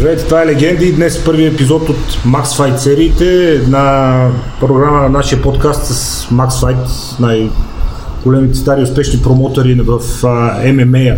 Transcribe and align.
Здравейте, 0.00 0.24
това 0.24 0.42
е 0.42 0.46
Легенди. 0.46 0.92
Днес 0.92 1.20
е 1.20 1.24
първи 1.24 1.46
епизод 1.46 1.88
от 1.88 1.96
Max 2.26 2.44
Fight 2.44 2.76
сериите. 2.76 3.54
Една 3.54 4.28
програма 4.60 5.00
на 5.00 5.08
нашия 5.08 5.42
подкаст 5.42 5.84
с 5.84 6.26
Max 6.28 6.48
Fight, 6.48 7.20
най-големите 7.20 8.58
стари 8.58 8.82
успешни 8.82 9.22
промотори 9.22 9.74
в 9.74 10.00
ММА 10.72 11.16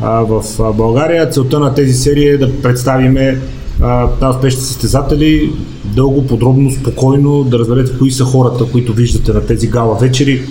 в 0.00 0.42
България. 0.74 1.30
Целта 1.30 1.60
на 1.60 1.74
тези 1.74 1.92
серии 1.92 2.28
е 2.28 2.38
да 2.38 2.62
представиме 2.62 3.38
най-успешни 4.20 4.60
състезатели, 4.60 5.52
дълго, 5.84 6.26
подробно, 6.26 6.70
спокойно, 6.70 7.44
да 7.44 7.58
разберете 7.58 7.98
кои 7.98 8.12
са 8.12 8.24
хората, 8.24 8.64
които 8.72 8.92
виждате 8.92 9.32
на 9.32 9.46
тези 9.46 9.68
гала 9.68 9.98
вечери, 9.98 10.42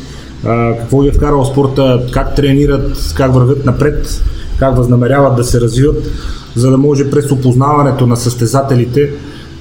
какво 0.80 1.02
ги 1.02 1.08
е 1.08 1.12
вкарал 1.12 1.46
спорта, 1.46 2.06
как 2.12 2.36
тренират, 2.36 3.14
как 3.18 3.34
вървят 3.34 3.66
напред, 3.66 4.24
как 4.60 4.78
възнамеряват 4.78 5.36
да 5.36 5.44
се 5.44 5.62
развиват 5.62 6.12
за 6.56 6.72
да 6.72 6.78
може 6.78 7.10
през 7.10 7.32
опознаването 7.32 8.08
на 8.08 8.18
състезателите 8.18 9.12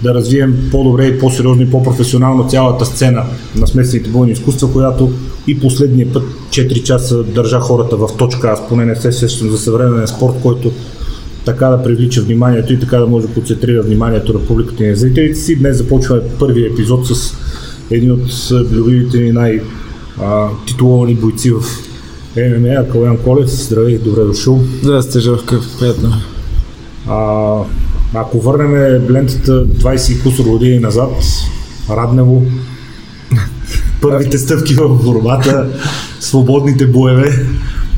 да 0.03 0.15
развием 0.15 0.57
по-добре 0.71 1.07
и 1.07 1.19
по-сериозно 1.19 1.63
и 1.63 1.71
по-професионално 1.71 2.49
цялата 2.49 2.85
сцена 2.85 3.23
на 3.57 3.67
смесените 3.67 4.11
бойни 4.11 4.33
изкуства, 4.33 4.73
която 4.73 5.13
и 5.47 5.61
последния 5.61 6.13
път 6.13 6.23
4 6.49 6.83
часа 6.83 7.23
държа 7.23 7.61
хората 7.61 7.97
в 7.97 8.09
точка. 8.19 8.49
Аз 8.49 8.69
поне 8.69 8.85
не 8.85 8.97
се 8.97 9.13
сещам 9.13 9.51
за 9.51 9.59
съвременен 9.59 10.07
спорт, 10.07 10.35
който 10.43 10.73
така 11.45 11.67
да 11.67 11.83
привлича 11.83 12.23
вниманието 12.23 12.73
и 12.73 12.81
така 12.81 12.99
да 12.99 13.07
може 13.07 13.27
да 13.27 13.35
концентрира 13.35 13.83
вниманието 13.83 14.33
на 14.33 14.47
публиката 14.47 14.85
и 14.85 14.89
на 14.89 14.97
зрителите 14.97 15.35
си. 15.35 15.57
Днес 15.57 15.77
започваме 15.77 16.23
първия 16.39 16.73
епизод 16.73 17.07
с 17.07 17.37
един 17.91 18.13
от 18.13 18.51
любимите 18.73 19.19
ни 19.19 19.33
най-титуловани 19.33 21.15
бойци 21.15 21.51
в 21.51 21.63
ММА, 22.37 22.89
Калян 22.93 23.17
Колев. 23.17 23.49
Здравей, 23.49 23.99
добре 23.99 24.25
дошъл. 24.25 24.61
Здрасти, 24.83 25.21
Жовка, 25.21 25.61
приятно. 25.79 26.13
А, 27.09 27.59
ако 28.15 28.41
върнем 28.41 28.73
лентата 29.11 29.67
20 29.67 30.23
кусор 30.23 30.45
години 30.45 30.79
назад, 30.79 31.11
Раднево, 31.91 32.43
първите 34.01 34.39
стъпки 34.39 34.75
в 34.75 34.89
борбата, 35.05 35.67
свободните 36.21 36.87
боеве 36.87 37.47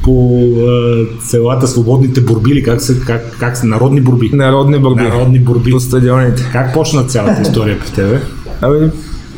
по 0.03 0.41
а, 0.59 1.05
селата, 1.27 1.69
свободните 1.69 2.20
борби 2.20 2.62
как 2.62 2.83
са, 2.83 3.01
как, 3.01 3.37
как 3.41 3.57
са, 3.57 3.67
народни 3.67 4.01
борби? 4.01 4.31
Народни 4.33 4.79
борби. 4.79 5.03
Народни 5.03 5.39
борби. 5.39 5.70
По 5.70 5.81
стадионите. 5.81 6.48
Как 6.53 6.75
почна 6.75 7.05
цялата 7.05 7.42
история 7.42 7.79
при 7.81 7.95
тебе? 7.95 8.20
Ами, 8.61 8.91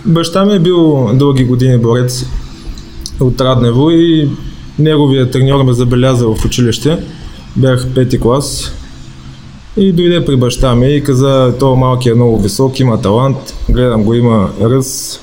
баща 0.06 0.44
ми 0.44 0.54
е 0.54 0.60
бил 0.60 1.10
дълги 1.14 1.44
години 1.44 1.78
борец 1.78 2.24
от 3.20 3.40
Раднево 3.40 3.90
и 3.90 4.30
неговия 4.78 5.30
треньор 5.30 5.64
ме 5.64 5.72
забеляза 5.72 6.26
в 6.26 6.44
училище. 6.44 6.98
Бях 7.56 7.88
пети 7.94 8.20
клас 8.20 8.72
и 9.76 9.92
дойде 9.92 10.24
при 10.24 10.36
баща 10.36 10.74
ми 10.74 10.96
и 10.96 11.02
каза, 11.02 11.54
то 11.60 11.76
малки 11.76 12.08
е 12.08 12.14
много 12.14 12.38
висок, 12.38 12.80
има 12.80 13.00
талант, 13.00 13.36
гледам 13.70 14.04
го, 14.04 14.14
има 14.14 14.50
ръз, 14.62 15.20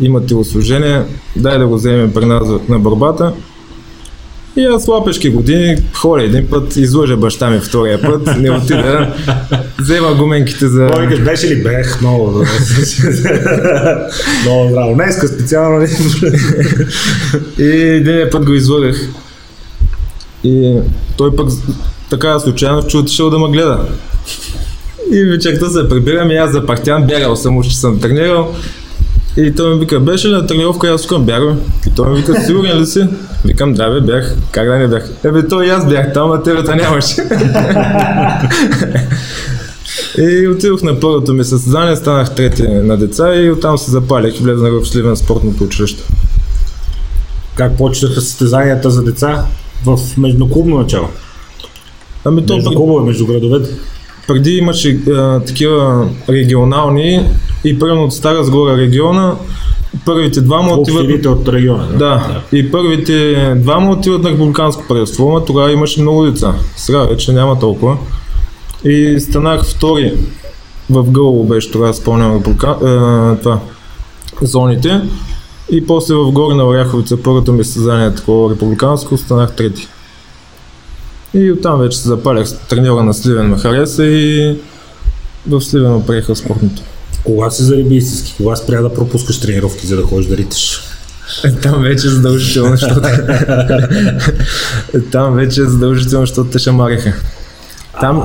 има 0.00 0.26
телосложение, 0.26 1.02
дай 1.36 1.58
да 1.58 1.66
го 1.66 1.74
вземем 1.74 2.12
при 2.12 2.24
нас 2.24 2.48
на 2.68 2.78
борбата. 2.78 3.32
И 4.60 4.64
аз 4.64 4.88
лапешки 4.88 5.30
години 5.30 5.76
ходя 5.92 6.24
един 6.24 6.46
път, 6.46 6.76
излъжа 6.76 7.16
баща 7.16 7.50
ми 7.50 7.60
втория 7.60 8.02
път, 8.02 8.36
не 8.36 8.50
отида, 8.50 9.14
взема 9.80 10.14
гуменките 10.14 10.68
за... 10.68 10.88
Той 10.94 11.06
беше 11.06 11.48
ли 11.48 11.62
бех? 11.62 12.00
Много 12.00 12.32
добре. 12.32 12.48
много 14.44 14.68
здраво. 14.70 14.94
Днеска 14.94 15.28
специално. 15.28 15.86
и 17.58 17.64
един 17.64 18.30
път 18.32 18.44
го 18.44 18.52
излъгах. 18.52 19.08
И 20.44 20.78
той 21.16 21.36
пък 21.36 21.48
така 22.10 22.38
случайно 22.38 22.86
че 22.86 22.96
отишъл 22.96 23.30
да 23.30 23.38
ме 23.38 23.48
гледа. 23.48 23.78
И 25.12 25.24
вечерта 25.24 25.68
се 25.68 25.88
прибирам 25.88 26.30
и 26.30 26.36
аз 26.36 26.52
запахтян, 26.52 27.06
бягал 27.06 27.36
съм, 27.36 27.58
още 27.58 27.74
съм 27.74 28.00
тренирал. 28.00 28.54
И 29.36 29.54
той 29.54 29.74
ми 29.74 29.80
вика, 29.80 30.00
беше 30.00 30.28
ли 30.28 30.32
на 30.32 30.46
тренировка? 30.46 30.88
Аз 30.88 31.02
викам, 31.02 31.24
бягам. 31.24 31.60
И 31.86 31.90
той 31.96 32.10
ми 32.10 32.16
вика, 32.16 32.40
сигурен 32.46 32.80
ли 32.80 32.86
си? 32.86 33.06
Викам, 33.44 33.74
да 33.74 33.90
бе, 33.90 34.00
бях. 34.00 34.34
Как 34.50 34.66
да 34.68 34.78
не 34.78 34.88
бях? 34.88 35.10
Ебе, 35.24 35.48
той 35.48 35.66
и 35.66 35.70
аз 35.70 35.88
бях 35.88 36.12
там, 36.12 36.32
а 36.32 36.42
тебе 36.42 36.74
нямаше. 36.74 37.16
и 40.18 40.48
отидох 40.48 40.82
на 40.82 41.00
първото 41.00 41.32
ми 41.32 41.44
състезание, 41.44 41.96
станах 41.96 42.34
трети 42.34 42.62
на 42.62 42.96
деца 42.96 43.34
и 43.34 43.50
оттам 43.50 43.78
се 43.78 43.90
запалих 43.90 44.40
и 44.40 44.42
влезнах 44.42 44.72
в 44.72 44.88
Сливен 44.88 45.16
спортното 45.16 45.64
училище. 45.64 46.02
Как 47.54 47.76
почнаха 47.76 48.20
състезанията 48.20 48.90
за 48.90 49.04
деца? 49.04 49.44
В 49.84 49.98
междуклубно 50.16 50.78
начало? 50.78 51.08
Ами 52.24 52.46
то 52.46 52.54
между 52.54 52.70
клубове, 52.70 53.06
между 53.06 53.26
градовете. 53.26 53.70
Преди 54.28 54.50
имаше 54.50 55.00
а, 55.08 55.40
такива 55.40 56.08
регионални 56.28 57.30
и 57.64 57.78
примерно 57.78 58.04
от 58.04 58.14
Стара 58.14 58.44
Сгора 58.44 58.76
региона 58.76 59.36
първите 60.04 60.40
двама 60.40 60.72
отиват... 60.72 61.26
от 61.26 61.48
региона. 61.48 61.86
Да. 61.86 61.96
да. 61.98 62.42
И 62.52 62.70
първите 62.70 63.54
двама 63.54 63.90
отиват 63.90 64.22
на 64.22 64.30
републиканско 64.30 64.84
предство, 64.88 65.30
но 65.30 65.44
тогава 65.44 65.72
имаше 65.72 66.02
много 66.02 66.24
деца. 66.24 66.54
Сега 66.76 66.98
вече 66.98 67.32
няма 67.32 67.58
толкова. 67.58 67.96
И 68.84 69.20
станах 69.20 69.64
втори 69.64 70.14
в 70.90 71.10
Гълово 71.10 71.44
беше 71.44 71.70
тогава, 71.70 71.94
спомням, 71.94 72.36
република... 72.36 72.68
е, 72.70 73.42
това, 73.42 73.60
зоните. 74.42 75.00
И 75.72 75.86
после 75.86 76.14
в 76.14 76.32
Горна 76.32 76.64
Оряховица, 76.64 77.22
първото 77.22 77.52
ми 77.52 77.64
състезание 77.64 78.14
такова 78.14 78.54
републиканско, 78.54 79.16
станах 79.16 79.56
трети. 79.56 79.88
И 81.34 81.52
оттам 81.52 81.80
вече 81.80 81.98
се 81.98 82.08
запалях. 82.08 82.48
Треньора 82.68 83.02
на 83.02 83.14
Сливен 83.14 83.46
ме 83.46 83.58
хареса 83.58 84.06
и 84.06 84.56
в 85.48 85.60
Сливен 85.60 86.02
приеха 86.06 86.36
спортното. 86.36 86.82
Кога 87.24 87.50
се 87.50 87.62
зареби 87.62 87.96
истински? 87.96 88.34
Кога 88.36 88.56
спря 88.56 88.82
да 88.82 88.94
пропускаш 88.94 89.40
тренировки, 89.40 89.86
за 89.86 89.96
да 89.96 90.02
ходиш 90.02 90.26
да 90.26 90.36
риташ? 90.36 90.80
Там 91.62 91.82
вече 91.82 92.06
е 92.06 92.10
задължително, 92.10 92.70
защото... 92.70 93.00
Там 95.12 95.34
вече 95.34 95.60
е 95.60 95.64
задължително, 95.64 96.26
защото 96.26 96.50
те 96.50 96.58
шамариха. 96.58 97.12
Там 98.00 98.22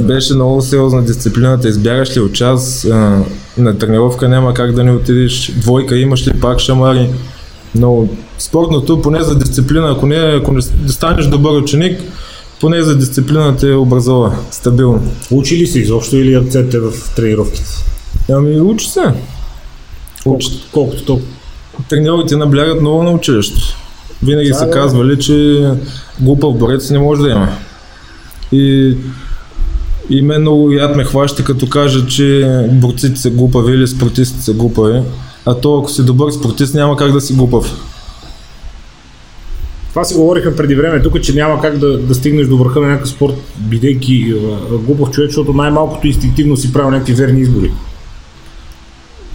беше 0.00 0.34
много 0.34 0.62
сериозна 0.62 1.02
дисциплината. 1.02 1.68
Избягаш 1.68 2.16
ли 2.16 2.20
от 2.20 2.32
час, 2.32 2.86
на 3.58 3.78
тренировка 3.78 4.28
няма 4.28 4.54
как 4.54 4.72
да 4.72 4.84
не 4.84 4.92
отидеш, 4.92 5.52
двойка 5.56 5.96
имаш 5.96 6.26
ли 6.26 6.40
пак 6.40 6.60
шамари. 6.60 7.10
Но 7.74 8.08
спортното, 8.38 9.02
поне 9.02 9.22
за 9.22 9.38
дисциплина, 9.38 9.90
ако 9.90 10.06
не, 10.06 10.16
ако 10.16 10.52
не 10.52 10.62
станеш 10.88 11.26
добър 11.26 11.52
ученик, 11.52 12.00
поне 12.64 12.82
за 12.82 12.98
дисциплина 12.98 13.56
те 13.56 13.74
образова 13.74 14.36
стабилно. 14.50 15.02
Учи 15.30 15.56
ли 15.56 15.66
се 15.66 15.78
изобщо 15.78 16.16
или 16.16 16.34
акцентите 16.34 16.78
в 16.78 16.92
тренировките? 17.16 17.70
Ами 18.32 18.60
учи 18.60 18.88
се. 18.88 19.00
Учи. 20.24 20.48
Колкото, 20.48 20.68
колкото 20.72 21.04
толкова. 21.04 21.28
Треньорите 21.88 22.36
наблягат 22.36 22.80
много 22.80 23.02
на 23.02 23.10
училище. 23.10 23.60
Винаги 24.22 24.52
са 24.52 24.70
казвали, 24.70 25.18
че 25.18 25.68
глупав 26.20 26.54
борец 26.58 26.90
не 26.90 26.98
може 26.98 27.22
да 27.22 27.30
има. 27.30 27.48
И, 28.52 28.96
и 30.10 30.22
мен 30.22 30.40
много 30.40 30.70
яд 30.72 30.96
ме 30.96 31.04
хваща, 31.04 31.44
като 31.44 31.68
кажа, 31.68 32.06
че 32.06 32.68
борците 32.72 33.20
са 33.20 33.30
глупави 33.30 33.72
или 33.74 33.88
спортистите 33.88 34.42
са 34.42 34.52
глупави. 34.52 35.02
А 35.46 35.54
то 35.54 35.78
ако 35.78 35.90
си 35.90 36.04
добър 36.04 36.32
спортист 36.32 36.74
няма 36.74 36.96
как 36.96 37.12
да 37.12 37.20
си 37.20 37.34
глупав. 37.34 37.76
Това 39.94 40.04
си 40.04 40.14
говорихме 40.14 40.56
преди 40.56 40.74
време 40.74 41.02
тук, 41.02 41.20
че 41.20 41.34
няма 41.34 41.60
как 41.60 41.78
да, 41.78 41.98
да 41.98 42.14
стигнеш 42.14 42.46
до 42.46 42.56
върха 42.56 42.80
на 42.80 42.86
някакъв 42.86 43.08
спорт, 43.08 43.34
бидейки 43.58 44.34
глупав 44.70 45.10
човек, 45.10 45.30
защото 45.30 45.52
най-малкото 45.52 46.06
инстинктивно 46.06 46.56
си 46.56 46.72
правил 46.72 46.90
някакви 46.90 47.12
верни 47.12 47.40
избори. 47.40 47.70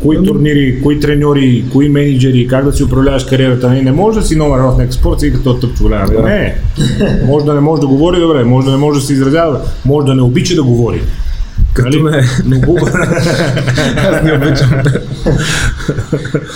Кои 0.02 0.18
ами- 0.18 0.28
турнири, 0.28 0.82
кои 0.84 1.00
треньори, 1.00 1.66
кои 1.72 1.90
менеджери, 1.90 2.48
как 2.48 2.66
да 2.66 2.74
си 2.74 2.84
управляваш 2.84 3.26
кариерата. 3.26 3.70
Не, 3.70 3.82
не 3.82 3.92
може 3.92 4.20
да 4.20 4.26
си 4.26 4.36
номер 4.36 4.60
в 4.60 4.78
някакъв 4.78 4.96
спорт 4.96 5.24
и 5.24 5.34
като 5.34 5.54
тъп 5.54 5.78
човек. 5.78 6.12
Да. 6.12 6.22
Не, 6.22 6.56
може 7.26 7.46
да 7.46 7.54
не 7.54 7.60
може 7.60 7.82
да 7.82 7.88
говори 7.88 8.20
добре, 8.20 8.44
може 8.44 8.66
да 8.66 8.72
не 8.72 8.78
може 8.78 9.00
да 9.00 9.06
се 9.06 9.14
изразява, 9.14 9.62
може 9.86 10.06
да 10.06 10.16
не 10.16 10.22
обича 10.22 10.56
да 10.56 10.64
говори. 10.64 11.02
Като 11.74 11.90
нали? 11.90 12.04
ме. 12.04 12.24
Много. 12.46 12.80
Аз 13.98 14.24
не 14.24 14.34
обичам. 14.34 14.70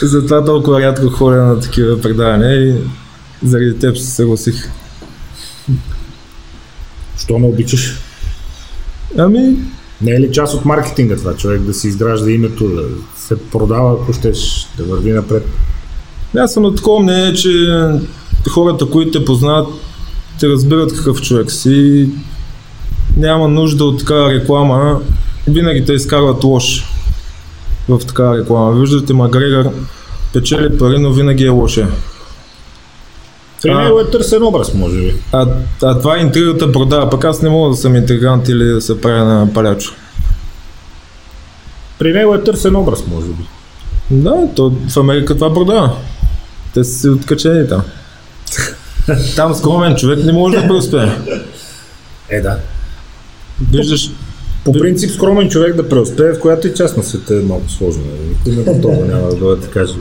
Затова 0.01 0.45
толкова 0.45 0.81
рядко 0.81 1.09
ходя 1.09 1.43
на 1.43 1.59
такива 1.59 2.01
предавания 2.01 2.67
и 2.67 2.75
заради 3.43 3.79
теб 3.79 3.97
се 3.97 4.11
съгласих. 4.11 4.69
Що 7.17 7.39
не 7.39 7.47
обичаш? 7.47 7.97
Ами... 9.17 9.55
Не 10.01 10.11
е 10.11 10.19
ли 10.19 10.31
част 10.31 10.53
от 10.53 10.65
маркетинга 10.65 11.15
това, 11.15 11.35
човек 11.35 11.61
да 11.61 11.73
си 11.73 11.87
изгражда 11.87 12.31
името, 12.31 12.67
да 12.67 12.83
се 13.17 13.35
продава, 13.51 13.93
ако 13.93 14.13
щеш, 14.13 14.67
да 14.77 14.83
върви 14.83 15.11
напред? 15.11 15.47
Аз 16.37 16.53
съм 16.53 16.63
на 16.63 16.75
такова 16.75 16.99
мнение, 16.99 17.33
че 17.33 17.49
хората, 18.49 18.85
които 18.85 19.19
те 19.19 19.25
познават, 19.25 19.67
те 20.39 20.47
разбират 20.47 20.97
какъв 20.97 21.21
човек 21.21 21.51
си 21.51 22.09
няма 23.17 23.47
нужда 23.47 23.85
от 23.85 23.99
такава 23.99 24.33
реклама. 24.33 25.01
Винаги 25.47 25.85
те 25.85 25.93
изкарват 25.93 26.43
лош 26.43 26.83
в 27.89 27.99
такава 27.99 28.37
реклама. 28.37 28.79
Виждате, 28.79 29.13
Макгрегор 29.13 29.71
печели 30.33 30.77
пари, 30.77 30.99
но 30.99 31.13
винаги 31.13 31.45
е 31.45 31.49
лоше. 31.49 31.87
При 33.63 33.73
него 33.73 33.99
е 33.99 34.11
търсен 34.11 34.43
образ, 34.43 34.73
може 34.73 34.97
би. 34.97 35.15
А, 35.31 35.47
а 35.83 35.99
това 35.99 36.19
интригата 36.19 36.71
продава, 36.71 37.09
пък 37.09 37.25
аз 37.25 37.41
не 37.41 37.49
мога 37.49 37.69
да 37.69 37.75
съм 37.75 37.95
интригант 37.95 38.49
или 38.49 38.65
да 38.65 38.81
се 38.81 39.01
правя 39.01 39.25
на 39.25 39.53
палячо. 39.53 39.93
При 41.99 42.13
него 42.13 42.35
е 42.35 42.43
търсен 42.43 42.75
образ, 42.75 43.07
може 43.07 43.27
би. 43.27 43.43
Да, 44.11 44.35
то 44.55 44.73
в 44.89 44.97
Америка 44.97 45.35
това 45.35 45.53
продава. 45.53 45.95
Те 46.73 46.83
са 46.83 46.99
си 46.99 47.09
откачени 47.09 47.67
там. 47.67 47.81
Там 49.35 49.55
скромен 49.55 49.95
човек 49.95 50.25
не 50.25 50.33
може 50.33 50.57
да 50.57 50.67
преуспее. 50.67 51.09
Е, 52.29 52.41
да. 52.41 52.57
Виждаш, 53.71 54.11
По 54.65 54.73
принцип, 54.73 55.11
скромен 55.11 55.49
човек 55.49 55.75
да 55.75 55.89
преуспее, 55.89 56.33
в 56.33 56.39
която 56.39 56.67
и 56.67 56.73
част 56.73 56.97
на 56.97 57.03
света 57.03 57.35
е 57.35 57.39
малко 57.39 57.69
сложно. 57.69 58.03
Никой 58.29 58.63
не 58.63 58.73
готова 58.73 59.05
няма 59.05 59.27
да 59.27 59.35
дойде 59.35 59.61
да 59.61 59.67
каже. 59.67 59.93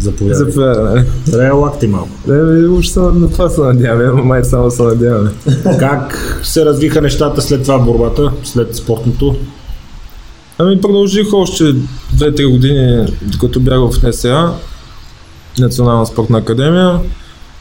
Заповядай. 0.00 0.34
заповяда, 0.34 0.82
нали? 0.82 1.04
Трябва 1.30 1.60
лакти 1.60 1.86
малко. 1.86 2.10
Не, 2.26 2.82
се 2.82 3.00
на 3.00 3.30
това 3.30 3.48
се 3.48 3.60
надяваме, 3.60 4.04
ама 4.04 4.22
май 4.22 4.44
само 4.44 4.70
се 4.70 4.82
надяваме. 4.82 5.30
Как 5.78 6.40
се 6.42 6.64
развиха 6.64 7.00
нещата 7.00 7.42
след 7.42 7.62
това 7.62 7.78
борбата, 7.78 8.32
след 8.44 8.76
спортното? 8.76 9.36
Ами 10.58 10.80
продължих 10.80 11.32
още 11.32 11.64
2-3 12.16 12.50
години, 12.50 13.06
докато 13.22 13.60
бях 13.60 13.78
в 13.78 14.02
НСА, 14.02 14.52
Национална 15.58 16.06
спортна 16.06 16.38
академия 16.38 17.00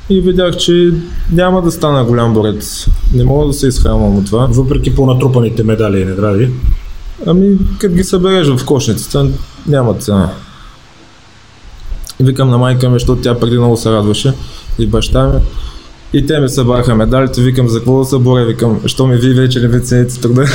и 0.09 0.21
видях, 0.21 0.57
че 0.57 0.93
няма 1.31 1.61
да 1.61 1.71
стана 1.71 2.05
голям 2.05 2.33
борец. 2.33 2.87
Не 3.13 3.23
мога 3.23 3.47
да 3.47 3.53
се 3.53 3.67
изхранвам 3.67 4.17
от 4.17 4.25
това. 4.25 4.47
Въпреки 4.51 4.95
по-натрупаните 4.95 5.63
медали 5.63 6.01
и 6.01 6.05
награди. 6.05 6.49
Ами, 7.25 7.57
като 7.79 7.95
ги 7.95 8.03
събереш 8.03 8.47
в 8.47 8.65
кошницата, 8.65 9.27
няма 9.67 9.93
цена. 9.93 10.31
Викам 12.23 12.49
на 12.49 12.57
майка 12.57 12.89
ми, 12.89 12.95
защото 12.95 13.21
тя 13.21 13.39
преди 13.39 13.57
много 13.57 13.77
се 13.77 13.91
радваше 13.91 14.33
и 14.79 14.87
баща 14.87 15.27
ми. 15.27 15.39
И 16.13 16.25
те 16.25 16.39
ми 16.39 16.49
събраха 16.49 16.95
медалите, 16.95 17.41
викам 17.41 17.67
за 17.67 17.79
какво 17.79 17.99
да 17.99 18.05
се 18.05 18.17
боря, 18.17 18.45
викам, 18.45 18.81
що 18.85 19.07
ми 19.07 19.17
вие 19.17 19.33
вече 19.33 19.59
не 19.59 19.67
ви 19.67 19.81
цените 19.81 20.21
труда. 20.21 20.45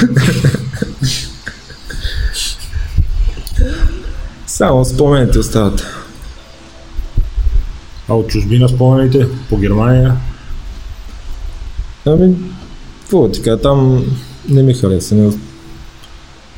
Само 4.46 4.84
спомените 4.84 5.38
остават. 5.38 5.86
А 8.08 8.14
от 8.14 8.28
чужбина 8.28 8.68
спомените 8.68 9.28
по 9.48 9.56
Германия? 9.56 10.16
Ами, 12.06 12.34
какво 13.00 13.28
ти 13.28 13.42
кажа, 13.42 13.60
там 13.60 14.04
не 14.48 14.62
ми 14.62 14.74
хареса. 14.74 15.14
Не... 15.14 15.32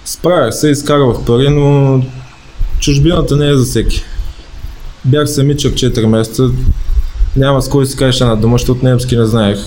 Справях 0.04 0.54
се, 0.54 0.68
изкарвах 0.68 1.24
пари, 1.24 1.48
но 1.48 2.02
чужбината 2.80 3.36
не 3.36 3.48
е 3.48 3.56
за 3.56 3.64
всеки. 3.64 4.04
Бях 5.04 5.30
самичък 5.30 5.74
4 5.74 6.06
месеца, 6.06 6.50
няма 7.36 7.62
с 7.62 7.68
кой 7.68 7.86
си 7.86 7.96
кажеш 7.96 8.20
една 8.20 8.36
дума, 8.36 8.58
защото 8.58 8.84
немски 8.84 9.16
не 9.16 9.26
знаех. 9.26 9.58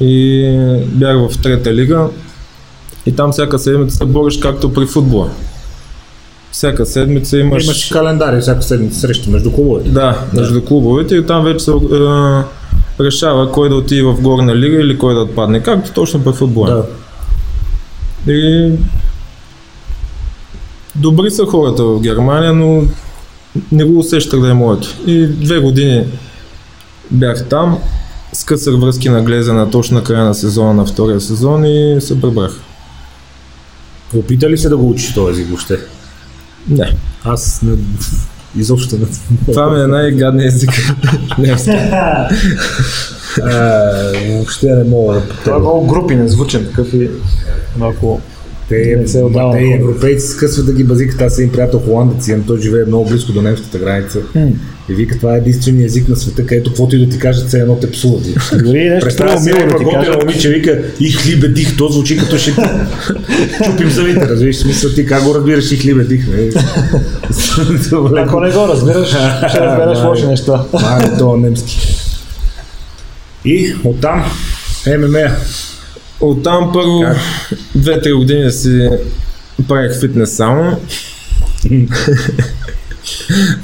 И 0.00 0.80
бях 0.86 1.16
в 1.16 1.42
трета 1.42 1.74
лига 1.74 2.08
и 3.06 3.12
там 3.12 3.32
всяка 3.32 3.58
седмица 3.58 3.96
се 3.96 4.04
бориш 4.04 4.38
както 4.38 4.72
при 4.72 4.86
футбола. 4.86 5.30
Всяка 6.50 6.86
седмица 6.86 7.38
имаш... 7.38 7.64
Имаш 7.64 7.88
календари 7.92 8.40
всяка 8.40 8.62
седмица 8.62 9.00
среща 9.00 9.30
между 9.30 9.52
клубовете. 9.52 9.90
Да, 9.90 10.18
между 10.32 10.64
клубовете 10.64 11.16
и 11.16 11.26
там 11.26 11.44
вече 11.44 11.64
се 11.64 11.70
е, 11.70 11.74
решава 13.04 13.52
кой 13.52 13.68
да 13.68 13.74
отиде 13.74 14.02
в 14.02 14.20
горна 14.20 14.56
лига 14.56 14.80
или 14.80 14.98
кой 14.98 15.14
да 15.14 15.20
отпадне, 15.20 15.62
както 15.62 15.92
точно 15.92 16.24
при 16.24 16.32
футбола. 16.32 16.86
Да. 18.26 18.32
И 18.32 18.72
добри 20.94 21.30
са 21.30 21.46
хората 21.46 21.84
в 21.84 22.00
Германия, 22.00 22.52
но 22.52 22.82
не 23.72 23.84
го 23.84 23.98
усещах 23.98 24.40
да 24.40 24.50
е 24.50 24.54
моето. 24.54 24.96
И 25.06 25.26
две 25.26 25.58
години 25.58 26.06
бях 27.10 27.48
там, 27.48 27.78
скъсах 28.32 28.80
връзки 28.80 29.08
на 29.08 29.22
глезена 29.22 29.70
точно 29.70 29.96
на 29.96 30.04
края 30.04 30.24
на 30.24 30.34
сезона, 30.34 30.74
на 30.74 30.86
втория 30.86 31.20
сезон 31.20 31.64
и 31.64 31.96
се 32.00 32.20
прибрах. 32.20 32.60
Опита 34.16 34.50
ли 34.50 34.58
се 34.58 34.68
да 34.68 34.76
го 34.76 34.90
учиш 34.90 35.14
този 35.14 35.32
език 35.32 35.48
въобще? 35.48 35.78
Не, 36.68 36.96
Аз 37.24 37.62
не... 37.62 37.76
изобщо 38.56 38.96
не... 38.98 39.06
това 39.46 39.70
ми 39.70 39.82
е 39.82 39.86
най-гадният 39.86 40.54
език. 40.54 40.70
Е, 43.38 44.34
въобще 44.34 44.66
не 44.66 44.84
мога 44.84 45.14
да 45.14 45.28
Това 45.44 45.56
е 45.56 45.60
много 45.60 45.86
групи, 45.86 46.18
звучен 46.26 46.66
такъв 46.66 46.94
и 46.94 47.10
малко... 47.76 48.20
Те, 48.72 48.96
Не 48.96 49.08
се 49.08 49.22
отдава 49.22 49.52
те 49.52 49.64
европейци 49.80 50.28
скъсват 50.28 50.66
да 50.66 50.72
ги 50.72 50.84
базикат. 50.84 51.20
Аз 51.20 51.38
им 51.38 51.52
приятел 51.52 51.78
холандец, 51.78 52.28
имам, 52.28 52.44
той 52.46 52.60
живее 52.60 52.84
много 52.84 53.08
близко 53.10 53.32
до 53.32 53.42
немската 53.42 53.78
граница. 53.78 54.18
И 54.88 54.94
вика, 54.94 55.16
това 55.18 55.34
е 55.34 55.38
единственият 55.38 55.90
език 55.90 56.08
на 56.08 56.16
света, 56.16 56.46
където 56.46 56.70
каквото 56.70 56.96
и 56.96 57.06
да 57.06 57.12
ти 57.12 57.18
кажат, 57.18 57.48
все 57.48 57.58
едно 57.58 57.76
те 57.76 57.90
псуват. 57.90 58.22
Дори 58.64 58.88
нещо 58.90 59.04
Представя 59.04 59.40
си 59.40 59.52
мило 59.52 59.68
да 59.68 59.78
ти 59.78 59.84
кажа. 59.94 60.18
момиче, 60.20 60.48
вика, 60.48 60.82
и 61.00 61.12
хлибе 61.12 61.48
дих, 61.48 61.76
то 61.76 61.88
звучи 61.88 62.16
като 62.16 62.38
ще 62.38 62.50
чупим 63.64 63.90
зъбите, 63.90 64.28
разбираш, 64.28 64.56
смисъл 64.56 64.90
ти 64.90 65.06
как 65.06 65.24
го 65.24 65.34
разбираш 65.34 65.72
и 65.72 65.76
хлибе 65.76 66.04
дих? 66.04 66.26
Добре. 67.90 68.20
Ако 68.20 68.40
не 68.40 68.50
го 68.50 68.68
разбираш, 68.68 69.08
ще 69.48 69.60
разбереш 69.60 69.98
лоши 70.04 70.26
неща. 70.26 70.64
Мале, 70.72 71.18
то 71.18 71.36
немски. 71.36 71.96
И 73.44 73.74
оттам 73.84 74.24
ММА. 74.98 75.36
Оттам 76.22 76.70
първо 76.72 77.04
две-три 77.74 78.12
години 78.12 78.50
си 78.50 78.88
правих 79.68 80.00
фитнес 80.00 80.36
само. 80.36 80.76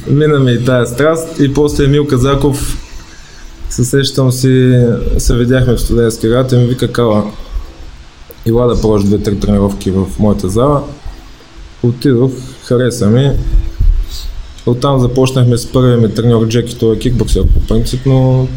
Мина 0.08 0.38
ми 0.38 0.52
и 0.52 0.64
тая 0.64 0.86
страст 0.86 1.40
и 1.40 1.54
после 1.54 1.84
Емил 1.84 2.06
Казаков 2.06 2.78
се 3.70 3.84
сещам 3.84 4.32
си, 4.32 4.84
се 5.18 5.36
видяхме 5.36 5.72
в 5.72 5.80
студентски 5.80 6.28
град 6.28 6.52
и 6.52 6.56
ми 6.56 6.66
вика 6.66 6.92
Кала, 6.92 7.30
ила 8.46 8.66
да 8.66 8.80
пробваш 8.80 9.04
две-три 9.04 9.40
тренировки 9.40 9.90
в 9.90 10.06
моята 10.18 10.48
зала. 10.48 10.82
Отидох, 11.82 12.30
хареса 12.64 13.06
ми. 13.06 13.30
Оттам 14.66 15.00
започнахме 15.00 15.58
с 15.58 15.72
първия 15.72 15.96
ми 15.96 16.14
треньор 16.14 16.48
Джеки, 16.48 16.78
той 16.78 16.96
е 16.96 16.98
кикбоксер 16.98 17.42
по 17.42 17.60
принцип, 17.60 18.00
но 18.06 18.48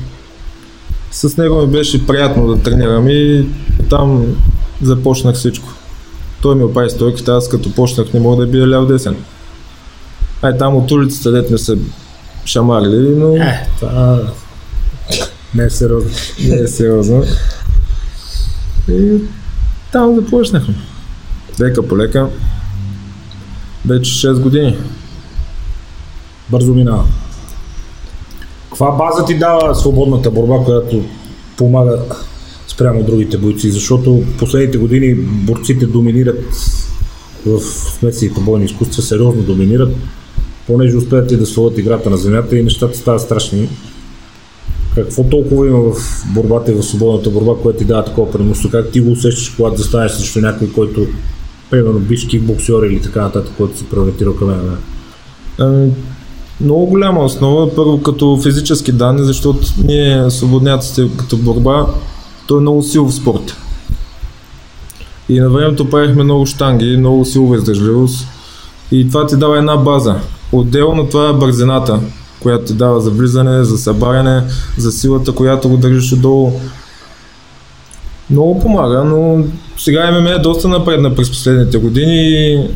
с 1.12 1.38
него 1.38 1.62
ми 1.62 1.68
беше 1.68 2.08
приятно 2.08 2.56
да 2.56 2.64
тренирам 2.64 3.08
и 3.10 3.46
там 3.92 4.36
започнах 4.82 5.36
всичко. 5.36 5.68
Той 6.42 6.56
ми 6.56 6.64
оправи 6.64 6.90
стойката, 6.90 7.32
аз 7.36 7.50
като 7.50 7.74
почнах 7.76 8.14
не 8.14 8.20
мога 8.20 8.46
да 8.46 8.52
бия 8.52 8.70
ляв 8.70 8.88
десен. 8.88 9.16
Ай 10.42 10.58
там 10.58 10.76
от 10.76 10.92
улицата 10.92 11.32
дет 11.32 11.52
не 11.52 11.58
са 11.58 11.78
шамарили, 12.46 13.16
но 13.16 13.36
Е, 13.36 13.68
това 13.80 14.20
не 15.56 15.64
е 15.64 15.70
сериозно. 15.70 16.10
не 16.40 16.56
е 16.56 16.68
сериозно. 16.68 17.24
И 18.90 19.18
там 19.92 20.16
започнахме. 20.16 20.76
Лека 21.60 21.88
по 21.88 21.98
лека. 21.98 22.30
Вече 23.86 24.28
6 24.28 24.40
години. 24.40 24.78
Бързо 26.50 26.74
минава. 26.74 27.04
Каква 28.70 28.92
база 28.92 29.26
ти 29.26 29.38
дава 29.38 29.76
свободната 29.76 30.32
борба, 30.32 30.66
която 30.66 31.04
помага 31.58 32.00
спрямо 32.82 33.04
другите 33.04 33.38
бойци? 33.38 33.72
Защото 33.72 34.24
последните 34.40 34.78
години 34.78 35.16
борците 35.16 35.86
доминират 35.86 36.46
в 37.46 37.62
смесените 38.00 38.42
бойни 38.42 38.66
изкуства, 38.66 39.04
сериозно 39.04 39.42
доминират, 39.42 39.96
понеже 40.68 40.98
успеят 40.98 41.32
и 41.32 41.38
да 41.38 41.46
свалят 41.46 41.78
играта 41.78 42.10
на 42.10 42.18
земята 42.18 42.58
и 42.58 42.64
нещата 42.64 42.98
стават 42.98 43.22
страшни. 43.22 43.70
Какво 44.96 45.24
толкова 45.24 45.68
има 45.68 45.80
в 45.80 45.96
борбата 46.34 46.72
и 46.72 46.76
в 46.76 46.84
свободната 46.84 47.30
борба, 47.30 47.52
което 47.62 47.80
ти 47.80 47.86
дава 47.86 48.06
такова 48.06 48.32
преимущество? 48.32 48.72
Как 48.72 48.92
ти 48.92 49.00
го 49.00 49.12
усещаш, 49.12 49.50
когато 49.50 49.78
застанеш 49.78 50.12
срещу 50.12 50.42
някой, 50.42 50.72
който 50.72 51.08
примерно 51.70 52.00
биш 52.00 52.28
кикбоксер 52.28 52.84
или 52.84 53.02
така 53.02 53.22
нататък, 53.22 53.54
който 53.58 53.78
се 53.78 53.90
преориентира 53.90 54.36
към 54.36 54.48
ММА? 54.48 55.88
Много 56.62 56.86
голяма 56.86 57.24
основа, 57.24 57.76
първо 57.76 58.02
като 58.02 58.40
физически 58.44 58.92
данни, 58.92 59.24
защото 59.24 59.68
ние 59.84 60.32
свободняците 60.32 61.08
като 61.18 61.38
борба, 61.38 61.88
той 62.52 62.58
е 62.58 62.62
много 62.62 62.84
силов 62.84 63.14
спорт. 63.14 63.56
И 65.30 65.40
на 65.40 65.50
времето 65.50 65.90
правихме 65.90 66.24
много 66.24 66.46
штанги, 66.46 66.98
много 66.98 67.26
силова 67.26 67.56
издържливост 67.56 68.28
и 68.92 69.10
това 69.10 69.28
ти 69.28 69.36
дава 69.36 69.58
една 69.58 69.78
база. 69.78 70.16
Отделно 70.52 71.08
това 71.08 71.30
е 71.30 71.34
бързината, 71.34 72.00
която 72.40 72.66
ти 72.66 72.74
дава 72.74 73.02
за 73.02 73.10
влизане, 73.10 73.64
за 73.64 73.78
събаряне, 73.78 74.44
за 74.78 74.92
силата, 74.92 75.32
която 75.32 75.70
го 75.70 75.78
държиш 75.78 76.14
отдолу. 76.14 76.52
Много 78.30 78.60
помага, 78.60 79.04
но 79.04 79.44
сега 79.78 80.12
ММА 80.12 80.30
е 80.30 80.40
доста 80.40 80.68
напредна 80.68 81.16
през 81.16 81.30
последните 81.30 81.78
години 81.78 82.16
и 82.16 82.68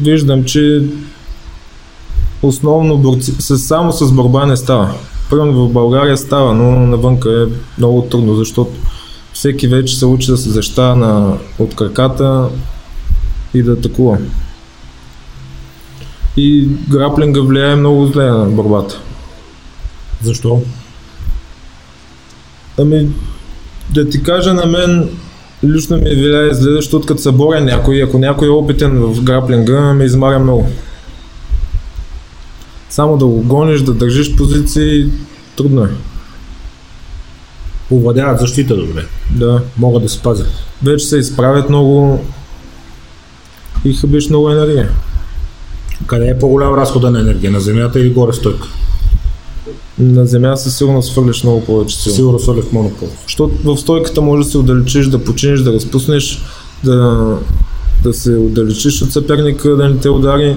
виждам, 0.00 0.44
че 0.44 0.82
основно 2.42 2.98
борци, 2.98 3.34
само 3.40 3.92
с 3.92 4.12
борба 4.12 4.46
не 4.46 4.56
става. 4.56 4.94
Примерно 5.30 5.68
в 5.68 5.72
България 5.72 6.16
става, 6.16 6.54
но 6.54 6.86
навънка 6.86 7.30
е 7.30 7.52
много 7.78 8.02
трудно, 8.02 8.34
защото 8.34 8.72
всеки 9.34 9.68
вече 9.68 9.96
се 9.96 10.06
учи 10.06 10.30
да 10.30 10.36
се 10.36 10.50
защитава 10.50 10.94
на, 10.94 11.38
от 11.58 11.76
краката 11.76 12.48
и 13.54 13.62
да 13.62 13.72
атакува. 13.72 14.18
И 16.36 16.68
граплинга 16.88 17.40
влияе 17.40 17.76
много 17.76 18.06
зле 18.06 18.24
на 18.24 18.46
борбата. 18.46 19.00
Защо? 20.22 20.62
Ами, 22.78 23.08
да 23.90 24.08
ти 24.08 24.22
кажа 24.22 24.54
на 24.54 24.66
мен, 24.66 25.10
лично 25.64 25.96
ми 25.96 26.14
влияе 26.14 26.54
зле, 26.54 26.72
защото 26.72 27.06
като 27.06 27.22
се 27.22 27.32
боря 27.32 27.60
някой, 27.60 28.02
ако 28.02 28.18
някой 28.18 28.48
е 28.48 28.50
опитен 28.50 28.98
в 28.98 29.22
граплинга, 29.22 29.80
ме 29.80 30.04
измаря 30.04 30.38
много. 30.38 30.68
Само 32.90 33.16
да 33.16 33.26
го 33.26 33.42
гониш, 33.42 33.80
да 33.80 33.94
държиш 33.94 34.36
позиции, 34.36 35.10
трудно 35.56 35.84
е. 35.84 35.90
Овладяват 37.94 38.40
защита 38.40 38.76
добре. 38.76 39.04
Да. 39.30 39.62
Могат 39.78 40.02
да 40.02 40.08
се 40.08 40.18
пазят. 40.22 40.48
Вече 40.82 41.04
се 41.04 41.18
изправят 41.18 41.68
много 41.68 42.24
и 43.84 43.92
хъбиш 43.94 44.28
много 44.28 44.50
енергия. 44.50 44.90
Къде 46.06 46.28
е 46.28 46.38
по-голям 46.38 46.74
разхода 46.74 47.10
на 47.10 47.20
енергия? 47.20 47.50
На 47.50 47.60
земята 47.60 48.00
или 48.00 48.10
горе 48.10 48.32
в 48.32 48.36
стойка? 48.36 48.68
На 49.98 50.26
земя 50.26 50.56
със 50.56 50.76
сигурност 50.76 51.12
свърляш 51.12 51.44
много 51.44 51.64
повече 51.64 51.96
сила. 51.96 52.14
Сигурно 52.14 52.38
свалях 52.38 52.72
монопол. 52.72 53.08
Защото 53.22 53.54
в 53.64 53.78
стойката 53.78 54.22
може 54.22 54.44
да 54.44 54.50
се 54.50 54.58
отдалечиш, 54.58 55.06
да 55.06 55.24
починиш, 55.24 55.60
да 55.60 55.72
разпуснеш, 55.72 56.42
да, 56.84 57.26
да 58.02 58.14
се 58.14 58.30
отдалечиш 58.30 59.02
от 59.02 59.12
съперника, 59.12 59.76
да 59.76 59.88
не 59.88 59.96
те 59.96 60.08
удари, 60.10 60.56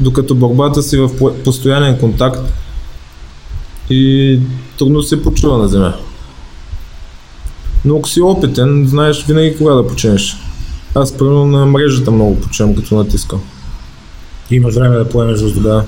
докато 0.00 0.34
борбата 0.34 0.82
си 0.82 0.96
в 0.96 1.16
по- 1.18 1.34
постоянен 1.44 1.98
контакт 1.98 2.52
и 3.90 4.38
трудно 4.78 5.02
се 5.02 5.22
почува 5.22 5.58
на 5.58 5.68
земя. 5.68 5.94
Но 7.84 7.96
ако 7.96 8.08
си 8.08 8.20
опитен, 8.20 8.86
знаеш 8.88 9.24
винаги 9.26 9.56
кога 9.56 9.74
да 9.74 9.86
починеш. 9.86 10.36
Аз 10.94 11.16
примерно 11.16 11.46
на 11.46 11.66
мрежата 11.66 12.10
много 12.10 12.40
почивам 12.40 12.74
като 12.74 12.94
натискам. 12.94 13.42
Имаш 14.50 14.74
време 14.74 14.96
да 14.96 15.08
поемеш 15.08 15.40
въздух. 15.40 15.62
Да. 15.62 15.84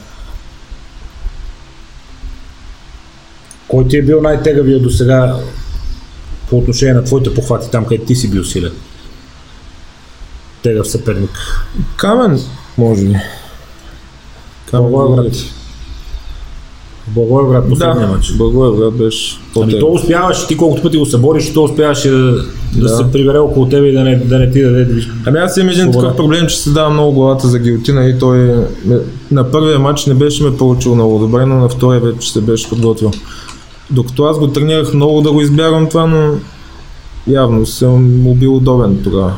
Кой 3.68 3.88
ти 3.88 3.96
е 3.96 4.02
бил 4.02 4.22
най-тегавия 4.22 4.82
до 4.82 4.90
сега 4.90 5.36
по 6.50 6.58
отношение 6.58 6.94
на 6.94 7.04
твоите 7.04 7.34
похвати 7.34 7.70
там, 7.70 7.84
където 7.84 8.06
ти 8.06 8.16
си 8.16 8.30
бил 8.30 8.44
силен? 8.44 8.72
Тегав 10.62 10.88
съперник. 10.88 11.66
Камен, 11.96 12.40
може 12.78 13.04
би. 13.04 13.16
Камен 14.70 14.90
Благоевград. 14.90 15.55
Благоевград 17.08 17.68
последния 17.68 18.06
Да, 18.06 18.12
матч. 18.12 18.32
Благоевград 18.32 18.94
беше 18.94 19.36
Ами 19.36 19.52
по-тегъв. 19.54 19.80
то 19.80 19.86
успяваш, 19.86 20.46
ти 20.46 20.56
колкото 20.56 20.82
пъти 20.82 20.96
го 20.96 21.06
събориш, 21.06 21.52
то 21.52 21.62
успяваше 21.64 22.10
да, 22.10 22.32
да. 22.74 22.80
Да. 22.80 22.88
се 22.88 23.12
прибере 23.12 23.38
около 23.38 23.68
тебе 23.68 23.86
и 23.86 23.92
да 23.92 24.04
не, 24.04 24.16
да 24.16 24.38
не 24.38 24.50
ти 24.50 24.62
даде 24.62 24.88
Ами 25.26 25.38
аз 25.38 25.56
имам 25.56 25.68
един 25.68 25.92
такъв 25.92 26.16
проблем, 26.16 26.46
че 26.46 26.56
се 26.56 26.70
дава 26.70 26.90
много 26.90 27.12
главата 27.12 27.48
за 27.48 27.58
гилотина 27.58 28.04
и 28.04 28.18
той 28.18 28.38
ме- 28.84 28.98
на 29.30 29.50
първия 29.50 29.78
матч 29.78 30.06
не 30.06 30.14
беше 30.14 30.42
ме 30.44 30.56
получил 30.56 30.94
много 30.94 31.18
добре, 31.18 31.46
но 31.46 31.54
на 31.54 31.68
втория 31.68 32.00
вече 32.00 32.32
се 32.32 32.40
беше 32.40 32.68
подготвил. 32.68 33.10
Докато 33.90 34.24
аз 34.24 34.38
го 34.38 34.48
тренирах 34.48 34.94
много 34.94 35.20
да 35.20 35.32
го 35.32 35.40
избягвам 35.40 35.88
това, 35.88 36.06
но 36.06 36.34
явно 37.26 37.66
съм 37.66 38.20
му 38.22 38.34
бил 38.34 38.56
удобен 38.56 39.00
тогава. 39.04 39.32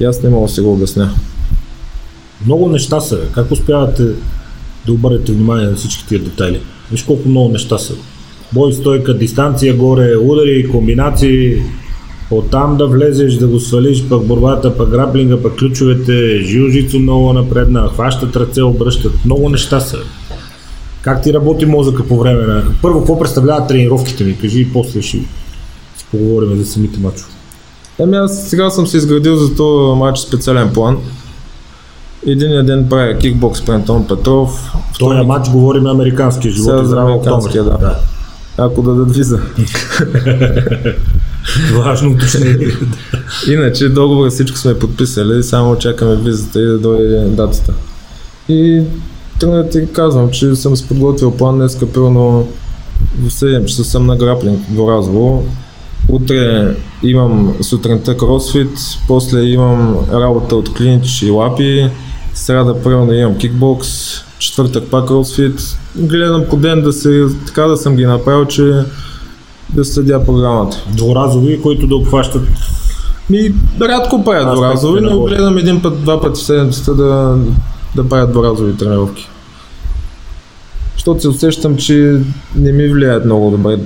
И 0.00 0.04
аз 0.04 0.22
не 0.22 0.30
мога 0.30 0.46
да 0.46 0.52
се 0.52 0.62
го 0.62 0.72
обясня. 0.72 1.10
Много 2.46 2.68
неща 2.68 3.00
са. 3.00 3.18
Как 3.32 3.50
успявате 3.50 4.02
да 4.86 4.92
обърнете 4.92 5.32
внимание 5.32 5.66
на 5.66 5.76
всички 5.76 6.06
тия 6.06 6.20
детайли? 6.20 6.60
Виж 6.92 7.02
колко 7.02 7.28
много 7.28 7.48
неща 7.48 7.78
са. 7.78 7.94
Бой, 8.52 8.72
стойка, 8.72 9.18
дистанция 9.18 9.76
горе, 9.76 10.16
удари, 10.16 10.68
комбинации, 10.70 11.62
оттам 12.30 12.76
да 12.76 12.86
влезеш, 12.86 13.34
да 13.34 13.46
го 13.46 13.60
свалиш, 13.60 14.04
пък 14.08 14.26
борбата, 14.26 14.76
пък 14.76 14.90
граплинга, 14.90 15.42
пък 15.42 15.58
ключовете, 15.58 16.38
жилжицо 16.38 16.98
много 16.98 17.32
напредна, 17.32 17.88
хващат 17.88 18.36
ръце, 18.36 18.62
обръщат. 18.62 19.12
Много 19.24 19.48
неща 19.48 19.80
са. 19.80 19.98
Как 21.02 21.22
ти 21.22 21.32
работи 21.32 21.66
мозъка 21.66 22.06
по 22.06 22.18
време 22.18 22.46
на... 22.46 22.64
Първо, 22.82 22.98
какво 22.98 23.18
представляват 23.18 23.68
тренировките 23.68 24.24
ми? 24.24 24.38
Кажи 24.38 24.60
и 24.60 24.72
после 24.72 25.02
ще 25.02 25.10
си 25.10 25.26
поговорим 26.10 26.56
за 26.56 26.66
самите 26.66 27.00
мачове. 27.00 27.30
Ами 28.00 28.16
аз 28.16 28.48
сега 28.48 28.70
съм 28.70 28.86
се 28.86 28.96
изградил 28.96 29.36
за 29.36 29.54
този 29.54 29.98
матч 29.98 30.18
специален 30.18 30.72
план. 30.72 30.98
Един 32.26 32.66
ден 32.66 32.88
правя 32.88 33.18
кикбокс 33.18 33.64
при 33.64 33.72
Антон 33.72 34.06
Петров. 34.06 34.72
В 34.94 34.98
този 34.98 35.26
матч 35.26 35.50
говорим 35.50 35.86
американския 35.86 36.52
живот 36.52 36.70
Сега 36.70 36.84
за 36.84 37.00
американския, 37.00 37.62
октомври. 37.62 37.84
да. 37.84 37.98
Ако 38.58 38.82
дадат 38.82 39.16
виза. 39.16 39.40
Важно 41.74 42.10
уточнение. 42.10 42.68
Иначе 43.48 43.88
договора 43.88 44.30
всичко 44.30 44.58
сме 44.58 44.78
подписали, 44.78 45.42
само 45.42 45.78
чакаме 45.78 46.16
визата 46.16 46.60
и 46.60 46.66
да 46.66 46.78
дойде 46.78 47.18
датата. 47.18 47.72
И 48.48 48.82
тръгна 49.40 49.56
да 49.56 49.68
ти 49.68 49.92
казвам, 49.92 50.30
че 50.30 50.56
съм 50.56 50.76
се 50.76 50.88
подготвил 50.88 51.30
план 51.36 51.56
днес, 51.56 51.78
примерно 51.94 52.48
в 53.22 53.30
7 53.30 53.64
часа 53.64 53.84
съм 53.84 54.06
на 54.06 54.16
граплинг 54.16 54.60
до 54.70 54.90
Разово. 54.90 55.44
Утре 56.08 56.74
имам 57.02 57.54
сутринта 57.60 58.16
кросфит, 58.16 58.70
после 59.08 59.42
имам 59.42 59.96
работа 60.12 60.56
от 60.56 60.74
клинч 60.74 61.22
и 61.22 61.30
лапи, 61.30 61.90
сряда 62.34 62.82
примерно 62.82 63.12
имам 63.12 63.38
кикбокс, 63.38 63.88
четвъртък 64.38 64.90
пак 64.90 65.06
кросфит. 65.06 65.78
Гледам 65.96 66.44
по 66.50 66.56
ден 66.56 66.82
да 66.82 66.92
се, 66.92 67.26
така 67.46 67.62
да 67.62 67.76
съм 67.76 67.96
ги 67.96 68.06
направил, 68.06 68.44
че 68.44 68.84
да 69.74 69.84
следя 69.84 70.24
програмата. 70.24 70.84
Дворазови, 70.96 71.62
които 71.62 71.86
да 71.86 71.96
обхващат 71.96 72.42
Ми, 73.30 73.54
рядко 73.80 74.24
правят 74.24 74.58
на 74.58 75.00
но 75.00 75.20
гледам 75.20 75.58
един 75.58 75.82
път, 75.82 76.02
два 76.02 76.20
пъти 76.20 76.40
в 76.40 76.44
седмицата 76.44 76.94
да, 76.94 77.38
да 77.96 78.08
правят 78.08 78.32
доразови 78.32 78.76
тренировки. 78.76 79.28
Защото 80.94 81.20
се 81.20 81.28
усещам, 81.28 81.76
че 81.76 82.20
не 82.56 82.72
ми 82.72 82.88
влияят 82.88 83.24
много 83.24 83.50
добре. 83.50 83.78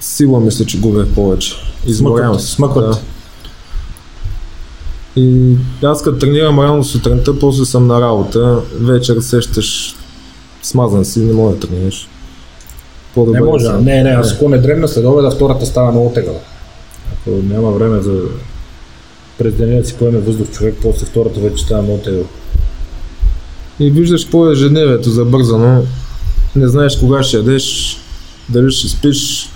Сила 0.00 0.40
мисля, 0.40 0.64
че 0.64 0.80
губя 0.80 1.06
повече. 1.14 1.54
Изморявам 1.86 2.40
се. 2.40 2.52
смъкват. 2.52 2.90
Да. 2.90 2.98
И 5.16 5.56
аз 5.82 6.02
като 6.02 6.18
тренирам 6.18 6.60
рано 6.60 6.84
сутринта, 6.84 7.38
после 7.38 7.64
съм 7.64 7.86
на 7.86 8.00
работа, 8.00 8.60
вечер 8.80 9.20
сещаш 9.20 9.96
смазан 10.62 11.04
си, 11.04 11.20
не 11.20 11.32
може 11.32 11.54
да 11.56 11.66
тренираш. 11.66 12.08
По-добре 13.14 13.40
Не 13.40 13.46
може. 13.46 13.72
Не, 13.72 14.02
не, 14.02 14.10
аз 14.10 14.32
ако 14.32 14.48
не 14.48 14.58
дребна 14.58 14.88
след 14.88 15.04
обеда, 15.04 15.30
втората 15.30 15.66
става 15.66 15.92
много 15.92 16.12
тегава. 16.14 16.38
Ако 17.12 17.30
няма 17.30 17.70
време 17.70 18.00
за 18.00 18.20
през 19.38 19.54
деня 19.54 19.80
да 19.80 19.86
си 19.86 19.94
поеме 19.94 20.18
въздух 20.18 20.50
човек, 20.50 20.74
после 20.82 21.06
втората 21.06 21.40
вече 21.40 21.64
става 21.64 21.82
много 21.82 21.98
тегава. 21.98 22.24
И 23.80 23.90
виждаш 23.90 24.22
какво 24.22 24.48
е 24.48 24.52
ежедневието 24.52 25.10
забързано. 25.10 25.82
Не 26.56 26.68
знаеш 26.68 26.96
кога 26.96 27.22
ще 27.22 27.36
ядеш, 27.36 27.96
дали 28.48 28.70
ще 28.70 28.88
спиш. 28.88 29.50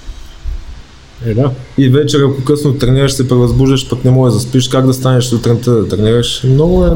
Е, 1.26 1.34
да. 1.34 1.50
И 1.78 1.88
вечер, 1.88 2.20
ако 2.20 2.44
късно 2.44 2.78
тренираш, 2.78 3.12
се 3.12 3.28
превъзбуждаш, 3.28 3.88
пък 3.88 4.04
не 4.04 4.10
можеш 4.10 4.34
да 4.34 4.40
спиш. 4.40 4.68
Как 4.68 4.86
да 4.86 4.94
станеш 4.94 5.24
сутринта 5.24 5.70
да 5.70 5.88
тренираш? 5.88 6.42
Много 6.44 6.86
е 6.86 6.90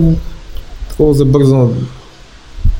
такова 0.88 1.14
забързано 1.14 1.72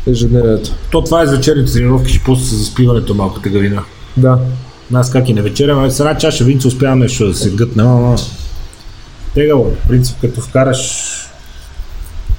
ежедневието. 0.07 0.71
То 0.91 1.05
това 1.05 1.23
е 1.23 1.27
за 1.27 1.37
вечерните 1.37 1.73
тренировки, 1.73 2.13
ще 2.13 2.25
после 2.25 2.45
с 2.45 2.55
заспиването 2.55 3.15
малко 3.15 3.41
тегавина. 3.41 3.83
Да. 4.17 4.39
Аз 4.95 5.11
как 5.11 5.29
и 5.29 5.35
на 5.35 5.43
вечеря, 5.43 5.73
ами 5.79 5.91
с 5.91 6.01
една 6.01 6.19
чаша 6.19 6.45
винца 6.45 6.69
успявам 6.69 6.99
нещо 6.99 7.27
да 7.27 7.35
се 7.35 7.51
гътне, 7.51 7.83
ама 7.83 8.17
тегаво. 9.35 9.65
В 9.85 9.89
принцип, 9.89 10.17
като 10.21 10.41
вкараш 10.41 11.13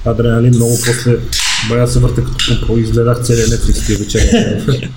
адреналин 0.04 0.54
много 0.54 0.72
после 0.86 1.16
бая 1.68 1.88
се 1.88 1.98
върта 1.98 2.24
като 2.24 2.76
и 2.76 2.80
изгледах 2.80 3.22
целия 3.22 3.46
Netflix 3.46 3.86
тия 3.86 3.98
вечеря. 3.98 4.60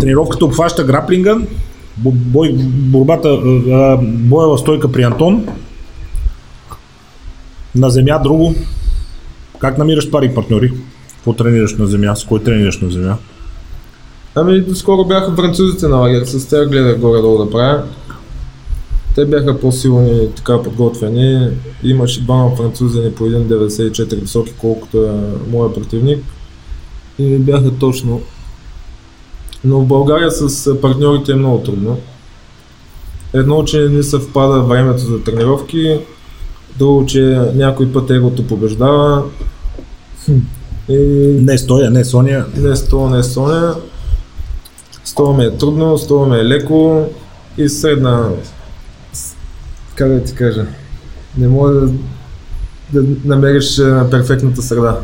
Тренировката 0.00 0.44
обхваща 0.44 0.84
граплинга, 0.84 1.36
бо- 1.96 2.12
бой, 2.12 2.52
борбата, 2.64 3.38
боя 4.02 4.48
в 4.48 4.58
стойка 4.58 4.92
при 4.92 5.02
Антон, 5.02 5.46
на 7.74 7.90
земя 7.90 8.18
друго. 8.18 8.54
Как 9.58 9.78
намираш 9.78 10.10
пари 10.10 10.34
партньори? 10.34 10.72
Какво 11.16 11.32
тренираш 11.32 11.76
на 11.76 11.86
земя? 11.86 12.16
С 12.16 12.24
кой 12.24 12.42
тренираш 12.42 12.80
на 12.80 12.90
земя? 12.90 13.16
Ами, 14.34 14.60
доскоро 14.60 15.04
бяха 15.04 15.36
французите 15.36 15.88
на 15.88 15.96
лагер, 15.96 16.24
с 16.24 16.46
тях 16.46 16.68
гледах 16.68 16.98
горе-долу 16.98 17.44
да 17.44 17.50
правя. 17.50 17.82
Те 19.14 19.24
бяха 19.24 19.60
по-силни, 19.60 20.28
така 20.36 20.62
подготвени. 20.62 21.48
Имаше 21.82 22.22
двама 22.22 22.56
французини 22.56 23.12
по 23.12 23.24
1,94 23.24 24.20
високи, 24.20 24.52
колкото 24.58 25.04
е 25.04 25.10
моя 25.50 25.74
противник. 25.74 26.24
И 27.18 27.38
бяха 27.38 27.70
точно. 27.70 28.20
Но 29.64 29.80
в 29.80 29.86
България 29.86 30.30
с 30.30 30.80
партньорите 30.80 31.32
е 31.32 31.34
много 31.34 31.58
трудно. 31.58 31.98
Едно, 33.32 33.64
че 33.64 33.80
не 33.80 34.02
съвпада 34.02 34.62
времето 34.62 34.98
за 34.98 35.22
тренировки, 35.22 36.00
друго, 36.78 37.06
че 37.06 37.50
някой 37.54 37.92
път 37.92 38.10
егото 38.10 38.46
побеждава. 38.46 39.24
И 40.88 40.96
Не 41.40 41.58
Стоя, 41.58 41.90
не 41.90 42.04
Соня. 42.04 42.46
не 42.56 42.76
стола, 42.76 43.10
не 43.10 43.22
соня. 43.22 43.74
Стола 45.04 45.36
ми 45.36 45.44
е 45.44 45.56
трудно, 45.56 45.98
стола 45.98 46.26
ми 46.28 46.36
е 46.36 46.44
леко 46.44 47.06
и 47.58 47.68
средна... 47.68 48.28
Как 49.94 50.08
да 50.08 50.24
ти 50.24 50.34
кажа? 50.34 50.66
Не 51.38 51.48
мога 51.48 51.70
да, 51.70 51.90
да 52.92 53.04
намериш 53.24 53.78
а, 53.78 54.08
перфектната 54.10 54.62
среда. 54.62 55.00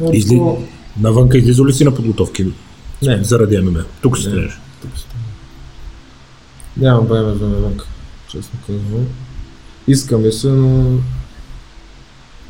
Но 0.00 0.12
Изли... 0.12 0.42
Навънка 1.00 1.38
излиза 1.38 1.64
ли 1.64 1.72
си 1.72 1.84
на 1.84 1.94
подготовки? 1.94 2.46
Не, 3.02 3.24
Заради 3.24 3.58
ММА. 3.58 3.84
Тук 4.02 4.18
се 4.18 4.30
тренираш. 4.30 4.60
нямам 6.76 7.06
време 7.06 7.34
за 7.34 7.48
навънка, 7.48 7.86
честно 8.28 8.58
казвам. 8.66 9.06
Искаме 9.88 10.32
се, 10.32 10.48
но... 10.48 10.98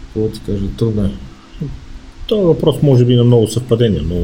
Какво 0.07 0.29
ти 0.29 0.41
кажа, 0.47 0.65
трудно 0.79 1.05
е. 1.05 1.11
Това 2.27 2.43
въпрос 2.43 2.83
може 2.83 3.05
би 3.05 3.17
на 3.17 3.25
много 3.25 3.49
съвпадения, 3.49 4.03
но 4.03 4.23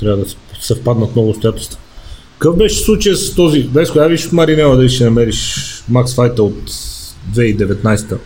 трябва 0.00 0.24
да 0.24 0.30
съвпаднат 0.60 1.16
много 1.16 1.30
обстоятелства. 1.30 1.78
Какъв 2.38 2.56
беше 2.56 2.84
случая 2.84 3.16
с 3.16 3.34
този? 3.34 3.62
Веско, 3.62 3.98
я 3.98 4.08
виж 4.08 4.32
Маринела 4.32 4.76
дали 4.76 4.88
ще 4.88 5.04
намериш 5.04 5.64
Макс 5.88 6.14
Файта 6.14 6.42
от 6.42 6.70
2019. 7.32 8.18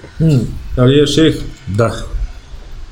Алия 0.76 1.06
Шейх, 1.06 1.44
Да. 1.68 2.04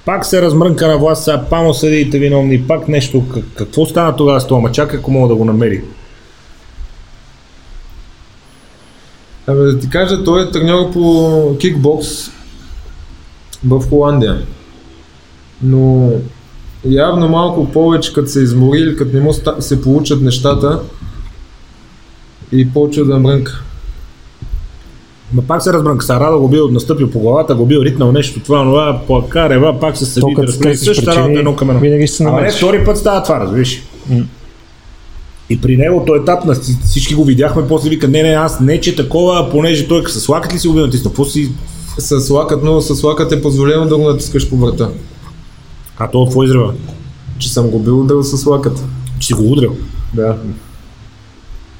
Пак 0.06 0.26
се 0.26 0.42
размрънка 0.42 0.88
на 0.88 0.98
власт, 0.98 1.24
сега 1.24 1.44
памо 1.50 1.74
съдиите 1.74 2.18
виновни, 2.18 2.62
пак 2.62 2.88
нещо. 2.88 3.24
Как- 3.34 3.44
Какво 3.54 3.86
стана 3.86 4.16
тогава 4.16 4.40
с 4.40 4.46
това 4.46 4.60
мачак, 4.60 4.94
ако 4.94 5.10
мога 5.10 5.28
да 5.28 5.34
го 5.34 5.44
намери? 5.44 5.84
Абе 9.46 9.58
да 9.58 9.78
ти 9.78 9.90
кажа, 9.90 10.24
той 10.24 10.42
е 10.42 10.50
треньор 10.50 10.92
по 10.92 11.56
кикбокс 11.60 12.08
в 13.66 13.88
Холандия. 13.88 14.42
Но 15.62 16.10
явно 16.84 17.28
малко 17.28 17.72
повече, 17.72 18.12
като 18.12 18.28
се 18.28 18.40
измори 18.40 18.78
или 18.78 18.96
като 18.96 19.16
не 19.16 19.22
му 19.22 19.32
се 19.60 19.82
получат 19.82 20.22
нещата 20.22 20.80
и 22.52 22.72
почва 22.72 23.04
да 23.04 23.18
мрънка. 23.18 23.62
Ма 25.36 25.42
пак 25.42 25.62
се 25.62 25.72
размрънка, 25.72 26.04
сега 26.04 26.20
Радо 26.20 26.40
го 26.40 26.48
бил 26.48 26.68
настъпил 26.68 27.10
по 27.10 27.18
главата, 27.20 27.54
го 27.54 27.66
бил 27.66 27.80
ритнал 27.82 28.12
нещо, 28.12 28.40
това, 28.40 28.62
това, 28.64 29.00
плака, 29.06 29.48
рева, 29.48 29.80
пак 29.80 29.96
се 29.96 30.04
разпределили 30.04 30.58
търсиш 30.58 30.84
същата 30.86 31.16
работа 31.16 31.38
едно 31.38 31.56
към 31.56 31.68
едно. 31.70 31.80
винаги 31.80 32.08
се 32.08 32.22
Ама 32.22 32.30
не, 32.30 32.36
намериш. 32.36 32.56
втори 32.56 32.84
път 32.84 32.98
става 32.98 33.22
това, 33.22 33.40
разбираш. 33.40 33.82
И 35.50 35.60
при 35.60 35.76
него 35.76 36.04
този 36.06 36.20
етап 36.20 36.44
на 36.44 36.54
си- 36.54 36.78
всички 36.84 37.14
го 37.14 37.24
видяхме, 37.24 37.68
после 37.68 37.88
вика, 37.90 38.08
не, 38.08 38.22
не, 38.22 38.28
аз 38.28 38.60
не, 38.60 38.80
че 38.80 38.96
такова, 38.96 39.50
понеже 39.50 39.88
той 39.88 40.02
с 40.08 40.28
лакът 40.28 40.54
ли 40.54 40.58
си 40.58 40.68
го 40.68 40.74
би 40.74 40.80
натиснал, 40.80 41.10
какво 41.12 41.24
си... 41.24 41.52
С 41.98 42.30
лакът, 42.30 42.62
но 42.64 42.80
с 42.80 43.02
лакът 43.02 43.32
е 43.32 43.42
позволено 43.42 43.86
да 43.86 43.96
го 43.96 44.10
натискаш 44.10 44.50
по 44.50 44.56
врата. 44.56 44.90
А 45.98 46.08
то 46.10 46.24
какво 46.24 46.42
изрева? 46.44 46.74
Че 47.38 47.52
съм 47.52 47.68
го 47.68 47.78
бил 47.78 48.00
ударил 48.00 48.22
с 48.22 48.46
лакът. 48.46 48.84
Че 49.18 49.26
си 49.26 49.34
го 49.34 49.52
удрял. 49.52 49.72
Да. 50.14 50.36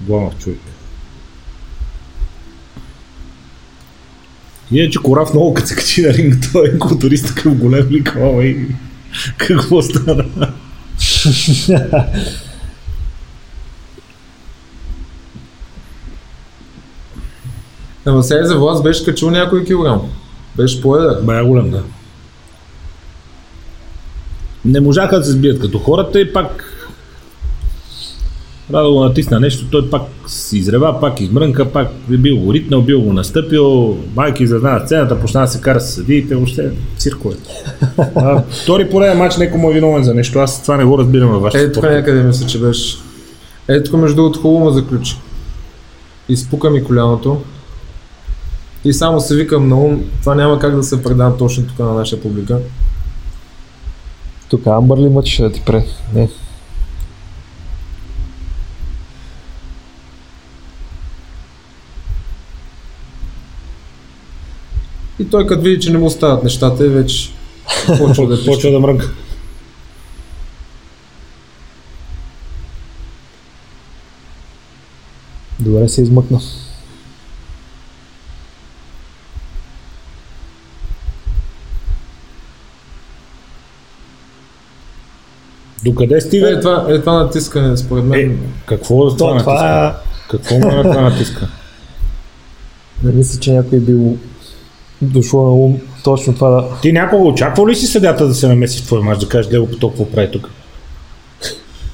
Глава 0.00 0.30
човек. 0.38 0.58
Иначе 4.73 4.99
Кораф 4.99 5.35
много 5.35 5.54
като 5.54 5.68
се 5.68 5.75
качи 5.75 6.02
на 6.02 6.14
ринг, 6.14 6.49
той 6.52 6.68
е 6.68 6.78
културист 6.78 7.26
такъв 7.26 7.54
голем 7.54 7.88
ли 7.90 8.04
и 8.42 8.66
какво 9.37 9.82
стана? 9.82 10.25
Ама 18.04 18.23
сега 18.23 18.44
за 18.44 18.58
власт 18.58 18.82
беше 18.82 19.04
качил 19.04 19.30
някой 19.30 19.64
килограм. 19.64 20.02
Беше 20.56 20.80
поедър. 20.80 21.23
Бая 21.23 21.44
голем, 21.44 21.70
да. 21.70 21.82
Не 24.64 24.80
можаха 24.80 25.18
да 25.18 25.25
се 25.25 25.32
сбият 25.32 25.61
като 25.61 25.78
хората 25.78 26.20
и 26.20 26.32
пак 26.32 26.75
Радо 28.73 28.92
го 28.92 29.04
натисна 29.04 29.40
нещо, 29.40 29.66
той 29.70 29.90
пак 29.90 30.02
си 30.26 30.58
изрева, 30.58 31.00
пак 31.00 31.20
измрънка, 31.20 31.73
пак 31.73 31.88
е 32.12 32.16
бил 32.16 32.37
го 32.37 32.54
ритнал, 32.54 32.82
бил 32.82 33.00
го 33.00 33.12
настъпил, 33.12 33.96
майки 34.16 34.46
задна 34.46 34.80
сцената, 34.85 35.20
почна 35.20 35.40
да 35.40 35.46
се 35.46 35.61
кара 35.61 35.80
с 35.80 35.94
съдиите, 35.94 36.35
въобще 36.35 36.70
цирко 36.99 37.31
е. 37.31 37.35
А, 38.16 38.42
втори 38.62 38.90
пореден 38.90 39.18
матч, 39.18 39.37
некой 39.37 39.61
му 39.61 39.70
е 39.70 39.74
виновен 39.74 40.05
за 40.05 40.14
нещо, 40.14 40.38
аз 40.38 40.62
това 40.62 40.76
не 40.76 40.85
го 40.85 40.98
разбирам 40.98 41.31
във 41.31 41.42
вашата 41.42 41.64
Е, 41.64 41.72
тук 41.72 41.83
някъде 41.83 42.22
мисля, 42.22 42.46
че 42.46 42.61
беше. 42.61 42.96
Е, 43.68 43.83
тук 43.83 43.94
между 43.94 44.16
другото 44.16 44.40
хубаво 44.40 44.64
ме 44.64 44.72
заключи. 44.72 45.16
Изпука 46.29 46.70
ми 46.70 46.85
коляното. 46.85 47.42
И 48.85 48.92
само 48.92 49.20
се 49.20 49.37
викам 49.37 49.68
на 49.68 49.76
ум, 49.76 50.05
това 50.20 50.35
няма 50.35 50.59
как 50.59 50.76
да 50.76 50.83
се 50.83 51.02
предам 51.02 51.38
точно 51.38 51.66
тук 51.66 51.79
на 51.79 51.94
наша 51.94 52.20
публика. 52.20 52.59
Тук 54.50 54.66
Амбър 54.66 54.98
ли 54.98 55.09
мъчеше 55.09 55.42
да 55.42 55.52
ти 55.52 55.62
пре? 55.66 55.85
Не. 56.14 56.29
И 65.18 65.31
той 65.31 65.46
като 65.46 65.62
види, 65.62 65.81
че 65.81 65.90
не 65.90 65.98
му 65.98 66.11
стават 66.11 66.44
нещата, 66.44 66.87
и 66.87 66.88
вече 66.88 67.31
почва 67.98 68.26
да. 68.26 68.44
Почва 68.46 68.70
да 68.70 68.81
мрънка. 68.81 69.11
Добре 75.61 75.88
се 75.88 76.02
измъкна. 76.02 76.40
Докъде 85.85 86.20
стига? 86.20 86.50
Е, 86.50 86.61
това, 86.61 86.87
е, 86.88 87.00
това 87.00 87.22
натискане, 87.22 87.76
според 87.76 88.05
мен. 88.05 88.31
Е, 88.31 88.37
какво 88.66 89.11
за 89.11 89.16
това, 89.16 89.29
То, 89.29 89.35
натиска? 89.35 89.50
това 89.50 89.87
е... 89.87 89.92
Какво 90.31 90.59
му 90.59 90.72
е 90.72 90.74
на 90.74 90.83
това 90.83 91.00
натиска? 91.00 91.48
Не 93.02 93.12
мисля, 93.12 93.40
че 93.40 93.52
някой 93.52 93.81
бил 93.81 94.18
дошло 95.02 95.44
на 95.44 95.52
ум 95.52 95.78
точно 96.04 96.35
това 96.35 96.50
да... 96.50 96.64
Ти 96.82 96.92
някога 96.92 97.28
очаквал 97.28 97.68
ли 97.68 97.74
си 97.74 97.87
съдята 97.87 98.26
да 98.26 98.35
се 98.35 98.48
намеси 98.48 98.82
в 98.82 98.87
твой 98.87 99.00
мач, 99.00 99.18
да 99.18 99.28
кажеш, 99.28 99.52
Лего, 99.52 99.66
толкова 99.66 100.11
прави 100.11 100.30
тук? 100.32 100.50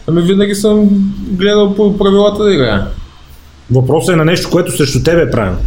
Ами 0.06 0.22
винаги 0.22 0.54
съм 0.54 0.88
гледал 1.30 1.74
по 1.74 1.98
правилата 1.98 2.44
да 2.44 2.54
играя. 2.54 2.86
Въпросът 3.70 4.12
е 4.12 4.16
на 4.16 4.24
нещо, 4.24 4.50
което 4.50 4.76
срещу 4.76 5.02
тебе 5.02 5.22
е 5.22 5.30
правилно. 5.30 5.58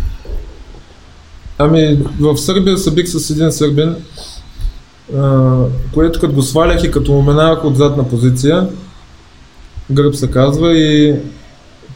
Ами 1.57 1.99
в 2.19 2.37
Сърбия 2.37 2.77
се 2.77 2.91
бих 2.91 3.07
с 3.07 3.29
един 3.29 3.51
сърбин, 3.51 3.95
а, 5.17 5.55
което 5.93 6.19
като 6.19 6.33
го 6.33 6.41
свалях 6.41 6.83
и 6.83 6.91
като 6.91 7.11
му 7.11 7.21
минавах 7.21 7.65
отзад 7.65 7.97
на 7.97 8.09
позиция, 8.09 8.67
гръб 9.91 10.15
се 10.15 10.31
казва 10.31 10.77
и 10.77 11.15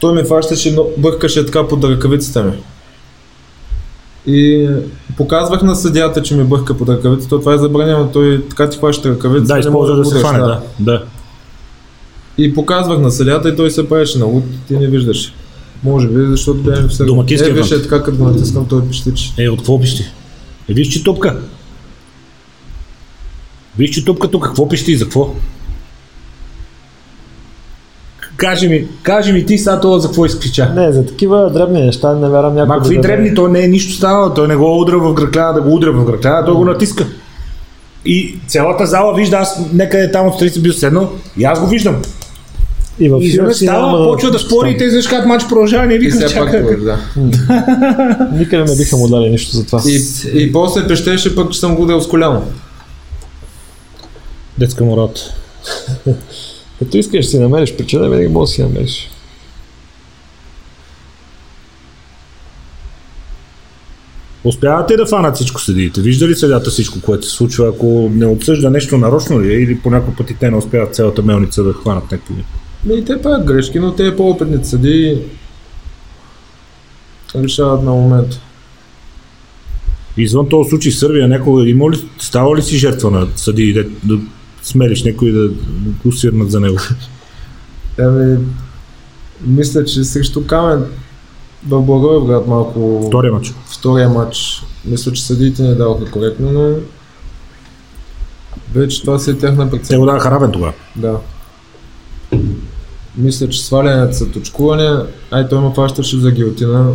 той 0.00 0.14
ми 0.14 0.28
фащаше, 0.28 0.72
но 0.72 0.86
бъркаше 0.98 1.46
така 1.46 1.68
под 1.68 1.84
ръкавицата 1.84 2.42
ми. 2.44 2.52
И 4.26 4.68
показвах 5.16 5.62
на 5.62 5.76
съдията, 5.76 6.22
че 6.22 6.36
ми 6.36 6.44
бърка 6.44 6.76
под 6.76 6.88
ръкавицата, 6.88 7.28
то 7.28 7.38
това 7.38 7.54
е 7.54 7.58
забранено, 7.58 8.10
той 8.12 8.44
така 8.48 8.70
ти 8.70 8.78
хваща 8.78 9.10
ръкавицата. 9.10 9.54
Да, 9.54 9.58
използва 9.58 9.96
да 9.96 10.04
се 10.04 10.20
фане, 10.20 10.38
да. 10.38 10.60
да. 10.80 11.04
И 12.38 12.54
показвах 12.54 12.98
на 12.98 13.10
съдята 13.10 13.48
и 13.48 13.56
той 13.56 13.70
се 13.70 13.88
правеше 13.88 14.18
на 14.18 14.24
луд, 14.24 14.44
ти 14.68 14.76
не 14.76 14.86
виждаш. 14.86 15.32
Може 15.82 16.08
би, 16.08 16.26
защото 16.26 16.62
бяхме 16.62 16.88
в. 16.88 17.06
Домакинския 17.06 17.50
Е, 17.50 17.54
беше 17.54 17.82
така, 17.82 18.02
като 18.02 18.18
го 18.18 18.24
натискам, 18.24 18.66
той 18.68 18.88
пищичи. 18.88 19.32
Е, 19.38 19.48
от 19.48 19.58
какво 19.58 19.80
пищи? 19.80 20.02
Е, 20.68 20.74
виж, 20.74 20.88
че 20.88 21.04
топка. 21.04 21.40
Виж, 23.78 23.90
че 23.90 24.04
топка 24.04 24.30
тук, 24.30 24.44
какво 24.44 24.68
пищи 24.68 24.92
и 24.92 24.96
за 24.96 25.04
какво? 25.04 25.34
Кажи 28.40 28.68
ми, 28.68 28.86
кажи 29.02 29.32
ми 29.32 29.46
ти 29.46 29.58
сега 29.58 29.80
това 29.80 29.98
за 29.98 30.08
какво 30.08 30.26
изкрича. 30.26 30.72
Не, 30.74 30.92
за 30.92 31.06
такива 31.06 31.50
дребни 31.50 31.82
неща 31.82 32.14
не 32.14 32.28
вярвам 32.28 32.54
някой 32.54 32.76
Ма 32.76 32.82
какви 32.82 32.96
да 32.96 33.02
дребни, 33.02 33.34
той 33.34 33.50
не 33.50 33.64
е 33.64 33.68
нищо 33.68 33.92
станало, 33.92 34.34
той 34.34 34.48
не 34.48 34.56
го 34.56 34.80
удря 34.80 34.98
в 34.98 35.14
гръкляна, 35.14 35.54
да 35.54 35.62
го 35.62 35.74
удря 35.74 35.92
в 35.92 36.04
гръкляна, 36.04 36.44
той 36.44 36.54
го 36.54 36.64
натиска. 36.64 37.06
И 38.04 38.38
цялата 38.46 38.86
зала 38.86 39.14
вижда, 39.14 39.36
аз 39.36 39.60
некъде 39.72 40.12
там 40.12 40.26
от 40.26 40.34
страни 40.34 40.50
бил 40.58 40.72
седнал 40.72 41.10
и 41.38 41.44
аз 41.44 41.60
го 41.60 41.66
виждам. 41.66 42.02
И 42.98 43.08
в 43.08 43.18
И 43.22 43.54
става, 43.54 43.86
няма 43.86 44.04
почва 44.04 44.30
да 44.30 44.38
спори 44.38 44.70
и 44.70 44.76
те 44.76 44.84
изведнъж 44.84 45.06
как 45.06 45.26
матч 45.26 45.48
продължава, 45.48 45.86
не 45.86 45.98
викам, 45.98 46.20
все 46.20 46.38
пак, 46.38 46.52
чакай. 46.52 46.76
да. 46.76 46.98
Никъде 48.32 48.64
не 48.64 48.76
биха 48.76 48.96
му 48.96 49.08
дали 49.08 49.30
нищо 49.30 49.56
за 49.56 49.66
това. 49.66 49.82
И, 49.86 50.00
и 50.34 50.52
после 50.52 50.86
пещеше 50.86 51.34
пък, 51.34 51.52
че 51.52 51.60
съм 51.60 51.76
го 51.76 51.82
ударил 51.82 52.00
с 52.00 52.08
коляно. 52.08 52.42
Детска 54.58 54.84
моралта. 54.84 55.20
Като 56.80 56.96
искаш 56.96 57.26
да 57.26 57.30
си 57.30 57.38
намериш 57.38 57.76
причина, 57.76 58.08
винаги 58.08 58.28
можеш 58.28 58.50
да 58.50 58.54
си 58.54 58.62
намериш. 58.62 59.10
Успявате 64.44 64.96
да 64.96 65.06
фанат 65.06 65.36
всичко 65.36 65.60
съдиите? 65.60 66.00
Вижда 66.00 66.28
ли 66.28 66.34
съдята 66.34 66.70
всичко, 66.70 67.00
което 67.00 67.26
се 67.26 67.36
случва? 67.36 67.68
Ако 67.68 68.10
не 68.14 68.26
отсъжда 68.26 68.70
нещо 68.70 68.98
нарочно 68.98 69.42
ли 69.42 69.54
е 69.54 69.58
или 69.58 69.78
по 69.78 69.90
някой 69.90 70.14
път 70.14 70.30
и 70.30 70.34
те 70.34 70.50
не 70.50 70.56
успяват 70.56 70.94
цялата 70.94 71.22
мелница 71.22 71.62
да 71.62 71.72
хванат 71.72 72.12
някакви? 72.12 72.44
Ме 72.84 72.94
и 72.94 73.04
те 73.04 73.22
правят 73.22 73.46
грешки, 73.46 73.78
но 73.78 73.94
те 73.94 74.16
по-опитните 74.16 74.68
съди 74.68 75.22
решават 77.34 77.82
на 77.82 77.90
момента. 77.90 78.40
Извън 80.16 80.48
този 80.48 80.70
случай 80.70 80.92
в 80.92 80.98
Сърбия, 80.98 81.28
някога 81.28 81.68
има 81.68 81.90
ли, 81.90 81.96
става 82.18 82.56
ли 82.56 82.62
си 82.62 82.76
жертва 82.76 83.10
на 83.10 83.28
съдии, 83.36 83.72
да, 83.72 84.18
да 84.60 84.66
смелиш 84.66 85.04
някой 85.04 85.32
да, 85.32 85.48
го 86.04 86.12
сирнат 86.12 86.50
за 86.50 86.60
него? 86.60 86.78
Еми, 87.98 88.38
мисля, 89.46 89.84
че 89.84 90.04
срещу 90.04 90.46
Камен 90.46 90.84
в 91.68 91.82
Благоевград 91.82 92.46
малко 92.46 93.04
Втория 93.08 93.32
матч. 93.32 93.54
втория 93.66 94.08
матч, 94.08 94.62
мисля, 94.84 95.12
че 95.12 95.22
съдиите 95.22 95.62
не 95.62 95.74
даваха 95.74 96.10
коректно, 96.10 96.52
но 96.52 96.76
вече 98.74 99.00
това 99.00 99.18
си 99.18 99.30
е 99.30 99.38
тяхна 99.38 99.64
Те 99.64 99.70
преценка. 99.70 99.98
го 100.00 100.06
даваха 100.06 100.30
равен 100.30 100.52
тогава. 100.52 100.72
Да. 100.96 101.18
Мисля, 103.16 103.48
че 103.48 103.64
свалянето 103.64 104.16
са 104.16 104.30
точкуване, 104.30 105.02
ай 105.30 105.48
той 105.48 105.60
ме 105.60 105.72
фащаше 105.74 106.18
за 106.20 106.30
гилотина, 106.30 106.92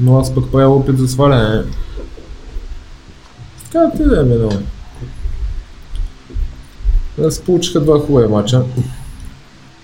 но 0.00 0.18
аз 0.18 0.34
пък 0.34 0.52
правя 0.52 0.68
опит 0.74 0.98
за 0.98 1.08
сваляне. 1.08 1.62
Така 3.64 3.90
ти 3.96 4.02
да 4.04 4.20
е 4.20 4.24
минало. 4.24 4.52
Се 7.30 7.44
получиха 7.44 7.80
два 7.80 8.00
хубави 8.00 8.28
мача. 8.28 8.62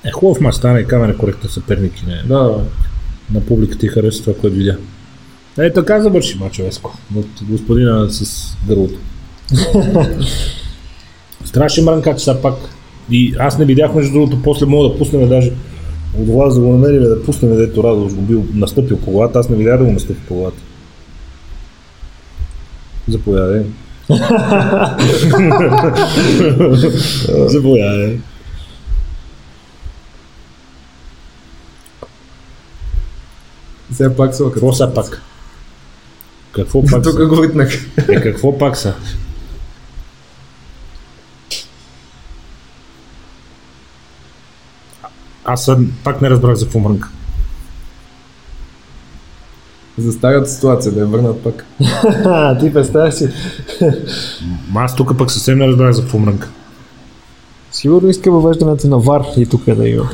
Е, 0.05 0.11
хубав 0.11 0.41
мач 0.41 0.55
стана 0.55 0.81
и 0.81 0.87
камера 0.87 1.17
коректно 1.17 1.51
съперник 1.51 2.03
и 2.03 2.07
не. 2.07 2.23
Да, 2.27 2.43
да. 2.43 2.64
На 3.35 3.41
публиката 3.41 3.79
ти 3.79 3.88
хареса 3.88 4.23
това, 4.23 4.37
което 4.41 4.57
видя. 4.57 4.77
Е, 5.59 5.73
така 5.73 6.01
завърши 6.01 6.38
мача 6.38 6.62
Веско. 6.62 6.99
От 7.17 7.27
господина 7.43 8.11
с 8.11 8.57
гърлото. 8.69 8.99
Страшен 11.45 11.85
мрънкач 11.85 12.21
са 12.21 12.43
пак. 12.43 12.55
И 13.11 13.35
аз 13.38 13.59
не 13.59 13.64
видях 13.64 13.95
между 13.95 14.12
другото, 14.12 14.43
после 14.43 14.67
мога 14.67 14.88
да 14.88 14.99
пуснем 14.99 15.29
даже 15.29 15.53
от 16.19 16.29
власт 16.29 16.57
да 16.57 16.62
го 16.62 16.73
намерим 16.73 17.03
да 17.03 17.23
пуснем, 17.23 17.57
дето 17.57 17.85
Радош 17.85 18.14
го 18.14 18.23
бил 18.23 18.45
настъпил 18.55 18.99
по 18.99 19.11
главата, 19.11 19.38
аз 19.38 19.49
не 19.49 19.57
видях 19.57 19.79
да 19.79 19.85
го 19.85 19.93
настъпи 19.93 20.21
по 20.29 20.35
главата. 20.35 20.62
Заповядай. 23.09 23.62
Заповядай. 27.49 28.21
Сега 33.92 34.16
пак 34.16 34.35
са 34.35 34.44
Какво 34.44 34.73
са 34.73 34.94
пак? 34.94 35.23
Какво 36.53 36.83
пак 36.83 37.03
Тук 37.03 37.12
са? 37.12 37.27
го 37.27 37.42
ритнах. 37.42 37.87
Е, 38.09 38.21
какво 38.21 38.59
пак 38.59 38.77
са? 38.77 38.94
Аз 45.44 45.71
пак 46.05 46.23
не 46.23 46.31
разбрах 46.31 46.55
за 46.55 46.64
какво 46.64 46.79
мрънка. 46.79 47.09
За 49.99 50.13
старата 50.13 50.51
ситуация 50.51 50.93
да 50.93 51.01
я 51.01 51.07
върнат 51.07 51.43
пак. 51.43 51.67
Ти 52.61 52.73
представяш 52.73 53.15
си. 53.15 53.29
Аз 54.75 54.97
тук 54.97 55.19
пък 55.19 55.31
съвсем 55.31 55.59
не 55.59 55.67
разбрах 55.67 55.93
за 55.93 56.19
мрънка. 56.19 56.49
Сигурно 57.73 58.09
иска 58.09 58.31
въвеждането 58.31 58.89
на 58.89 58.99
ВАР 58.99 59.23
и 59.37 59.47
тук 59.47 59.65
да 59.65 59.89
има. 59.89 60.11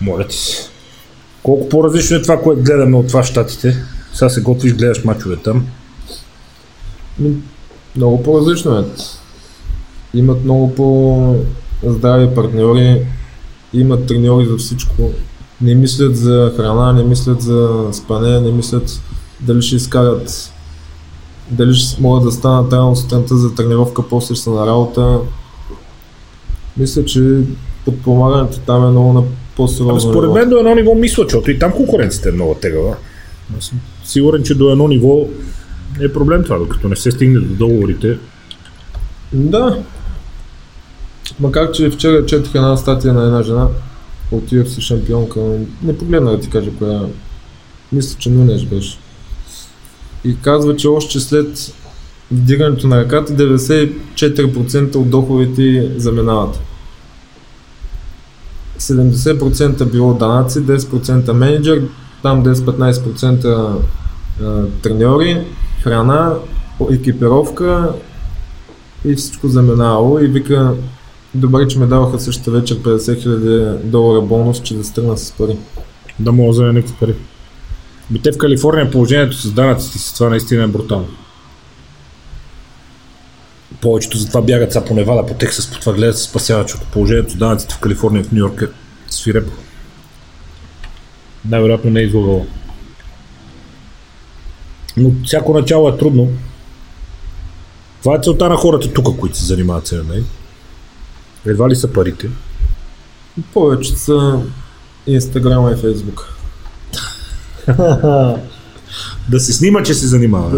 Моля 0.00 0.26
ти 0.28 0.36
се. 0.36 0.68
Колко 1.42 1.68
по-различно 1.68 2.16
е 2.16 2.22
това, 2.22 2.40
което 2.40 2.62
гледаме 2.62 2.96
от 2.96 3.08
това 3.08 3.22
в 3.22 3.26
Штатите. 3.26 3.76
Сега 4.12 4.28
се 4.28 4.40
готвиш, 4.40 4.74
гледаш 4.74 5.04
мачове 5.04 5.36
там. 5.36 5.66
Много 7.96 8.22
по-различно 8.22 8.78
е. 8.78 8.84
Имат 10.14 10.44
много 10.44 10.74
по-здрави 10.74 12.34
партньори, 12.34 13.06
имат 13.72 14.06
треньори 14.06 14.46
за 14.46 14.56
всичко. 14.56 15.10
Не 15.62 15.74
мислят 15.74 16.16
за 16.16 16.52
храна, 16.56 16.92
не 16.92 17.02
мислят 17.02 17.42
за 17.42 17.88
спане, 17.92 18.40
не 18.40 18.50
мислят 18.52 19.00
дали 19.40 19.62
ще 19.62 19.76
изкарат, 19.76 20.52
дали 21.50 21.74
ще 21.74 22.02
могат 22.02 22.24
да 22.24 22.32
станат 22.32 22.72
рано 22.72 22.96
сутринта 22.96 23.36
за 23.36 23.54
тренировка, 23.54 24.02
после 24.08 24.34
ще 24.34 24.44
са 24.44 24.50
на 24.50 24.66
работа. 24.66 25.18
Мисля, 26.76 27.04
че 27.04 27.40
подпомагането 27.84 28.58
там 28.58 28.84
е 28.86 28.90
много 28.90 29.12
на 29.12 29.22
по-сериозно. 29.56 30.10
според 30.10 30.30
мен 30.30 30.48
до 30.48 30.58
едно 30.58 30.74
ниво 30.74 30.94
мисля, 30.94 31.22
защото 31.22 31.50
и 31.50 31.58
там 31.58 31.72
конкуренцията 31.72 32.28
е 32.28 32.32
много 32.32 32.54
тегава. 32.54 32.96
Аз 33.58 33.64
съм 33.64 33.80
сигурен, 34.04 34.42
че 34.42 34.54
до 34.54 34.70
едно 34.70 34.88
ниво 34.88 35.26
е 36.00 36.12
проблем 36.12 36.44
това, 36.44 36.58
докато 36.58 36.88
не 36.88 36.96
се 36.96 37.10
стигне 37.10 37.40
до 37.40 37.54
договорите. 37.54 38.18
Да. 39.32 39.78
Макар, 41.40 41.70
че 41.70 41.90
вчера 41.90 42.26
четох 42.26 42.54
една 42.54 42.76
статия 42.76 43.12
на 43.12 43.24
една 43.24 43.42
жена 43.42 43.68
от 44.32 44.50
UFC 44.50 44.80
шампионка, 44.80 45.40
не 45.82 45.98
погледна 45.98 46.30
да 46.30 46.40
ти 46.40 46.50
кажа 46.50 46.70
коя, 46.78 47.00
мисля, 47.92 48.18
че 48.18 48.30
Нунеш 48.30 48.64
беше. 48.64 48.98
И 50.24 50.36
казва, 50.40 50.76
че 50.76 50.88
още 50.88 51.20
след 51.20 51.74
вдигането 52.30 52.86
на 52.86 52.96
ръката 52.96 53.32
94% 53.32 54.96
от 54.96 55.10
доходите 55.10 55.92
заминават. 55.96 56.60
70% 58.78 59.90
било 59.90 60.14
данъци, 60.14 60.58
10% 60.58 61.32
менеджер, 61.32 61.82
там 62.22 62.44
10-15% 62.44 63.76
а, 64.42 64.64
треньори, 64.82 65.44
храна, 65.82 66.34
екипировка 66.90 67.92
и 69.04 69.14
всичко 69.14 69.48
заминало 69.48 70.18
и 70.18 70.26
вика 70.26 70.74
добре, 71.34 71.68
че 71.68 71.78
ме 71.78 71.86
даваха 71.86 72.20
същата 72.20 72.50
вечер 72.50 72.78
50 72.78 72.98
000 72.98 73.76
долара 73.76 74.20
бонус, 74.20 74.62
че 74.62 74.74
да 74.74 74.84
стръгна 74.84 75.18
с 75.18 75.32
пари. 75.32 75.56
Да 76.18 76.32
мога 76.32 76.54
да 76.54 76.72
някакви 76.72 76.94
пари. 77.00 77.14
Би 78.10 78.18
те 78.18 78.32
в 78.32 78.38
Калифорния 78.38 78.90
положението 78.90 79.36
с 79.36 79.52
данъците 79.52 79.98
си, 79.98 80.14
това 80.14 80.28
наистина 80.28 80.62
е 80.64 80.66
брутално. 80.66 81.08
Повечето 83.80 84.18
затова 84.18 84.42
бягат 84.42 84.72
сега 84.72 84.84
по 84.84 84.94
Невада, 84.94 85.26
по 85.26 85.34
Тексас, 85.34 85.70
по 85.70 85.80
това 85.80 85.92
гледат 85.92 86.18
се 86.18 86.24
спасяват, 86.24 86.68
защото 86.68 86.90
положението 86.92 87.32
с 87.32 87.36
данъците 87.36 87.74
в 87.74 87.78
Калифорния 87.78 88.24
в 88.24 88.32
Нью 88.32 88.38
Йорк 88.38 88.62
е 88.62 88.66
свирепо. 89.08 89.52
Най-вероятно 91.48 91.90
не 91.90 92.00
е 92.00 92.04
излагало. 92.04 92.46
Но 94.96 95.10
всяко 95.24 95.54
начало 95.54 95.88
е 95.88 95.98
трудно. 95.98 96.28
Това 98.02 98.14
е 98.16 98.20
целта 98.22 98.48
на 98.48 98.56
хората 98.56 98.92
тук, 98.92 99.18
които 99.18 99.38
се 99.38 99.44
занимават 99.44 99.86
с. 99.86 100.02
Едва 101.46 101.68
ли 101.68 101.76
са 101.76 101.92
парите. 101.92 102.30
Повечето 103.52 103.98
са 103.98 104.40
Инстаграма 105.06 105.72
и 105.72 105.76
Фейсбук. 105.76 106.28
Да 109.28 109.40
се 109.40 109.52
снима, 109.52 109.82
че 109.82 109.94
се 109.94 110.06
занимава. 110.06 110.50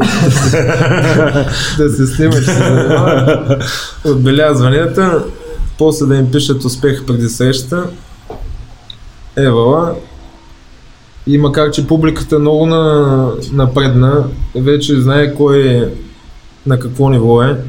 да 1.78 1.90
се 1.90 2.06
снима, 2.06 2.32
че 2.32 2.44
се 2.44 2.52
занимава. 2.52 3.58
Отбелязванията, 4.04 5.24
после 5.78 6.06
да 6.06 6.16
им 6.16 6.30
пишат 6.30 6.64
успех 6.64 7.06
преди 7.06 7.28
срещата. 7.28 7.86
Евала. 9.36 9.94
И 11.26 11.38
макар, 11.38 11.70
че 11.70 11.86
публиката 11.86 12.38
много 12.38 12.66
на, 12.66 13.30
напредна, 13.52 14.24
вече 14.54 15.00
знае 15.00 15.34
кой 15.34 15.58
е 15.58 15.88
на 16.66 16.78
какво 16.78 17.10
ниво 17.10 17.42
е. 17.42 17.60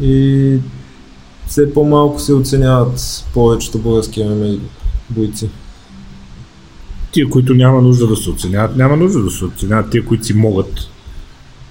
И 0.00 0.58
все 1.46 1.72
по-малко 1.74 2.20
се 2.20 2.34
оценяват 2.34 3.24
повечето 3.34 3.78
български 3.78 4.24
ММА 4.24 4.56
бойци. 5.10 5.48
Тия, 7.12 7.28
които 7.28 7.54
няма 7.54 7.82
нужда 7.82 8.06
да 8.06 8.16
се 8.16 8.30
оценяват, 8.30 8.76
няма 8.76 8.96
нужда 8.96 9.22
да 9.22 9.30
се 9.30 9.44
оценяват. 9.44 9.90
Тия, 9.90 10.04
които 10.04 10.26
си 10.26 10.34
могат, 10.34 10.88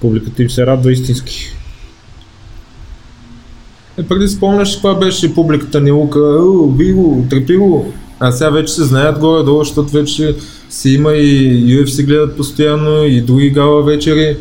публиката 0.02 0.44
им 0.44 0.50
се 0.50 0.66
радва 0.66 0.92
истински. 0.92 1.56
Е, 3.98 4.04
преди 4.04 4.28
спомняш 4.28 4.74
каква 4.74 4.96
беше 4.96 5.34
публиката 5.34 5.82
ни 5.82 5.92
лука, 5.92 6.20
«О, 6.20 6.68
Виго, 6.78 7.26
Трепило, 7.30 7.86
а 8.20 8.32
сега 8.32 8.50
вече 8.50 8.74
се 8.74 8.84
знаят 8.84 9.20
горе-долу, 9.20 9.64
защото 9.64 9.92
вече 9.92 10.36
си 10.70 10.90
има 10.90 11.14
и 11.14 11.66
UFC 11.78 12.06
гледат 12.06 12.38
постоянно 12.38 13.04
и 13.04 13.22
други 13.22 13.50
гала 13.50 13.84
вечери. 13.84 14.38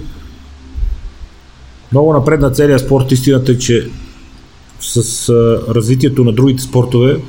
Много 1.93 2.13
напред 2.13 2.41
на 2.41 2.51
целия 2.51 2.79
спорт 2.79 3.13
истината 3.13 3.53
е, 3.53 3.59
че 3.59 3.89
с 4.83 5.29
развитието 5.69 6.25
на 6.25 6.33
другите 6.33 6.63
спортове, 6.63 7.21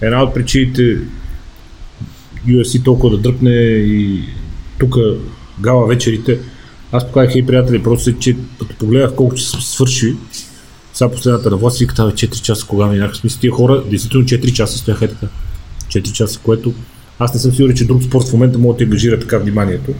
една 0.00 0.22
от 0.22 0.34
причините 0.34 0.98
UFC 2.46 2.84
толкова 2.84 3.16
да 3.16 3.22
дръпне 3.22 3.50
и 3.50 4.22
тук 4.78 4.96
гала 5.60 5.86
вечерите, 5.86 6.38
аз 6.92 7.06
показах 7.06 7.36
и 7.36 7.46
приятели, 7.46 7.82
просто 7.82 8.18
че 8.18 8.36
като 8.58 8.76
погледах 8.76 9.14
колко 9.14 9.34
че 9.34 9.44
свърши, 9.44 10.16
сега 10.92 11.10
последната 11.10 11.50
на 11.50 11.56
власт, 11.56 11.78
виката 11.78 12.02
4 12.02 12.40
часа, 12.42 12.66
кога 12.66 12.86
минаха. 12.86 13.14
Смисъл, 13.14 13.40
тия 13.40 13.52
хора, 13.52 13.82
действително 13.90 14.26
4 14.26 14.52
часа 14.52 14.78
стояха 14.78 15.08
така. 15.08 15.26
4 15.88 16.12
часа, 16.12 16.40
което 16.42 16.74
аз 17.18 17.34
не 17.34 17.40
съм 17.40 17.52
сигурен, 17.52 17.76
че 17.76 17.84
друг 17.84 18.02
спорт 18.02 18.28
в 18.28 18.32
момента 18.32 18.58
може 18.58 18.78
да 18.78 18.84
ангажира 18.84 19.20
така 19.20 19.38
вниманието. 19.38 19.92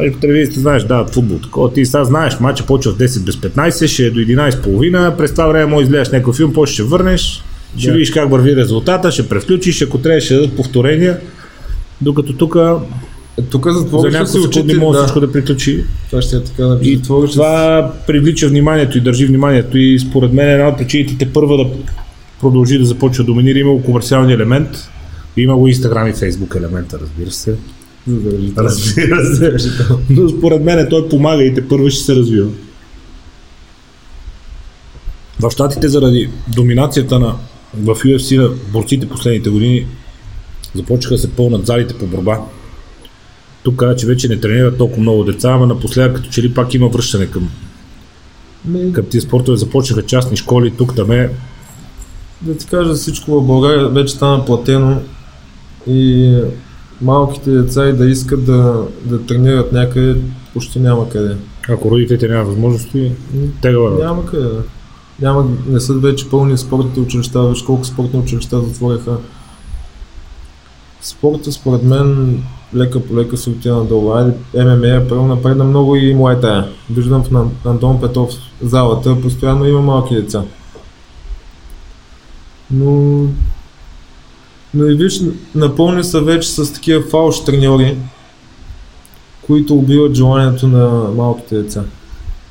И 0.00 0.12
по 0.12 0.18
телевизията 0.18 0.60
знаеш, 0.60 0.82
да, 0.84 1.06
футбол. 1.12 1.38
Такова 1.38 1.72
ти 1.72 1.86
сега 1.86 2.04
знаеш, 2.04 2.40
матча 2.40 2.66
почва 2.66 2.92
в 2.92 2.96
10 2.98 3.24
без 3.24 3.36
15, 3.36 3.86
ще 3.86 4.06
е 4.06 4.10
до 4.10 4.20
11.30, 4.20 5.16
през 5.16 5.30
това 5.30 5.46
време 5.46 5.66
може 5.66 5.78
да 5.78 5.82
изгледаш 5.84 6.10
някой 6.10 6.34
филм, 6.34 6.52
после 6.52 6.72
ще 6.72 6.82
върнеш, 6.82 7.42
ще 7.76 7.86
Да. 7.86 7.92
видиш 7.92 8.10
как 8.10 8.30
върви 8.30 8.56
резултата, 8.56 9.12
ще 9.12 9.28
превключиш, 9.28 9.82
ако 9.82 9.98
трябва 9.98 10.20
ще 10.20 10.34
дадат 10.34 10.56
повторения. 10.56 11.20
Докато 12.00 12.32
тук 12.32 12.56
Е, 13.38 13.42
тук 13.42 13.66
за 13.66 13.78
затвориха 13.78 14.18
няколко 14.18 14.38
си 14.38 14.42
секунди 14.42 14.74
може 14.74 14.98
да, 14.98 15.04
всичко 15.04 15.20
да 15.20 15.32
приключи. 15.32 15.84
това 16.10 16.22
ще 16.22 16.36
е 16.36 16.44
така, 16.44 16.62
да 16.64 16.78
И 16.82 17.02
това 17.02 17.92
привлича 18.06 18.48
вниманието 18.48 18.98
и 18.98 19.00
държи 19.00 19.26
вниманието 19.26 19.78
и 19.78 19.98
според 19.98 20.32
мен 20.32 20.50
една 20.50 20.68
от 20.68 20.78
причините 20.78 21.18
те 21.18 21.32
първа 21.32 21.56
да 21.56 21.66
продължи 22.40 22.78
да 22.78 22.84
започва 22.84 23.24
да 23.24 23.26
доминира. 23.26 23.58
Има 23.58 23.82
комерциалния 23.82 24.34
елемент, 24.34 24.68
има 25.36 25.56
го 25.56 25.68
Instagram 25.68 26.10
и 26.10 26.14
Facebook 26.14 26.56
елемента, 26.56 26.98
разбира 27.02 27.30
се. 27.30 27.54
Задължително. 28.06 28.68
Разбира 28.68 29.60
се. 29.60 29.70
Но 30.10 30.28
според 30.28 30.62
мен 30.62 30.86
той 30.90 31.08
помага 31.08 31.44
и 31.44 31.54
те 31.54 31.68
първо 31.68 31.90
ще 31.90 32.04
се 32.04 32.16
развива. 32.16 32.50
В 35.40 35.50
Штатите 35.50 35.88
заради 35.88 36.30
доминацията 36.48 37.18
на 37.18 37.36
в 37.74 37.94
UFC 37.94 38.36
на 38.36 38.48
борците 38.72 39.08
последните 39.08 39.50
години 39.50 39.86
започнаха 40.74 41.14
да 41.14 41.20
се 41.20 41.32
пълнат 41.32 41.66
залите 41.66 41.98
по 41.98 42.06
борба. 42.06 42.40
Тук 43.62 43.76
каза, 43.76 43.96
че 43.96 44.06
вече 44.06 44.28
не 44.28 44.40
тренират 44.40 44.78
толкова 44.78 45.02
много 45.02 45.24
деца, 45.24 45.50
ама 45.50 45.66
напоследък 45.66 46.16
като 46.16 46.28
че 46.30 46.42
ли 46.42 46.54
пак 46.54 46.74
има 46.74 46.88
връщане 46.88 47.26
към, 47.26 47.50
Ми, 48.64 48.92
към 48.92 49.04
тия 49.04 49.20
спортове. 49.20 49.56
Започнаха 49.56 50.06
частни 50.06 50.36
школи, 50.36 50.72
тук 50.78 50.96
там 50.96 51.10
е. 51.10 51.30
да 52.42 52.56
ти 52.56 52.66
кажа 52.66 52.94
всичко 52.94 53.40
в 53.40 53.46
България 53.46 53.88
вече 53.88 54.14
стана 54.14 54.44
платено 54.44 55.00
и 55.86 56.34
малките 57.02 57.50
деца 57.50 57.88
и 57.88 57.92
да 57.92 58.06
искат 58.06 58.44
да, 58.44 58.86
да 59.04 59.26
тренират 59.26 59.72
някъде, 59.72 60.20
почти 60.52 60.80
няма 60.80 61.08
къде. 61.08 61.36
Ако 61.68 61.90
родителите 61.90 62.28
нямат 62.28 62.46
възможности, 62.46 63.12
тегава. 63.62 64.00
е. 64.00 64.04
Няма 64.04 64.26
къде. 64.26 64.48
Няма, 65.20 65.46
не 65.66 65.80
са 65.80 65.94
вече 65.94 66.30
пълни 66.30 66.58
спортните 66.58 67.00
училища, 67.00 67.48
виж 67.48 67.62
колко 67.62 67.84
спортни 67.84 68.20
училища 68.20 68.60
затвориха. 68.60 69.16
Спорта 71.00 71.52
според 71.52 71.82
мен 71.82 72.38
лека 72.74 73.00
по 73.00 73.16
лека 73.16 73.36
се 73.36 73.50
отива 73.50 73.76
надолу. 73.76 74.12
Айде, 74.12 74.32
ММА 74.54 74.88
е 74.88 75.08
първо 75.08 75.26
напредна 75.26 75.64
много 75.64 75.96
и 75.96 76.14
Муайтая. 76.14 76.68
Виждам 76.90 77.22
в 77.22 77.50
Антон 77.64 78.00
Петров 78.00 78.30
залата, 78.62 79.20
постоянно 79.20 79.66
има 79.66 79.80
малки 79.82 80.14
деца. 80.14 80.42
Но 82.70 83.24
но 84.74 84.86
и 84.86 84.94
виж, 84.94 85.20
напълни 85.54 86.04
са 86.04 86.20
вече 86.20 86.48
с 86.48 86.72
такива 86.72 87.02
фалш 87.02 87.44
треньори, 87.44 87.96
които 89.42 89.74
убиват 89.74 90.14
желанието 90.14 90.68
на 90.68 90.88
малките 91.16 91.62
деца. 91.62 91.84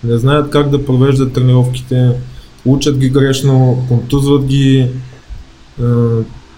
Не 0.03 0.17
знаят 0.17 0.49
как 0.49 0.69
да 0.69 0.86
провеждат 0.86 1.34
тренировките, 1.34 2.12
учат 2.65 2.97
ги 2.97 3.10
грешно, 3.10 3.86
контузват 3.88 4.45
ги, 4.45 4.88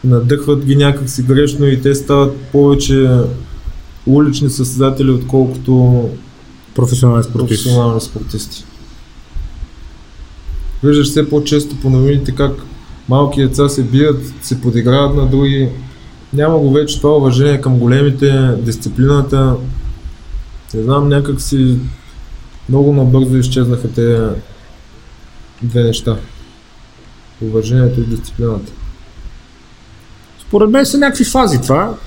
надъхват 0.03 0.65
ги 0.65 0.75
някакси 0.75 1.23
грешно 1.23 1.65
и 1.65 1.81
те 1.81 1.95
стават 1.95 2.37
повече 2.37 3.09
улични 4.05 4.49
състезатели, 4.49 5.11
отколкото 5.11 6.09
Професионален 6.75 7.23
спортист. 7.23 7.63
професионални 7.63 8.01
спортисти. 8.01 8.63
Виждаш 10.83 11.07
все 11.07 11.29
по-често 11.29 11.75
по 11.75 11.89
новините 11.89 12.31
как 12.31 12.51
малки 13.09 13.41
деца 13.41 13.69
се 13.69 13.83
бият, 13.83 14.33
се 14.41 14.61
подиграват 14.61 15.15
на 15.15 15.25
други. 15.25 15.69
Няма 16.33 16.57
го 16.57 16.71
вече 16.71 17.01
това 17.01 17.17
уважение 17.17 17.61
към 17.61 17.79
големите, 17.79 18.55
дисциплината. 18.57 19.55
Не 20.73 20.83
знам, 20.83 21.09
някак 21.09 21.41
си 21.41 21.77
много 22.69 22.93
набързо 22.93 23.37
изчезнаха 23.37 23.91
тези 23.91 24.29
две 25.61 25.83
неща. 25.83 26.17
Уважението 27.41 28.01
и 28.01 28.05
дисциплината. 28.05 28.71
Според 30.47 30.69
мен 30.69 30.85
са 30.85 30.97
някакви 30.97 31.23
фази 31.23 31.61
това. 31.61 31.97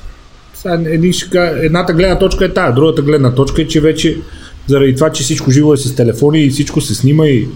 Едната 1.63 1.93
гледна 1.93 2.19
точка 2.19 2.45
е 2.45 2.55
тая, 2.55 2.75
другата 2.75 3.03
гледна 3.03 3.35
точка 3.35 3.63
е, 3.63 3.67
че 3.67 3.81
вече 3.81 4.21
заради 4.67 4.95
това, 4.95 5.13
че 5.13 5.23
всичко 5.23 5.51
живо 5.51 5.75
е 5.75 5.77
с 5.77 5.95
телефони 5.95 6.41
и 6.41 6.51
всичко 6.51 6.81
се 6.81 6.95
снима 6.95 7.27
и 7.27 7.49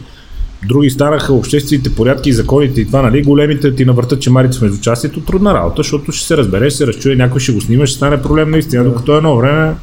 други 0.69 0.91
станаха 0.91 1.33
обществените 1.33 1.95
порядки 1.95 2.31
и 2.31 2.33
законите 2.33 2.81
и 2.81 2.87
това, 2.87 3.03
нали, 3.03 3.23
големите 3.23 3.75
ти 3.75 3.85
навъртат 3.85 4.21
чемарите 4.21 4.53
с 4.53 4.61
междучастието, 4.61 5.21
трудна 5.21 5.55
работа, 5.55 5.75
защото 5.77 6.13
ще 6.13 6.27
се 6.27 6.37
разбере, 6.37 6.71
ще 6.71 6.77
се 6.77 6.87
разчуе, 6.87 7.17
някой 7.17 7.41
ще 7.41 7.53
го 7.53 7.61
снима, 7.61 7.87
ще 7.87 7.97
стане 7.97 8.23
проблем 8.23 8.51
наистина, 8.51 8.85
докато 8.85 9.17
едно 9.17 9.37
време 9.37 9.75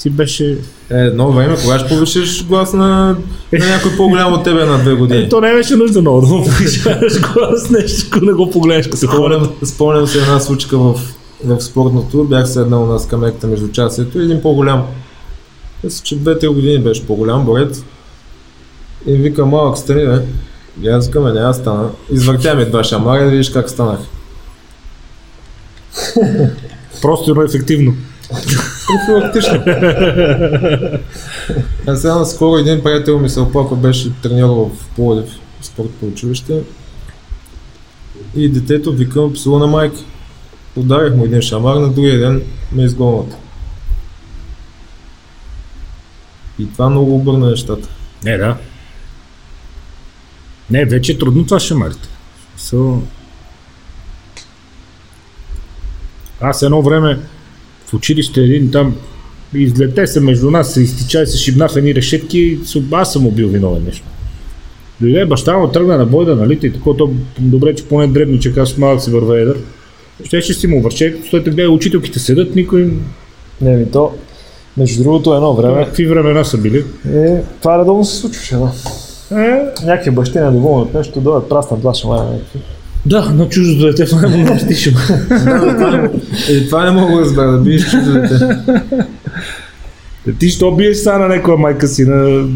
си 0.00 0.10
беше... 0.10 0.58
Е, 0.90 0.94
едно 0.94 1.32
време, 1.32 1.56
кога 1.62 1.78
ще 1.78 1.88
повишиш 1.88 2.46
глас 2.46 2.72
на, 2.72 3.16
на 3.52 3.66
някой 3.66 3.96
по-голям 3.96 4.32
от 4.32 4.44
тебе 4.44 4.64
на 4.64 4.78
две 4.78 4.94
години? 4.94 5.22
Е, 5.22 5.28
то 5.28 5.40
не 5.40 5.52
беше 5.52 5.76
нужда 5.76 6.00
много 6.00 6.20
да 6.20 6.26
му 6.26 6.44
повишаваш 6.44 7.20
глас, 7.20 7.70
нещо, 7.70 8.24
не 8.24 8.32
го 8.32 8.50
погледнеш, 8.50 8.86
като 8.86 8.96
се 8.96 9.06
хора. 9.06 9.34
Спомням, 9.34 9.56
спомням 9.64 10.06
се 10.06 10.18
една 10.18 10.40
случка 10.40 10.78
в, 10.78 11.00
в 11.44 11.60
спортното, 11.60 12.24
бях 12.24 12.48
седнал 12.48 12.86
на 12.86 13.00
скамейката 13.00 13.46
между 13.46 13.68
часието 13.68 14.20
и 14.20 14.24
един 14.24 14.42
по-голям, 14.42 14.82
мисля, 15.84 16.04
че 16.04 16.18
2-3 16.18 16.48
години 16.54 16.78
беше 16.78 17.06
по-голям 17.06 17.44
борец 17.44 17.84
и 19.06 19.16
вика 19.16 19.46
малък 19.46 19.78
стани, 19.78 20.06
бе. 20.06 20.22
И 20.82 20.88
аз 20.88 21.14
не, 21.14 21.40
аз 21.40 21.56
стана. 21.56 21.90
Извъртя 22.10 22.54
ми 22.54 22.64
два 22.64 22.84
шамара 22.84 23.24
и 23.24 23.30
видиш 23.30 23.50
как 23.50 23.70
станах. 23.70 24.00
Просто 27.02 27.34
но 27.34 27.42
ефективно. 27.42 27.94
Профилактично. 28.86 29.62
а 31.86 31.96
сега 31.96 32.14
наскоро 32.14 32.58
един 32.58 32.82
приятел 32.82 33.18
ми 33.18 33.28
се 33.28 33.40
оплаква, 33.40 33.76
беше 33.76 34.12
тренирал 34.22 34.70
в 34.74 34.94
Плодив 34.96 35.30
спортно 35.62 36.08
училище. 36.08 36.62
И 38.36 38.48
детето 38.48 38.92
викам 38.92 39.32
псува 39.32 39.58
на 39.58 39.66
майка. 39.66 39.96
Ударих 40.76 41.14
му 41.14 41.24
един 41.24 41.42
шамар, 41.42 41.76
на 41.76 41.88
другия 41.88 42.18
ден 42.18 42.42
ме 42.72 42.84
изгонват. 42.84 43.36
И 46.58 46.72
това 46.72 46.90
много 46.90 47.14
обърна 47.14 47.50
нещата. 47.50 47.88
Не, 48.24 48.36
да. 48.36 48.56
Не, 50.70 50.84
вече 50.84 51.12
е 51.12 51.18
трудно 51.18 51.44
това 51.44 51.60
шамарите. 51.60 52.08
So... 52.58 52.98
Аз 56.40 56.62
едно 56.62 56.82
време 56.82 57.18
в 57.86 57.94
училище 57.94 58.40
един 58.40 58.70
там 58.70 58.96
излете 59.54 60.06
се 60.06 60.20
между 60.20 60.50
нас, 60.50 60.74
се 60.74 60.82
изтича 60.82 61.22
и 61.22 61.26
се 61.26 61.38
шибна 61.38 61.68
в 61.68 61.76
едни 61.76 61.94
решетки 61.94 62.58
аз 62.92 63.12
съм 63.12 63.22
му 63.22 63.30
бил 63.30 63.48
виновен 63.48 63.84
нещо. 63.84 64.06
Дойде 65.00 65.26
баща 65.26 65.58
му, 65.58 65.68
тръгна 65.68 65.98
на 65.98 66.06
бой 66.06 66.24
да 66.24 66.36
налита 66.36 66.66
и 66.66 66.72
такова, 66.72 67.08
добре, 67.38 67.74
че 67.74 67.84
поне 67.84 68.06
дребничък, 68.06 68.56
аз 68.56 68.76
малък 68.76 69.02
си 69.02 69.10
върва 69.10 69.40
едър. 69.40 69.58
Ще 70.24 70.40
ще 70.40 70.54
си 70.54 70.66
му 70.66 70.82
върче, 70.82 71.16
като 71.30 71.50
гледа, 71.50 71.70
учителките 71.70 72.18
седат, 72.18 72.54
никой... 72.54 72.92
Не, 73.60 73.76
ми 73.76 73.90
то, 73.90 74.12
между 74.76 75.02
другото 75.02 75.34
едно 75.34 75.54
време, 75.54 75.84
Какви 75.84 76.06
времена 76.06 76.44
са 76.44 76.58
били? 76.58 76.84
е, 77.14 77.42
това 77.62 77.78
редовно 77.78 78.04
се 78.04 78.16
случваше, 78.16 78.56
да. 78.56 78.72
Е, 79.32 79.60
Някакви 79.84 80.10
бащи 80.10 80.38
недоволни 80.38 80.82
от 80.82 80.94
нещо, 80.94 81.20
дойдат 81.20 81.48
праснат 81.48 81.80
два 81.80 81.94
шамара 81.94 82.24
някакви. 82.24 82.58
да, 83.06 83.30
на 83.30 83.48
чуждото 83.48 83.86
дете 83.86 84.06
в 84.06 84.12
най-много 84.12 84.58
стишем. 84.64 84.94
Е, 86.50 86.66
това 86.68 86.84
не 86.84 86.90
мога 86.90 87.14
да 87.14 87.20
разбера, 87.20 87.52
да 87.52 87.58
биеш 87.58 87.90
чуждо 87.90 88.12
дете. 88.12 88.34
Е, 90.28 90.32
Ти 90.32 90.50
що 90.50 90.72
биеш 90.72 90.96
са 90.96 91.18
на 91.18 91.28
някоя 91.28 91.56
майка 91.56 91.88
си 91.88 92.04
на... 92.04 92.46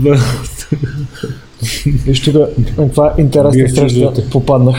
Виж 1.87 2.23
тук, 2.23 2.35
на 2.35 2.47
каква 2.77 3.15
интересна 3.19 3.69
среща 3.69 4.31
попаднах 4.31 4.77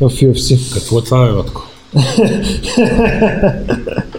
в 0.00 0.10
UFC. 0.10 0.74
Какво 0.74 0.98
е 0.98 1.02
това, 1.02 1.18
Ватко? 1.18 1.66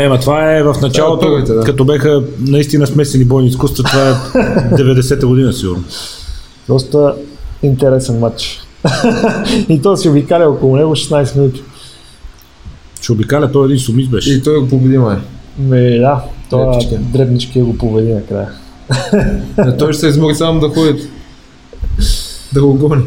Ема 0.00 0.20
това 0.20 0.56
е 0.56 0.62
в 0.62 0.74
началото, 0.82 1.26
е 1.26 1.30
първите, 1.30 1.52
да. 1.52 1.64
като 1.64 1.84
беха 1.84 2.22
наистина 2.40 2.86
смесени 2.86 3.24
бойни 3.24 3.48
изкуства, 3.48 3.84
това 3.84 4.08
е 4.08 4.12
90-та 4.74 5.26
година 5.26 5.52
сигурно. 5.52 5.84
Доста 6.68 7.14
интересен 7.62 8.18
матч. 8.18 8.60
И 9.68 9.82
то 9.82 9.96
си 9.96 10.08
обикаля 10.08 10.48
около 10.48 10.76
него 10.76 10.96
16 10.96 11.36
минути. 11.36 11.62
Ще 13.00 13.12
обикаля, 13.12 13.52
той 13.52 13.64
един 13.66 13.78
сумис 13.78 14.08
беше. 14.08 14.32
И 14.32 14.42
той 14.42 14.60
го 14.60 14.68
победи 14.68 14.98
май. 14.98 15.16
Ме, 15.58 15.98
да, 15.98 16.24
това 16.50 16.74
Епичка. 16.74 16.96
дребнички 16.96 17.60
го 17.60 17.78
поведи 17.78 18.12
накрая. 18.12 18.48
Не, 19.58 19.76
той 19.78 19.92
ще 19.92 20.00
се 20.00 20.08
измори 20.08 20.34
само 20.34 20.60
да 20.60 20.68
ходи. 20.68 21.08
Да 22.52 22.62
го 22.62 22.74
гони. 22.74 23.02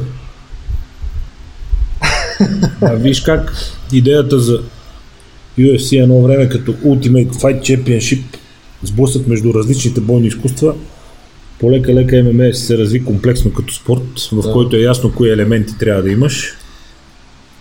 А 2.81 2.93
виж 2.93 3.21
как 3.21 3.53
идеята 3.93 4.39
за 4.39 4.61
UFC 5.59 6.03
едно 6.03 6.21
време 6.21 6.49
като 6.49 6.73
Ultimate 6.73 7.31
Fight 7.33 7.59
Championship 7.61 8.23
сблъсък 8.83 9.27
между 9.27 9.53
различните 9.53 10.01
бойни 10.01 10.27
изкуства 10.27 10.73
полека-лека 11.59 12.23
ММА 12.23 12.53
се 12.53 12.77
разви 12.77 13.05
комплексно 13.05 13.53
като 13.53 13.73
спорт, 13.73 14.29
в 14.31 14.41
Да. 14.41 14.51
който 14.51 14.75
е 14.75 14.79
ясно 14.79 15.13
кои 15.15 15.29
елементи 15.31 15.77
трябва 15.79 16.01
да 16.03 16.11
имаш. 16.11 16.53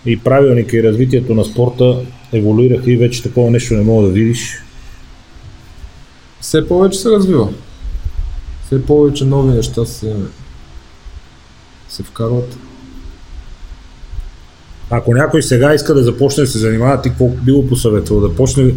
И 0.07 0.17
правилника 0.17 0.77
и 0.77 0.83
развитието 0.83 1.35
на 1.35 1.45
спорта 1.45 1.97
еволюираха 2.33 2.91
и 2.91 2.97
вече 2.97 3.23
такова 3.23 3.51
нещо 3.51 3.75
не 3.75 3.83
мога 3.83 4.07
да 4.07 4.13
видиш. 4.13 4.63
Все 6.41 6.69
повече 6.69 6.99
се 6.99 7.11
развива. 7.11 7.49
Все 8.67 8.83
повече 8.83 9.25
нови 9.25 9.53
неща 9.57 9.87
се, 9.87 10.15
се 11.89 12.03
вкарват. 12.03 12.57
Ако 14.91 15.15
някой 15.15 15.43
сега 15.43 15.75
иска 15.75 15.95
да 15.95 16.03
започне 16.03 16.45
да 16.45 16.51
се 16.51 16.59
занимава, 16.59 17.03
ти 17.03 17.09
какво 17.09 17.29
би 17.29 17.53
го 17.53 17.67
посъветвал? 17.69 18.21
Да 18.21 18.35
почне 18.35 18.75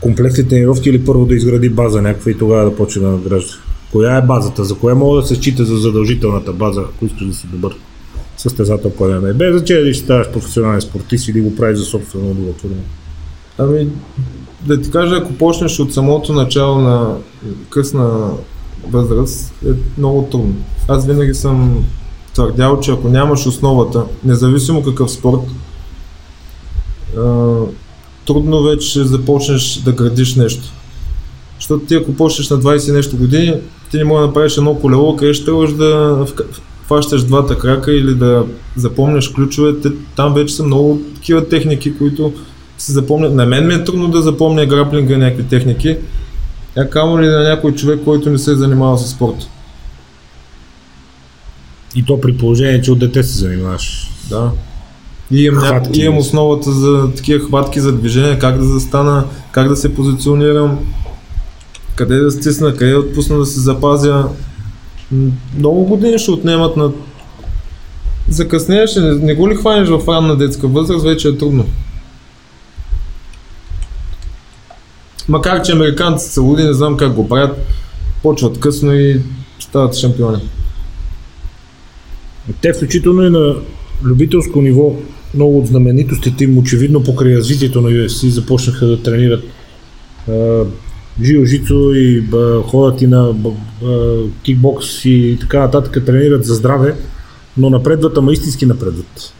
комплексни 0.00 0.48
тренировки 0.48 0.88
или 0.88 1.04
първо 1.04 1.26
да 1.26 1.34
изгради 1.34 1.68
база 1.68 2.02
някаква 2.02 2.30
и 2.30 2.38
тогава 2.38 2.70
да 2.70 2.76
почне 2.76 3.02
да 3.02 3.08
надгражда? 3.08 3.52
Коя 3.92 4.16
е 4.16 4.22
базата? 4.22 4.64
За 4.64 4.74
коя 4.74 4.94
мога 4.94 5.20
да 5.20 5.26
се 5.26 5.34
счита 5.34 5.64
за 5.64 5.76
задължителната 5.76 6.52
база, 6.52 6.80
ако 6.80 7.06
искаш 7.06 7.26
да 7.26 7.34
си 7.34 7.46
добър 7.46 7.72
състезател 8.36 8.90
по 8.90 9.04
ММА? 9.04 9.32
Без 9.32 9.56
значение 9.56 9.82
дали 9.82 9.94
ще 9.94 10.04
ставаш 10.04 10.30
професионален 10.30 10.80
спортист 10.80 11.28
или 11.28 11.40
го 11.40 11.56
правиш 11.56 11.78
за 11.78 11.84
собствено 11.84 12.30
удовлетворение. 12.30 12.84
Ами, 13.58 13.88
да 14.66 14.80
ти 14.80 14.90
кажа, 14.90 15.16
ако 15.16 15.32
почнеш 15.32 15.78
от 15.80 15.94
самото 15.94 16.32
начало 16.32 16.78
на 16.78 17.16
късна 17.70 18.30
възраст 18.90 19.52
е 19.66 19.70
много 19.98 20.28
трудно. 20.30 20.54
Аз 20.88 21.06
винаги 21.06 21.34
съм 21.34 21.84
твърдял, 22.34 22.80
че 22.80 22.90
ако 22.90 23.08
нямаш 23.08 23.46
основата, 23.46 24.04
независимо 24.24 24.82
какъв 24.82 25.10
спорт, 25.10 25.40
трудно 28.26 28.62
вече 28.62 29.04
започнеш 29.04 29.80
да 29.84 29.92
градиш 29.92 30.34
нещо. 30.34 30.62
Защото 31.58 31.84
ти 31.84 31.94
ако 31.94 32.14
почнеш 32.14 32.50
на 32.50 32.58
20 32.58 32.92
нещо 32.92 33.16
години, 33.16 33.54
ти 33.90 33.96
не 33.96 34.04
можеш 34.04 34.20
да 34.20 34.26
направиш 34.26 34.56
едно 34.56 34.74
колело, 34.74 35.16
къде 35.16 35.34
ще 35.34 35.44
трябваш 35.44 35.72
да 35.72 36.24
хващаш 36.84 37.24
двата 37.24 37.58
крака 37.58 37.92
или 37.92 38.14
да 38.14 38.44
запомняш 38.76 39.28
ключовете. 39.28 39.88
Там 40.16 40.34
вече 40.34 40.54
са 40.54 40.62
много 40.62 41.00
такива 41.14 41.48
техники, 41.48 41.98
които 41.98 42.32
се 42.78 42.92
запомнят. 42.92 43.34
На 43.34 43.46
мен 43.46 43.66
ми 43.66 43.74
е 43.74 43.84
трудно 43.84 44.08
да 44.08 44.22
запомня 44.22 44.66
граплинга 44.66 45.16
някакви 45.16 45.44
техники. 45.44 45.96
А 46.76 46.88
камо 46.88 47.20
ли 47.20 47.26
на 47.26 47.42
някой 47.42 47.72
човек, 47.72 48.00
който 48.04 48.30
не 48.30 48.38
се 48.38 48.52
е 48.52 48.54
занимавал 48.54 48.98
с 48.98 49.10
спорт. 49.10 49.48
И 51.94 52.04
то 52.04 52.20
при 52.20 52.36
положение, 52.36 52.82
че 52.82 52.92
от 52.92 52.98
дете 52.98 53.22
се 53.22 53.38
занимаваш. 53.38 54.10
Да. 54.28 54.50
И 55.30 55.44
имам, 55.44 55.64
Хватки. 55.64 56.00
имам 56.00 56.18
основата 56.18 56.72
за 56.72 57.10
такива 57.16 57.46
хватки 57.46 57.80
за 57.80 57.92
движение, 57.92 58.38
как 58.38 58.58
да 58.58 58.64
застана, 58.64 59.24
как 59.52 59.68
да 59.68 59.76
се 59.76 59.94
позиционирам, 59.94 60.78
къде 61.94 62.16
да 62.16 62.30
стисна, 62.30 62.76
къде 62.76 62.92
да 62.92 62.98
отпусна 62.98 63.38
да 63.38 63.46
се 63.46 63.60
запазя. 63.60 64.28
Много 65.58 65.84
години 65.84 66.18
ще 66.18 66.30
отнемат 66.30 66.76
на... 66.76 66.92
Закъснееш, 68.28 68.94
не, 68.94 69.14
не 69.14 69.34
го 69.34 69.50
ли 69.50 69.54
хванеш 69.54 69.88
в 69.88 70.08
ранна 70.08 70.36
детска 70.36 70.68
възраст, 70.68 71.04
вече 71.04 71.28
е 71.28 71.38
трудно. 71.38 71.66
Макар, 75.28 75.62
че 75.62 75.72
американците 75.72 76.32
са 76.32 76.40
луди, 76.40 76.64
не 76.64 76.72
знам 76.72 76.96
как 76.96 77.12
го 77.12 77.28
правят, 77.28 77.58
почват 78.22 78.60
късно 78.60 78.94
и 78.94 79.20
стават 79.60 79.94
шампиони. 79.96 80.38
Те 82.60 82.72
включително 82.72 83.22
и 83.22 83.30
на 83.30 83.56
любителско 84.04 84.62
ниво, 84.62 84.96
много 85.34 85.58
от 85.58 85.66
знаменитостите 85.66 86.44
им, 86.44 86.58
очевидно 86.58 87.02
покрай 87.02 87.36
развитието 87.36 87.80
на 87.80 87.88
UFC, 87.88 88.28
започнаха 88.28 88.86
да 88.86 89.02
тренират 89.02 89.44
а, 90.28 90.64
жио-жицу 91.22 91.94
и 91.94 92.20
ба, 92.20 92.62
ходят 92.66 93.02
и 93.02 93.06
на 93.06 93.32
ба, 93.32 93.50
кикбокс 94.42 95.04
и 95.04 95.38
така 95.40 95.58
нататък, 95.58 96.04
тренират 96.06 96.44
за 96.44 96.54
здраве, 96.54 96.94
но 97.56 97.70
напредват, 97.70 98.18
ама 98.18 98.32
истински 98.32 98.66
напредват. 98.66 99.34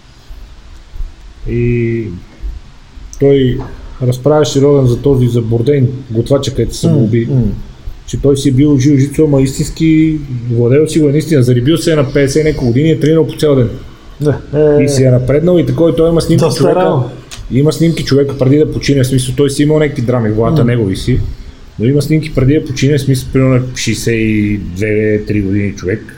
И 1.51 2.05
той 3.21 3.59
разправяше 4.03 4.61
Роден 4.61 4.87
за 4.87 5.03
този, 5.03 5.29
за 5.29 5.43
Бордейн, 5.43 5.89
готвача, 6.11 6.51
където 6.51 6.77
се 6.77 6.89
го 6.89 7.05
уби 7.05 7.29
че 8.07 8.21
той 8.23 8.37
си 8.37 8.49
е 8.49 8.53
бил 8.53 8.71
жиу-житсу, 8.71 9.25
ама 9.25 9.43
истински 9.43 10.17
владел 10.51 10.87
си 10.87 11.01
го 11.01 11.09
е 11.09 11.13
наистина, 11.13 11.43
зарибил 11.43 11.77
се 11.77 11.93
е 11.93 11.97
на 11.97 12.05
50 12.05 12.45
няколко 12.45 12.67
години, 12.67 12.91
е 12.91 13.01
тренирал 13.01 13.27
по 13.27 13.37
цял 13.37 13.55
ден. 13.55 13.69
Да. 14.21 14.39
Е, 14.81 14.85
И 14.85 14.89
си 14.89 15.05
е 15.05 15.11
напреднал 15.11 15.59
и 15.59 15.67
такой, 15.67 15.97
той 15.97 16.11
има 16.11 16.21
снимки 16.21 16.45
Доста 16.45 16.59
човека. 16.61 16.81
рано. 16.81 17.11
Има 17.51 17.73
снимки 17.73 18.05
човека 18.05 18.39
преди 18.39 18.57
да 18.59 18.73
почине, 18.73 19.03
в 19.03 19.07
смисъл 19.07 19.35
той 19.37 19.51
си 19.51 19.63
имал 19.63 19.79
някакви 19.79 20.03
драми 20.03 20.31
главата 20.31 20.65
негови 20.65 20.97
си. 20.97 21.21
Но 21.79 21.87
има 21.87 22.03
снимки 22.03 22.35
преди 22.35 22.55
да 22.55 22.65
почине, 22.65 22.99
в 22.99 23.01
смисъл 23.01 23.29
примерно 23.33 23.55
на 23.55 23.61
62-3 23.61 25.43
години 25.43 25.73
човек. 25.73 26.17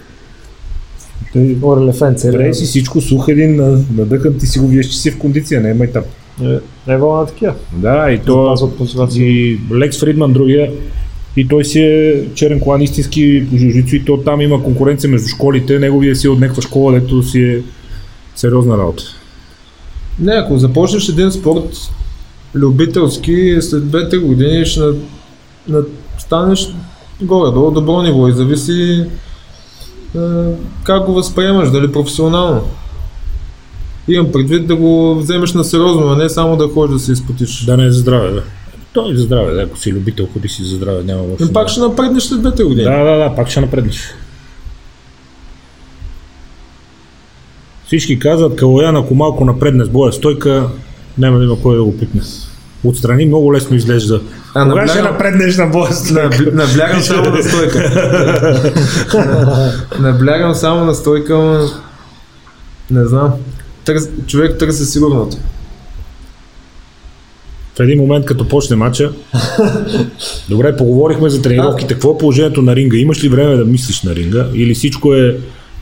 той. 1.32 2.38
Прави 2.38 2.54
си 2.54 2.64
всичко 2.64 3.00
сух 3.00 3.24
един, 3.28 3.56
на- 3.56 3.80
надъхан 3.96 4.38
ти 4.38 4.46
си 4.46 4.58
го 4.58 4.68
виеш, 4.68 4.86
че 4.86 4.98
си 4.98 5.10
в 5.10 5.18
кондиция, 5.18 5.60
не 5.60 5.70
е 5.70 5.74
майтап. 5.74 6.04
Е, 6.42 6.58
е 6.92 6.96
на 7.20 7.26
такива. 7.26 7.54
Да, 7.72 8.10
и 8.10 8.18
то 8.18 8.56
и 9.16 9.58
Лекс 9.74 10.00
Фридман 10.00 10.32
другия 10.32 10.70
и 11.36 11.48
той 11.48 11.64
си 11.64 11.80
е 11.80 12.24
черен 12.34 12.60
колан 12.60 12.82
истински 12.82 13.46
жужицу 13.56 13.96
и 13.96 14.04
то 14.04 14.16
там 14.16 14.40
има 14.40 14.62
конкуренция 14.62 15.10
между 15.10 15.28
школите, 15.28 15.78
неговия 15.78 16.16
си 16.16 16.26
е 16.26 16.30
от 16.30 16.40
някаква 16.40 16.62
школа, 16.62 16.92
дето 16.92 17.22
си 17.22 17.42
е 17.42 17.62
сериозна 18.36 18.78
работа. 18.78 19.02
Не, 20.20 20.32
ако 20.32 20.58
започнеш 20.58 21.08
един 21.08 21.32
спорт 21.32 21.90
любителски, 22.54 23.56
след 23.60 23.82
2-3 23.82 24.20
години 24.20 24.66
ще 24.66 24.80
на, 24.80 24.94
на, 25.68 25.82
станеш 26.18 26.68
горе-долу 27.22 27.70
добро 27.70 28.02
ниво 28.02 28.28
и 28.28 28.32
зависи 28.32 29.04
е, 30.14 30.20
как 30.84 31.04
го 31.04 31.14
възприемаш, 31.14 31.70
дали 31.70 31.92
професионално. 31.92 32.62
Имам 34.08 34.32
предвид 34.32 34.66
да 34.66 34.76
го 34.76 35.14
вземеш 35.14 35.52
на 35.52 35.64
сериозно, 35.64 36.06
а 36.06 36.16
не 36.16 36.28
само 36.28 36.56
да 36.56 36.68
ходиш 36.68 36.92
да 36.92 36.98
се 36.98 37.12
изпотиш. 37.12 37.64
Да 37.64 37.76
не 37.76 37.86
е 37.86 37.92
здраве, 37.92 38.30
да. 38.30 38.42
Той 38.94 39.12
е 39.12 39.16
за 39.16 39.22
здраве, 39.22 39.54
да, 39.54 39.62
ако 39.62 39.78
си 39.78 39.92
любител, 39.92 40.28
ходи 40.32 40.48
си 40.48 40.64
за 40.64 40.76
здраве, 40.76 41.02
няма 41.04 41.20
лошо. 41.22 41.44
Но 41.44 41.52
пак 41.52 41.68
ще 41.68 41.80
напреднеш 41.80 42.22
след 42.22 42.40
2-3 42.40 42.64
години. 42.64 42.84
Да, 42.84 43.04
да, 43.04 43.16
да, 43.18 43.34
пак 43.36 43.50
ще 43.50 43.60
напреднеш. 43.60 44.14
Всички 47.86 48.18
казват, 48.18 48.56
Калоян, 48.56 48.96
ако 48.96 49.14
малко 49.14 49.44
напредне 49.44 49.84
с 49.84 49.88
боя 49.88 50.12
стойка, 50.12 50.68
няма 51.18 51.38
да 51.38 51.44
има 51.44 51.60
кой 51.62 51.76
да 51.76 51.84
го 51.84 51.98
пипне. 51.98 52.20
Отстрани 52.84 53.26
много 53.26 53.54
лесно 53.54 53.76
изглежда. 53.76 54.20
А, 54.54 54.62
Кога 54.64 54.88
ще 54.88 54.98
наблягам- 54.98 55.12
напреднеш 55.12 55.56
на 55.56 55.66
боя 55.66 55.92
стойка? 55.92 56.20
Набл- 56.30 56.52
Наблягам 56.52 57.00
само 57.02 57.30
на 57.30 57.42
стойка. 57.42 57.90
Наблягам 60.00 60.54
само 60.54 60.84
на 60.84 60.94
стойка, 60.94 61.34
но 61.34 61.68
не 62.90 63.06
знам. 63.06 63.32
Търс, 63.84 64.08
човек 64.26 64.58
търси 64.58 64.84
сигурното. 64.84 65.36
В 67.76 67.80
един 67.80 67.98
момент, 67.98 68.24
като 68.24 68.48
почне 68.48 68.76
матча, 68.76 69.12
добре, 70.48 70.76
поговорихме 70.76 71.30
за 71.30 71.42
тренировките. 71.42 71.94
Какво 71.94 72.12
е 72.12 72.18
положението 72.18 72.62
на 72.62 72.76
ринга? 72.76 72.96
Имаш 72.96 73.24
ли 73.24 73.28
време 73.28 73.56
да 73.56 73.64
мислиш 73.64 74.02
на 74.02 74.14
ринга? 74.14 74.46
Или 74.54 74.74
всичко 74.74 75.14
е 75.14 75.36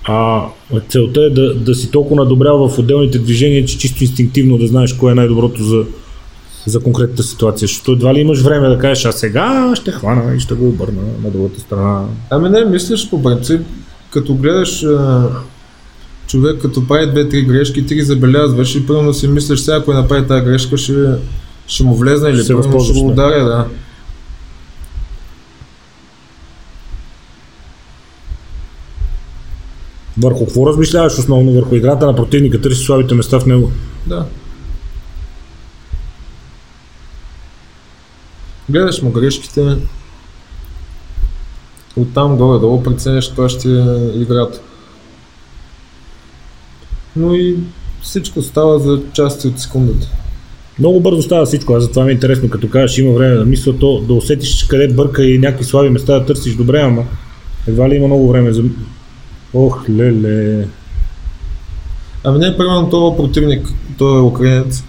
а, 0.05 0.43
целта 0.89 1.21
е 1.21 1.31
да, 1.31 1.55
да 1.55 1.75
си 1.75 1.91
толкова 1.91 2.17
надобрял 2.17 2.69
в 2.69 2.79
отделните 2.79 3.19
движения, 3.19 3.65
че 3.65 3.79
чисто 3.79 4.05
инстинктивно 4.05 4.59
да 4.59 4.67
знаеш 4.67 4.93
кое 4.93 5.13
е 5.13 5.15
най-доброто 5.15 5.63
за, 5.63 5.85
за 6.67 6.81
конкретната 6.81 7.23
ситуация. 7.23 7.69
Защото 7.69 7.93
едва 7.93 8.15
ли 8.15 8.21
имаш 8.21 8.41
време 8.41 8.69
да 8.69 8.79
кажеш, 8.79 9.05
а 9.05 9.13
сега 9.13 9.73
ще 9.77 9.93
хвана 9.93 10.37
и 10.37 10.41
ще 10.41 10.55
го 10.55 10.69
обърна 10.69 11.03
на 11.25 11.31
другата 11.31 11.61
страна. 11.61 12.05
Ами 12.31 12.49
не, 12.49 12.65
мислиш 12.65 13.11
по 13.11 13.23
принцип, 13.23 13.61
като 14.11 14.35
гледаш 14.35 14.85
а, 14.85 15.29
човек 16.27 16.63
като 16.63 16.87
прави 16.87 17.11
две-три 17.11 17.43
грешки, 17.43 17.87
ти 17.87 17.95
ги 17.95 18.03
забелязваш 18.03 18.75
и 18.75 18.87
първо 18.87 19.13
си 19.13 19.29
мислиш, 19.29 19.61
сега 19.61 19.77
ако 19.77 19.93
направи 19.93 20.27
тази 20.27 20.45
грешка, 20.45 20.77
ще, 20.77 20.93
ще 21.67 21.85
му 21.85 21.97
влезне 21.97 22.31
или 22.31 22.37
Ще 22.37 22.47
се 22.47 22.55
първо 22.55 22.81
ще 22.81 22.93
го 22.93 23.07
да. 23.07 23.13
ударя, 23.13 23.45
да. 23.45 23.67
Върху 30.19 30.47
какво 30.47 30.67
размишляваш 30.67 31.19
основно? 31.19 31.53
Върху 31.53 31.75
играта 31.75 32.07
на 32.07 32.17
противника, 32.17 32.61
търси 32.61 32.85
слабите 32.85 33.15
места 33.15 33.41
в 33.41 33.47
него. 33.47 33.73
Да. 34.07 34.27
Гледаш 38.69 39.03
му 39.03 39.11
грешките, 39.11 39.77
оттам 41.97 42.37
горе-долу 42.37 42.83
преценяш 42.83 43.29
това 43.29 43.49
ще 43.49 43.69
е 43.69 44.21
играта. 44.21 44.61
Но 47.17 47.35
и 47.35 47.57
всичко 48.03 48.43
става 48.43 48.79
за 48.79 49.01
части 49.13 49.49
от 49.49 49.61
секундата. 49.61 50.09
Много 50.79 51.01
бързо 51.01 51.23
става 51.23 51.47
всичко, 51.47 51.75
аз 51.75 51.83
затова 51.83 52.05
ми 52.05 52.11
е 52.11 52.15
интересно, 52.15 52.51
като 52.51 52.69
кажеш 52.69 52.99
има 52.99 53.13
време 53.13 53.35
да 53.35 53.45
мисля, 53.45 53.79
то 53.79 54.01
да 54.01 54.15
усетиш 54.15 54.65
къде 54.65 54.89
бърка 54.89 55.25
и 55.25 55.39
някакви 55.39 55.65
слаби 55.65 55.91
места 55.91 56.19
да 56.19 56.27
търсиш 56.27 56.55
добре, 56.55 56.81
ама 56.81 57.05
едва 57.67 57.89
ли 57.89 57.95
има 57.95 58.07
много 58.07 58.29
време 58.29 58.53
за... 58.53 58.63
Ох, 59.55 59.85
леле. 59.91 60.67
Ами 62.25 62.39
не, 62.39 62.57
примерно 62.57 62.91
този 62.91 63.17
противник, 63.17 63.69
той 63.99 64.19
е 64.19 64.23
украинец. 64.23 64.85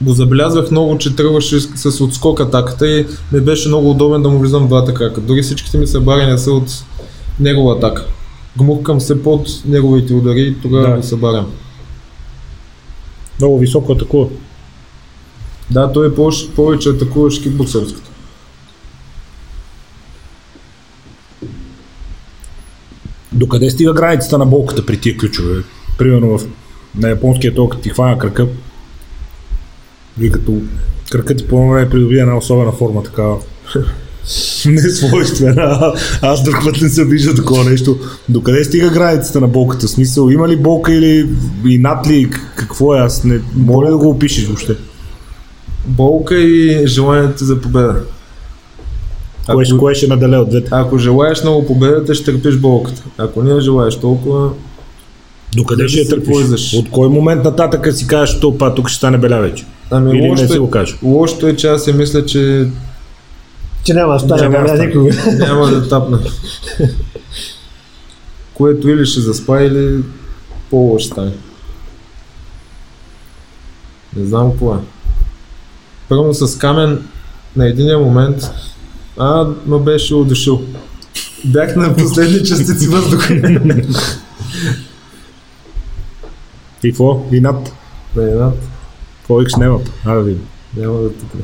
Го 0.00 0.12
забелязвах 0.12 0.70
много, 0.70 0.98
че 0.98 1.16
тръгваше 1.16 1.60
с 1.60 1.92
с 1.92 2.00
отскок 2.00 2.40
атаката 2.40 2.88
и 2.88 3.06
ми 3.32 3.40
беше 3.40 3.68
много 3.68 3.90
удобен 3.90 4.22
да 4.22 4.28
му 4.28 4.38
влизам 4.38 4.64
в 4.64 4.68
двата 4.68 4.94
крака. 4.94 5.20
Дори 5.20 5.42
всичките 5.42 5.78
ми 5.78 5.86
събаряния 5.86 6.38
са 6.38 6.52
от 6.52 6.84
негова 7.40 7.76
атака. 7.76 8.06
Гмуркам 8.58 9.00
се 9.00 9.22
под 9.22 9.48
неговите 9.66 10.14
удари 10.14 10.40
и 10.40 10.60
тогава 10.62 10.88
Да. 10.88 10.96
го 10.96 11.02
събарям. 11.02 11.46
Много 13.38 13.58
високо 13.58 13.92
атакува. 13.92 14.26
Да, 15.72 15.92
той 15.92 16.08
е 16.08 16.14
повече, 16.14 16.50
повече 16.50 16.88
атакуващ 16.88 17.42
кикбоксерското. 17.42 18.10
Докъде 23.32 23.70
стига 23.70 23.92
границата 23.92 24.38
на 24.38 24.46
болката 24.46 24.86
при 24.86 25.00
тия 25.00 25.16
ключове? 25.16 25.62
Примерно 25.98 26.38
в, 26.38 26.46
на 26.94 27.08
японския 27.08 27.54
ток 27.54 27.82
ти 27.82 27.90
хвана 27.90 28.18
кръка 28.18 28.46
и 30.20 30.30
като 30.30 30.62
кръкът 31.10 31.38
ти 31.38 31.48
по 31.48 31.70
време 31.70 31.90
придоби 31.90 32.18
една 32.18 32.36
особена 32.36 32.72
форма, 32.72 33.02
такава 33.02 33.36
не 34.66 34.80
свойствена. 34.80 35.94
Аз 36.22 36.42
друг 36.42 36.64
път 36.64 36.80
не 36.82 36.88
съм 36.88 37.08
виждал 37.08 37.34
такова 37.34 37.70
нещо. 37.70 37.98
Докъде 38.28 38.64
стига 38.64 38.90
границата 38.90 39.40
на 39.40 39.48
болката? 39.48 39.88
Смисъл, 39.88 40.28
има 40.28 40.48
ли 40.48 40.56
болка 40.56 40.94
или 40.94 41.28
и 41.66 41.78
над 41.78 42.08
ли? 42.08 42.30
Какво 42.56 42.94
е? 42.94 42.98
Аз 42.98 43.24
не 43.24 43.40
мога 43.56 43.86
ли 43.86 43.90
да 43.90 43.96
го 43.96 44.10
опишеш 44.10 44.46
въобще? 44.46 44.76
Болка 45.84 46.34
и 46.36 46.86
желанието 46.86 47.44
за 47.44 47.60
победа. 47.60 47.96
Кое, 49.46 49.64
Ако- 49.68 49.78
кое 49.78 49.94
ще 49.94 50.06
наделе 50.06 50.36
от 50.36 50.48
двете? 50.50 50.68
Ако 50.72 50.98
желаеш 50.98 51.42
много 51.42 51.66
победата, 51.66 52.14
ще 52.14 52.24
търпиш 52.24 52.56
болката. 52.56 53.02
Ако 53.18 53.42
не 53.42 53.60
желаеш 53.60 53.96
толкова, 53.96 54.50
Докъде 55.56 55.82
да 55.82 55.88
ще 55.88 55.98
я 56.00 56.08
търпиш? 56.08 56.74
От 56.74 56.90
кой 56.90 57.08
момент 57.08 57.44
нататък 57.44 57.94
си 57.94 58.06
кажеш, 58.06 58.40
то 58.40 58.58
па, 58.58 58.74
тук 58.74 58.88
ще 58.88 58.96
стане 58.98 59.18
беля 59.18 59.40
вече? 59.40 59.64
ами 59.90 60.18
Или 60.18 60.30
не 60.30 60.48
си 60.48 60.54
е, 60.54 60.58
го 60.58 60.70
кажеш? 60.70 60.98
лошото 61.02 61.46
е, 61.46 61.56
че 61.56 61.68
аз 61.68 61.84
си 61.84 61.92
мисля, 61.92 62.26
че 62.26 62.68
Че 63.84 63.94
няма 63.94 64.12
да 64.12 64.20
стане 64.20 64.48
беля 64.48 64.84
никога. 64.86 65.10
няма 65.38 65.66
да 65.66 65.88
тапна. 65.88 66.20
Което 68.54 68.88
или 68.88 69.06
ще 69.06 69.20
заспа, 69.20 69.62
или 69.62 70.02
по-лошо 70.70 71.06
стане. 71.06 71.32
Не 74.16 74.24
знам 74.26 74.50
какво 74.50 74.74
е. 74.74 74.78
Първо 76.12 76.34
с 76.34 76.58
камен 76.58 77.08
на 77.56 77.68
единия 77.68 77.98
момент, 77.98 78.50
а, 79.18 79.46
ме 79.66 79.78
беше 79.78 80.14
удушил. 80.14 80.62
Бях 81.44 81.76
на 81.76 81.96
последни 81.96 82.44
частици 82.44 82.88
въздух. 82.88 83.30
И 86.84 86.90
какво? 86.90 87.26
И 87.32 87.40
над? 87.40 87.72
Да, 88.14 88.32
е 88.32 88.34
над. 88.34 88.54
Какво 89.18 89.42
икс 89.42 89.56
немат? 89.56 89.90
А 90.04 90.14
да 90.14 90.22
видим. 90.22 90.46
Няма 90.76 90.98
да 90.98 91.10
тъпне. 91.12 91.42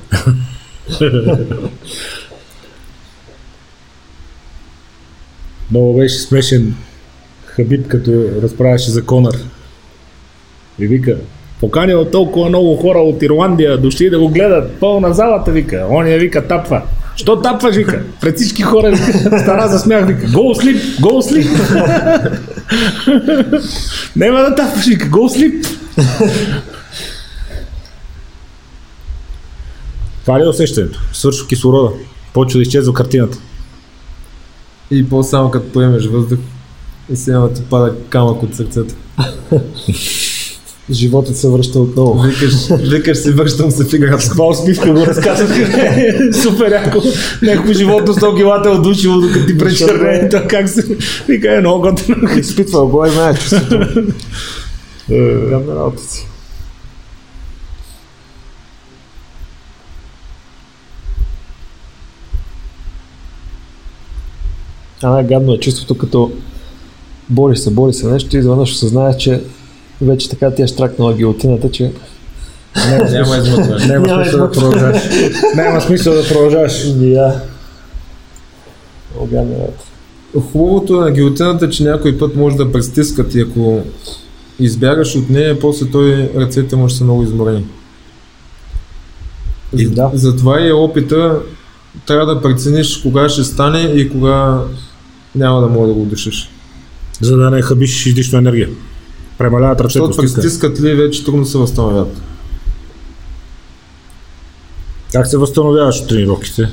Много 5.71 5.97
беше 5.97 6.19
смешен 6.19 6.75
Хабиб, 7.45 7.89
като 7.89 8.11
разправяше 8.43 8.91
за 8.91 9.05
Конър. 9.05 9.45
И 10.79 10.87
вика, 10.87 11.19
поканил 11.61 12.05
толкова 12.05 12.49
много 12.49 12.77
хора 12.77 12.99
от 12.99 13.23
Ирландия, 13.23 13.79
дошли 13.79 14.11
да 14.11 14.19
го 14.19 14.29
гледат, 14.29 14.81
пълна 14.81 15.13
залата, 15.15 15.53
вика. 15.53 15.87
Оня 15.91 16.17
вика, 16.17 16.47
тапва. 16.47 16.83
Що 17.17 17.37
тапваш, 17.37 17.77
вика? 17.77 18.03
Пред 18.21 18.37
всички 18.37 18.63
хора, 18.63 18.97
стара 19.43 19.69
за 19.69 19.79
смях, 19.79 20.07
вика, 20.07 20.27
гол 20.33 20.55
слип, 20.55 21.01
гол 21.01 21.23
слип. 21.23 21.47
Нема 24.17 24.39
да 24.39 24.55
тапваш, 24.55 24.87
вика, 24.87 25.09
гол 25.09 25.29
слип. 25.29 25.65
Това 30.21 30.41
ли 30.41 30.45
е 30.45 30.49
усещането? 30.49 31.01
Свършва 31.13 31.47
кислорода. 31.47 31.91
Почва 32.33 32.59
да 32.59 32.63
изчезва 32.63 32.95
картината. 32.95 33.39
И 34.91 35.09
по-само 35.09 35.51
като 35.51 35.73
поемеш 35.73 36.07
въздух 36.07 36.39
и 37.13 37.17
се 37.17 37.33
няма 37.33 37.49
да 37.49 37.55
ти 37.55 37.63
пада 37.63 37.95
камък 38.09 38.43
от 38.43 38.55
сърцето. 38.55 38.95
Животът 40.91 41.37
се 41.37 41.49
връща 41.49 41.81
отново. 41.81 42.23
Викаш, 42.23 42.53
викаш 42.71 43.19
си, 43.19 43.31
връщам 43.31 43.71
се 43.71 43.85
в 43.85 43.93
играта. 43.93 44.29
Това 44.31 44.47
усмивка 44.47 44.93
го 44.93 45.07
разказвах. 45.07 45.51
Супер 46.43 46.73
яко. 46.73 47.03
Някакво 47.43 47.73
животно 47.73 48.15
100 48.15 48.37
килата 48.37 48.71
от 48.71 48.83
душило, 48.83 49.21
докато 49.21 49.47
ти 49.47 49.59
пречерне. 49.59 50.29
Как 50.49 50.69
се... 50.69 50.97
Вика 51.29 51.57
е 51.57 51.61
много 51.61 51.81
готино. 51.81 52.39
Изпитва 52.39 52.87
го 52.87 53.07
и 53.07 53.11
знае 53.11 53.35
чувството. 53.35 53.79
Гадна 55.51 55.75
работа 55.75 56.03
си. 56.03 56.27
А 65.03 65.11
най-гадно 65.11 65.55
е 65.55 65.59
чувството, 65.59 65.99
като 65.99 66.33
бориш 67.31 67.59
се, 67.59 67.71
бориш 67.71 67.97
се 67.97 68.07
нещо 68.07 68.37
и 68.37 68.39
изведнъж 68.39 68.73
осъзнаеш, 68.73 69.17
че 69.17 69.43
вече 70.01 70.31
така 70.31 70.55
ти 70.55 70.63
е 70.63 70.67
штракнала 70.67 71.15
гилотината, 71.15 71.71
че 71.71 71.93
Няма 73.11 73.37
измъкване. 73.37 73.87
Няма 73.87 74.07
Няма 74.07 74.25
смисъл 74.25 74.47
да 74.47 74.53
продължаваш. 74.53 75.03
Няма 75.57 75.81
смисъл 75.81 76.15
да 76.15 76.29
продължаваш. 76.29 76.85
Много 79.15 79.27
гадна 79.31 79.55
работа. 79.55 79.85
Хубавото 80.53 81.01
на 81.01 81.11
гилотината 81.11 81.65
е, 81.65 81.71
че 81.71 81.85
някой 81.85 82.19
път 82.19 82.37
може 82.37 82.57
да 82.57 82.73
престискат 82.73 83.35
и 83.35 83.41
ако 83.41 83.83
избягаш 84.61 85.17
от 85.17 85.31
нея, 85.31 85.61
после 85.61 85.91
той 85.91 86.31
ръцете 86.37 86.77
му 86.77 86.89
ще 86.89 86.99
са 86.99 87.05
много 87.05 87.23
изморени. 87.23 87.65
И 89.77 89.87
да. 89.87 90.11
Затова 90.15 90.61
и 90.61 90.69
е 90.69 90.73
опита, 90.73 91.41
трябва 92.07 92.35
да 92.35 92.43
прецениш 92.43 92.97
кога 92.97 93.29
ще 93.29 93.45
стане 93.45 93.81
и 93.81 94.11
кога 94.11 94.61
няма 95.35 95.61
да 95.61 95.67
мога 95.67 95.87
да 95.89 95.95
го 95.95 96.05
дишаш. 96.05 96.51
За 97.21 97.37
да 97.37 97.51
не 97.51 97.63
хабиш 97.63 98.07
излишна 98.07 98.39
енергия. 98.39 98.69
Премаляват 99.39 99.81
ръцете. 99.81 99.99
Защото 99.99 100.13
стиска. 100.13 100.41
престискат 100.41 100.81
ли, 100.81 100.95
вече 100.95 101.25
трудно 101.25 101.47
се 101.47 101.59
възстановяват. 101.59 102.23
Как 105.13 105.27
се 105.27 105.39
възстановяваш 105.39 106.01
от 106.01 106.09
тренировките? 106.09 106.69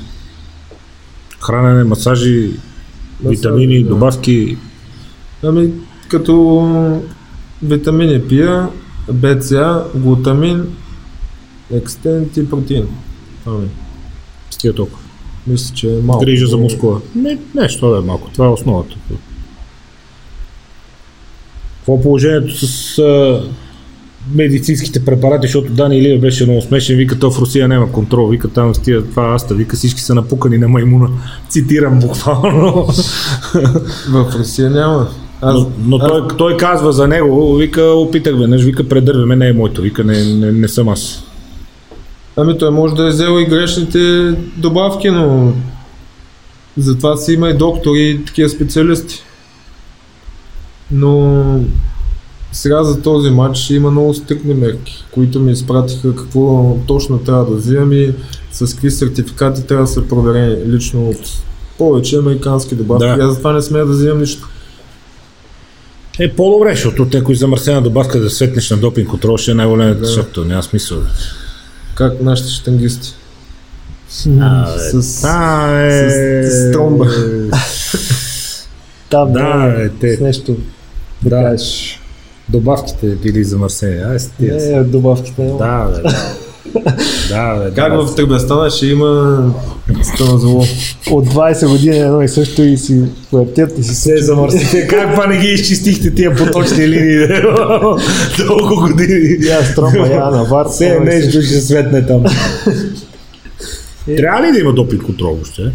Хранене, 1.40 1.84
масажи, 1.84 2.50
витамини, 3.24 3.82
да. 3.82 3.88
добавки. 3.88 4.58
Ами, 5.42 5.70
като 6.08 7.02
витамини 7.62 8.22
пия, 8.22 8.68
БЦА, 9.12 9.84
глутамин, 9.94 10.76
екстент 11.72 12.36
и 12.36 12.50
протеин. 12.50 12.88
Това 13.44 13.58
ми. 13.58 13.64
е. 13.64 13.68
С 14.50 14.56
тия 14.56 14.74
толкова. 14.74 14.98
Мисля, 15.46 15.74
че 15.74 15.98
е 15.98 16.00
малко. 16.00 16.24
Грижа 16.24 16.46
за 16.46 16.56
мускула. 16.56 17.00
Не, 17.14 17.38
нещо 17.54 17.90
да 17.90 17.98
е 17.98 18.00
малко. 18.00 18.30
Това 18.32 18.46
е 18.46 18.50
основата. 18.50 18.96
Какво 21.86 21.98
е 21.98 22.02
положението 22.02 22.66
с 22.66 22.98
а, 22.98 23.42
медицинските 24.34 25.04
препарати, 25.04 25.46
защото 25.46 25.72
Дани 25.72 25.98
Илия 25.98 26.20
беше 26.20 26.44
много 26.44 26.62
смешен, 26.62 26.96
вика, 26.96 27.18
то 27.18 27.30
в 27.30 27.38
Русия 27.38 27.68
няма 27.68 27.92
контрол, 27.92 28.28
вика 28.28 28.48
там 28.48 28.74
с 28.74 28.78
тия, 28.78 29.02
това 29.02 29.34
аста, 29.34 29.54
вика, 29.54 29.76
всички 29.76 30.00
са 30.00 30.14
напукани 30.14 30.58
на 30.58 30.68
маймуна. 30.68 31.08
Цитирам 31.48 31.98
буквално. 31.98 32.86
В 34.08 34.34
Русия 34.38 34.70
няма. 34.70 35.08
Аз, 35.40 35.54
Но, 35.54 35.70
но 35.86 35.98
той, 35.98 36.22
той 36.38 36.56
казва 36.56 36.92
за 36.92 37.08
него, 37.08 37.54
вика, 37.54 37.82
опитах 37.82 38.38
веднъж, 38.38 38.62
вика, 38.62 38.88
предърваме, 38.88 39.36
не 39.36 39.48
е 39.48 39.52
моето, 39.52 39.82
вика, 39.82 40.04
не, 40.04 40.24
не, 40.24 40.52
не 40.52 40.68
съм 40.68 40.88
аз. 40.88 41.24
Ами 42.36 42.58
той 42.58 42.70
може 42.70 42.94
да 42.94 43.06
е 43.06 43.10
взел 43.10 43.40
и 43.40 43.46
грешните 43.46 44.34
добавки, 44.56 45.10
но 45.10 45.52
затова 46.76 47.16
си 47.16 47.32
има 47.32 47.50
и 47.50 47.54
доктори 47.54 48.00
и 48.00 48.24
такива 48.24 48.48
специалисти. 48.48 49.22
Но 50.90 51.60
сега 52.52 52.84
за 52.84 53.02
този 53.02 53.30
матч 53.30 53.70
има 53.70 53.90
много 53.90 54.14
стрикни 54.14 54.54
мерки, 54.54 55.04
които 55.10 55.40
ми 55.40 55.52
изпратиха 55.52 56.16
какво 56.16 56.76
точно 56.86 57.18
трябва 57.18 57.44
да 57.44 57.54
взимам 57.54 57.92
и 57.92 58.12
с 58.52 58.72
какви 58.72 58.90
сертификати 58.90 59.62
трябва 59.62 59.84
да 59.84 59.90
са 59.90 60.02
проверени 60.02 60.56
лично 60.66 61.08
от 61.08 61.18
повече 61.78 62.16
американски 62.16 62.74
добавки. 62.74 63.06
Да. 63.06 63.24
Аз 63.24 63.30
затова 63.30 63.52
не 63.52 63.62
смея 63.62 63.86
да 63.86 63.92
взимам 63.92 64.20
нищо. 64.20 64.48
Е, 66.18 66.32
по-добре, 66.32 66.70
защото 66.70 67.02
от 67.02 67.12
някой 67.12 67.34
замърсена 67.34 67.82
добавка 67.82 68.20
да 68.20 68.30
светнеш 68.30 68.70
на 68.70 68.76
допинг 68.76 69.08
контрол 69.08 69.36
ще 69.36 69.50
е 69.50 69.54
най-големият, 69.54 69.98
Да. 70.00 70.06
защото 70.06 70.44
няма 70.44 70.62
смисъл. 70.62 70.98
Как 71.94 72.20
нашите 72.22 72.50
штангисти. 72.50 73.14
А, 74.40 74.66
С- 74.78 75.24
а, 75.24 75.70
е... 75.76 76.10
с- 76.44 76.52
с 76.52 76.72
тромба. 76.72 77.06
Там 79.10 79.32
Да, 79.32 79.66
да, 79.66 79.82
е, 79.82 79.88
те- 79.90 80.16
с 80.16 80.20
нещо. 80.20 80.56
Да. 81.30 81.36
Да. 81.36 81.42
Кажеш, 81.42 82.00
Добавките 82.48 83.06
били 83.06 83.44
замърсени. 83.44 84.02
Ай, 84.02 84.18
с 84.18 84.30
тия. 84.38 84.56
не, 84.56 84.84
добавките. 84.84 85.42
Не, 85.42 85.58
Да, 85.58 85.90
бе. 85.94 86.08
Да, 87.28 87.54
бе. 87.54 87.74
Как 87.74 87.92
да. 87.92 88.06
в 88.06 88.14
Тръбестана 88.14 88.70
ще 88.70 88.86
има 88.86 89.42
станозоло? 90.02 90.64
От 91.10 91.28
20 91.28 91.68
години 91.68 91.98
едно 91.98 92.22
и 92.22 92.28
също 92.28 92.62
и 92.62 92.76
си 92.76 93.02
въртят 93.32 93.78
и 93.78 93.82
си 93.82 93.94
се 93.94 94.22
замърсите. 94.22 94.86
Как 94.86 95.16
па 95.16 95.26
не 95.26 95.38
ги 95.38 95.46
изчистихте 95.46 96.14
тия 96.14 96.36
поточни 96.36 96.88
линии? 96.88 97.26
Толкова 98.46 98.88
години. 98.88 99.36
Я 99.46 99.64
стромба, 99.64 100.06
я 100.06 100.30
навар. 100.30 100.66
Все 100.70 100.86
едно 100.86 101.10
и 101.10 101.14
нещо 101.14 101.42
ще 101.42 101.60
светне 101.60 102.06
там. 102.06 102.24
Трябва 104.16 104.46
ли 104.46 104.52
да 104.52 104.58
има 104.58 104.72
допинг 104.72 105.02
контрол 105.02 105.34
въобще? 105.34 105.72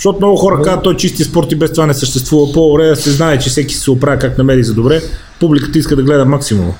Защото 0.00 0.18
много 0.18 0.36
хора 0.36 0.62
казват, 0.62 0.84
той 0.84 0.96
чисти 0.96 1.24
спорт 1.24 1.52
и 1.52 1.54
без 1.54 1.72
това 1.72 1.86
не 1.86 1.94
съществува. 1.94 2.52
По-добре 2.52 2.86
да 2.86 2.96
се 2.96 3.10
знае, 3.10 3.38
че 3.38 3.50
всеки 3.50 3.74
се 3.74 3.90
оправя 3.90 4.18
как 4.18 4.38
намери 4.38 4.64
за 4.64 4.74
добре. 4.74 5.02
Публиката 5.40 5.78
иска 5.78 5.96
да 5.96 6.02
гледа 6.02 6.24
максимум. 6.24 6.72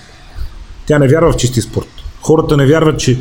Тя 0.87 0.99
не 0.99 1.09
вярва 1.09 1.33
в 1.33 1.37
чисти 1.37 1.61
спорт. 1.61 1.89
Хората 2.23 2.57
не 2.57 2.67
вярват, 2.67 2.99
че 2.99 3.19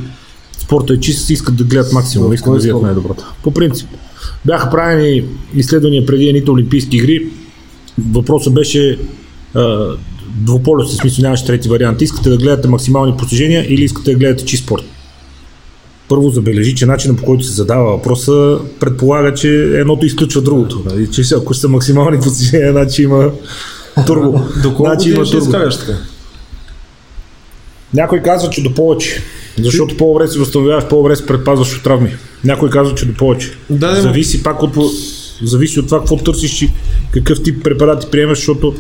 спорта 0.60 0.93
е 0.93 1.00
чист, 1.00 1.30
искат 1.30 1.56
да 1.56 1.64
гледат 1.64 1.93
максимум, 1.93 2.34
искат 2.34 2.54
да 2.54 2.60
вземат 2.60 2.84
най-доброто. 2.84 3.24
По 3.43 3.52
принцип. 3.52 3.89
Бяха 4.45 4.70
правени 4.70 5.24
изследвания 5.56 6.06
преди 6.06 6.28
едните 6.28 6.52
олимпийски 6.52 6.97
игри. 6.97 7.28
Въпросът 8.12 8.54
беше 8.54 9.00
двуполюсен, 10.28 10.97
смисъл 10.97 11.24
нямаше 11.24 11.45
трети 11.45 11.70
вариант. 11.70 12.02
Искате 12.02 12.30
да 12.30 12.38
гледате 12.38 12.68
максимални 12.68 13.18
постижения 13.18 13.74
или 13.74 13.84
искате 13.84 14.12
да 14.12 14.18
гледате 14.18 14.45
чист 14.45 14.64
спорт? 14.64 14.84
Първо 16.10 16.30
забележи, 16.30 16.76
че 16.76 16.86
начинът 16.86 17.18
по 17.18 17.24
който 17.24 17.43
се 17.43 17.53
задава 17.53 17.91
въпроса 17.91 18.60
предполага, 18.80 19.34
че 19.34 19.49
едното 19.80 20.05
изключва 20.05 20.41
другото. 20.41 20.84
Нали? 20.86 21.12
Че 21.12 21.36
ако 21.36 21.53
са 21.53 21.70
максимални 21.70 22.20
постижения, 22.20 22.72
значи 22.72 23.03
има 23.03 23.32
турбо. 24.07 24.32
До 24.64 24.74
колко 24.74 24.86
значи 24.86 25.10
има 25.10 25.26
ще 25.26 25.38
турбо. 25.38 25.49
изкараш 25.49 25.78
така? 25.80 25.97
Някой 27.93 28.22
казва, 28.22 28.49
че 28.49 28.64
до 28.64 28.74
повече. 28.74 29.22
Защото 29.60 29.97
по-добре 29.97 30.28
се 30.28 30.39
възстановяваш, 30.39 30.88
по-добре 30.88 31.16
се 31.16 31.26
предпазваш 31.26 31.78
от 31.78 31.84
травми. 31.84 32.16
Някой 32.43 32.70
казва, 32.70 32.95
че 32.95 33.05
до 33.05 33.14
повече. 33.14 33.51
Да, 33.70 33.95
да, 33.95 34.01
зависи 34.01 34.43
пак 34.43 34.64
от, 34.64 34.76
зависи 35.43 35.80
от 35.80 35.86
това 35.86 35.99
какво 35.99 36.18
търсиш 36.18 36.62
и 36.62 36.72
какъв 37.12 37.43
тип 37.43 37.64
препарати 37.64 38.07
приемаш, 38.12 38.38
защото 38.38 38.76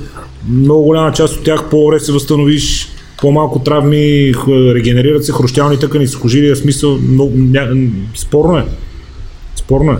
много 0.49 0.83
голяма 0.83 1.11
част 1.11 1.35
от 1.35 1.43
тях 1.43 1.69
по-добре 1.69 1.99
се 1.99 2.11
възстановиш, 2.11 2.87
по-малко 3.21 3.59
травми, 3.59 4.33
регенерират 4.47 5.25
се 5.25 5.31
хрущялни 5.31 5.79
тъкани, 5.79 6.07
сухожилия, 6.07 6.55
смисъл, 6.55 6.97
много, 6.97 7.31
ня, 7.35 7.67
спорно 8.15 8.57
е. 8.57 8.65
Спорно 9.55 9.91
е. 9.91 9.97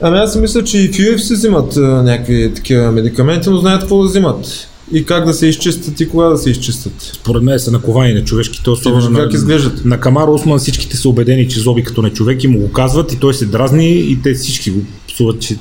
Ами 0.00 0.18
аз 0.18 0.36
мисля, 0.36 0.64
че 0.64 0.78
и 0.78 0.88
в 0.88 0.90
UFC 0.90 1.34
взимат 1.34 1.76
някакви 1.76 2.52
такива 2.54 2.92
медикаменти, 2.92 3.50
но 3.50 3.56
знаят 3.56 3.80
какво 3.80 4.02
да 4.02 4.08
взимат. 4.08 4.68
И 4.92 5.04
как 5.04 5.24
да 5.24 5.34
се 5.34 5.46
изчистят 5.46 6.00
и 6.00 6.08
кога 6.08 6.24
да 6.24 6.38
се 6.38 6.50
изчистят. 6.50 6.92
Според 7.00 7.42
мен 7.42 7.58
са 7.58 7.70
наковани 7.72 8.14
на 8.14 8.24
човешките, 8.24 8.70
особено 8.70 9.10
на, 9.10 9.18
как 9.18 9.32
изглеждат. 9.32 9.84
на 9.84 10.00
Камар 10.00 10.28
Осман 10.28 10.58
всичките 10.58 10.96
са 10.96 11.08
убедени, 11.08 11.48
че 11.48 11.60
зоби 11.60 11.82
като 11.82 12.02
на 12.02 12.10
човек 12.10 12.44
и 12.44 12.48
му 12.48 12.58
го 12.58 12.72
казват 12.72 13.12
и 13.12 13.18
той 13.18 13.34
се 13.34 13.46
дразни 13.46 13.88
и 13.88 14.18
те 14.22 14.34
всички 14.34 14.70
го 14.70 14.80
псуват, 15.08 15.40
че 15.40 15.56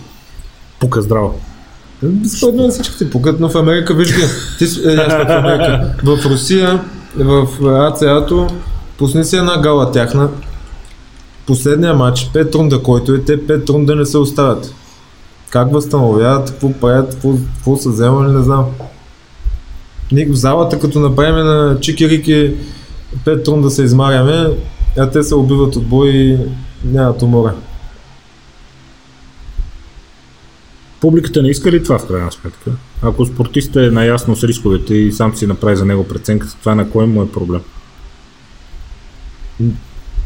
пука 0.80 1.02
здраво. 1.02 1.40
Според 2.38 2.56
мен 2.56 2.72
всичките 2.72 3.10
пукат, 3.10 3.40
но 3.40 3.50
в 3.50 3.56
Америка 3.56 3.94
виж 3.94 4.16
ги. 4.16 4.22
Ти, 4.58 4.64
е, 4.64 4.96
в 4.96 5.26
Америка. 5.30 5.96
В 6.04 6.26
Русия, 6.26 6.84
в 7.18 7.48
АЦА-то, 7.66 8.48
пусни 8.98 9.26
си 9.26 9.38
една 9.38 9.62
гала 9.62 9.92
тяхна. 9.92 10.30
Последния 11.48 11.94
матч, 11.94 12.30
5 12.34 12.56
рунда, 12.56 12.84
който 12.84 13.14
е, 13.14 13.22
те 13.22 13.48
5 13.48 13.70
рунда 13.70 13.96
не 13.96 14.06
се 14.06 14.18
оставят. 14.18 14.74
Как 15.50 15.74
възстановяват, 15.74 16.52
какво 16.52 16.74
правят, 16.74 17.16
какво, 17.16 17.78
са 17.78 17.90
вземали, 17.90 18.32
не 18.32 18.44
знам. 18.44 18.66
Ние 20.12 20.26
в 20.26 20.36
залата, 20.36 20.80
като 20.80 21.00
направим 21.00 21.46
на 21.46 21.78
чики-рики 21.80 22.54
5 23.26 23.48
рунда 23.48 23.70
се 23.70 23.84
измаряме, 23.84 24.50
а 24.98 25.10
те 25.10 25.24
се 25.24 25.36
убиват 25.36 25.76
от 25.76 25.86
бой 25.86 26.10
и 26.10 26.38
нямат 26.84 27.22
умора. 27.22 27.54
Публиката 31.02 31.42
не 31.42 31.50
иска 31.50 31.72
ли 31.72 31.84
това 31.84 32.00
в 32.00 32.08
крайна 32.08 32.32
сметка? 32.32 32.72
Ако 33.02 33.26
спортистът 33.26 33.76
е 33.76 33.92
наясно 33.92 34.36
с 34.36 34.44
рисковете 34.44 34.96
и 34.96 35.12
сам 35.12 35.36
си 35.36 35.48
направи 35.48 35.76
за 35.76 35.86
него 35.86 36.08
преценка, 36.08 36.48
това 36.60 36.76
на 36.76 36.90
кой 36.90 37.06
му 37.06 37.24
е 37.24 37.32
проблем? 37.32 37.62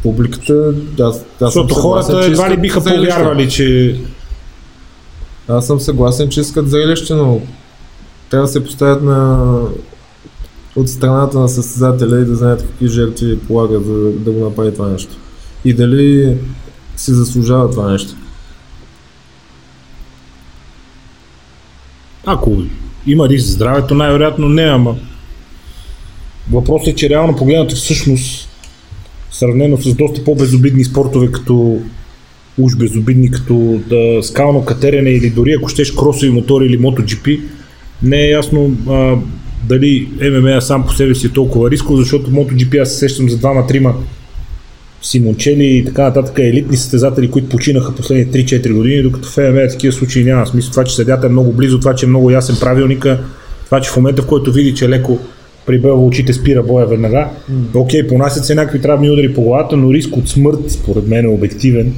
Публиката, 0.02 0.74
аз 1.00 1.16
съм 1.16 1.26
Защото 1.40 1.74
хората 1.74 2.24
едва 2.24 2.50
ли 2.50 2.56
биха 2.56 2.84
повярвали, 2.84 3.50
че 3.50 4.00
Аз 5.48 5.66
съм 5.66 5.80
съгласен, 5.80 6.28
че 6.28 6.40
искат 6.40 6.70
зрелище, 6.70 7.14
но 7.14 7.40
трябва 8.30 8.46
да 8.46 8.52
се 8.52 8.64
поставят 8.64 9.02
на 9.02 9.48
от 10.76 10.88
страната 10.88 11.38
на 11.38 11.48
състезателя 11.48 12.20
и 12.20 12.24
да 12.24 12.36
знаят 12.36 12.62
какви 12.62 12.88
жертви 12.88 13.38
полагат 13.38 13.86
за 13.86 13.92
да 14.12 14.30
го 14.30 14.44
направи 14.44 14.72
това 14.72 14.88
нещо. 14.88 15.16
И 15.64 15.74
дали 15.74 16.36
си 16.96 17.12
заслужава 17.12 17.70
това 17.70 17.92
нещо. 17.92 18.14
Ако 22.26 22.62
има 23.06 23.28
риск 23.28 23.46
за 23.46 23.52
здравето, 23.52 23.94
най-вероятно 23.94 24.48
не, 24.48 24.62
ама 24.62 24.96
въпросът 26.52 26.88
е, 26.88 26.94
че 26.94 27.08
реално 27.08 27.36
погледнато 27.36 27.74
всъщност 27.74 28.48
сравнено 29.30 29.76
с 29.76 29.94
доста 29.94 30.24
по-безобидни 30.24 30.84
спортове, 30.84 31.32
като 31.32 31.78
уж 32.58 32.76
безобидни, 32.76 33.30
като 33.30 33.80
да, 33.88 34.22
скално 34.22 34.64
катерене 34.64 35.10
или 35.10 35.30
дори 35.30 35.52
ако 35.52 35.68
щеш 35.68 35.92
кросови 35.92 36.30
мотори 36.30 36.66
или 36.66 36.80
MotoGP, 36.80 37.40
не 38.02 38.16
е 38.16 38.30
ясно 38.30 38.76
а, 38.88 39.16
дали 39.68 40.08
ММА 40.20 40.60
сам 40.60 40.86
по 40.86 40.92
себе 40.92 41.14
си 41.14 41.26
е 41.26 41.30
толкова 41.30 41.70
рисков, 41.70 41.96
защото 41.98 42.30
MotoGP 42.30 42.82
аз 42.82 42.92
се 42.92 42.98
сещам 42.98 43.28
за 43.28 43.38
двама-трима 43.38 43.94
Симончели 45.02 45.64
и 45.64 45.84
така 45.84 46.02
нататък 46.02 46.38
елитни 46.38 46.76
състезатели, 46.76 47.30
които 47.30 47.48
починаха 47.48 47.94
последните 47.94 48.44
3-4 48.44 48.72
години, 48.72 49.02
докато 49.02 49.28
в 49.28 49.36
ММА 49.36 49.68
такива 49.68 49.92
случаи 49.92 50.24
няма. 50.24 50.46
Смисъл 50.46 50.70
това, 50.70 50.84
че 50.84 50.94
съдята 50.94 51.26
е 51.26 51.30
много 51.30 51.52
близо, 51.52 51.78
това, 51.78 51.94
че 51.94 52.06
е 52.06 52.08
много 52.08 52.30
ясен 52.30 52.56
правилника, 52.60 53.18
това, 53.64 53.80
че 53.80 53.90
в 53.90 53.96
момента, 53.96 54.22
в 54.22 54.26
който 54.26 54.52
види, 54.52 54.74
че 54.74 54.88
леко 54.88 55.18
прибелва 55.66 56.04
очите, 56.04 56.32
спира 56.32 56.62
боя 56.62 56.86
веднага. 56.86 57.28
Окей, 57.74 58.06
понасят 58.06 58.44
се 58.44 58.54
някакви 58.54 58.80
травми 58.80 59.10
удари 59.10 59.34
по 59.34 59.42
главата, 59.42 59.76
но 59.76 59.92
риск 59.92 60.16
от 60.16 60.28
смърт, 60.28 60.70
според 60.70 61.08
мен 61.08 61.24
е 61.24 61.28
обективен. 61.28 61.94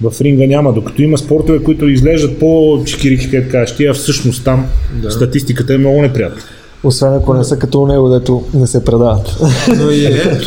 В 0.00 0.20
ринга 0.20 0.46
няма, 0.46 0.72
докато 0.72 1.02
има 1.02 1.18
спортове, 1.18 1.62
които 1.62 1.88
изглеждат 1.88 2.38
по-чикирики, 2.38 3.30
как 3.30 3.50
кажеш, 3.50 3.76
тия 3.76 3.94
всъщност 3.94 4.44
там 4.44 4.66
да. 5.02 5.10
статистиката 5.10 5.74
е 5.74 5.78
много 5.78 6.02
неприятна. 6.02 6.42
Освен 6.86 7.14
ако 7.14 7.34
не 7.34 7.44
са 7.44 7.58
като 7.58 7.86
него, 7.86 8.08
дето 8.08 8.42
не 8.54 8.66
се 8.66 8.84
предават. 8.84 9.36
Но 9.76 9.90
и, 9.90 10.04
е, 10.04 10.40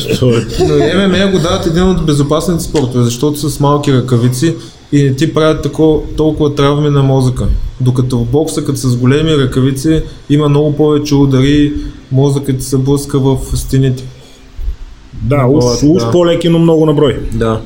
но 0.68 0.78
и 0.78 1.08
ММА 1.08 1.32
го 1.32 1.40
дават 1.40 1.66
един 1.66 1.84
от 1.84 2.06
безопасните 2.06 2.64
спортове, 2.64 3.04
защото 3.04 3.40
са 3.40 3.50
с 3.50 3.60
малки 3.60 3.94
ръкавици 3.94 4.56
и 4.92 5.04
не 5.04 5.16
ти 5.16 5.34
правят 5.34 5.64
тако, 5.64 6.04
толкова 6.18 6.56
травми 6.56 6.90
на 6.90 7.04
мозъка. 7.04 7.48
Докато 7.82 8.20
в 8.20 8.26
бокса, 8.26 8.66
като 8.66 8.78
с 8.78 8.98
големи 8.98 9.38
ръкавици, 9.38 10.04
има 10.30 10.50
много 10.50 10.76
повече 10.76 11.16
удари, 11.16 11.74
мозъкът 12.12 12.64
се 12.64 12.78
блъска 12.78 13.20
в 13.20 13.38
стените. 13.56 14.04
Да, 15.14 15.46
уж, 15.48 15.64
уж 15.84 16.04
да. 16.04 16.12
по-леки, 16.12 16.50
но 16.50 16.60
много 16.60 16.86
наброй. 16.86 17.20
Да. 17.34 17.62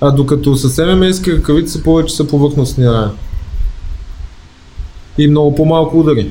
А 0.00 0.10
докато 0.10 0.54
с 0.54 0.86
ММА-ски 0.86 1.32
ръкавици 1.32 1.82
повече 1.82 2.16
са 2.16 2.26
повърхностни 2.26 2.86
рая. 2.86 3.10
И 5.18 5.28
много 5.28 5.54
по-малко 5.54 6.00
удари. 6.00 6.30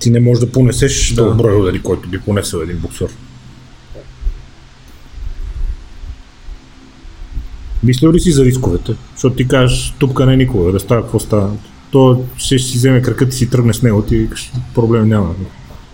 Ти 0.00 0.10
не 0.10 0.20
можеш 0.20 0.40
да 0.40 0.52
понесеш 0.52 1.12
Да. 1.14 1.30
брой 1.30 1.60
удари, 1.60 1.82
който 1.82 2.08
би 2.08 2.18
понесъл 2.18 2.58
един 2.58 2.76
боксер. 2.76 3.08
Мислил 7.82 8.12
ли 8.12 8.20
си 8.20 8.30
за 8.30 8.44
рисковете? 8.44 8.94
Защото 9.14 9.36
ти 9.36 9.48
кажеш, 9.48 9.94
тупка 9.98 10.26
не 10.26 10.32
е 10.32 10.36
никога, 10.36 10.72
да 10.72 10.80
става 10.80 11.02
какво 11.02 11.20
става. 11.20 11.50
То 11.90 12.24
ще 12.36 12.58
си 12.58 12.78
вземе 12.78 13.02
кракът 13.02 13.32
и 13.32 13.36
си 13.36 13.50
тръгне 13.50 13.74
с 13.74 13.82
него, 13.82 14.02
ти 14.02 14.28
проблем 14.74 15.08
няма. 15.08 15.34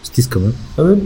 Стискаме. 0.02 0.46
Ами, 0.78 0.96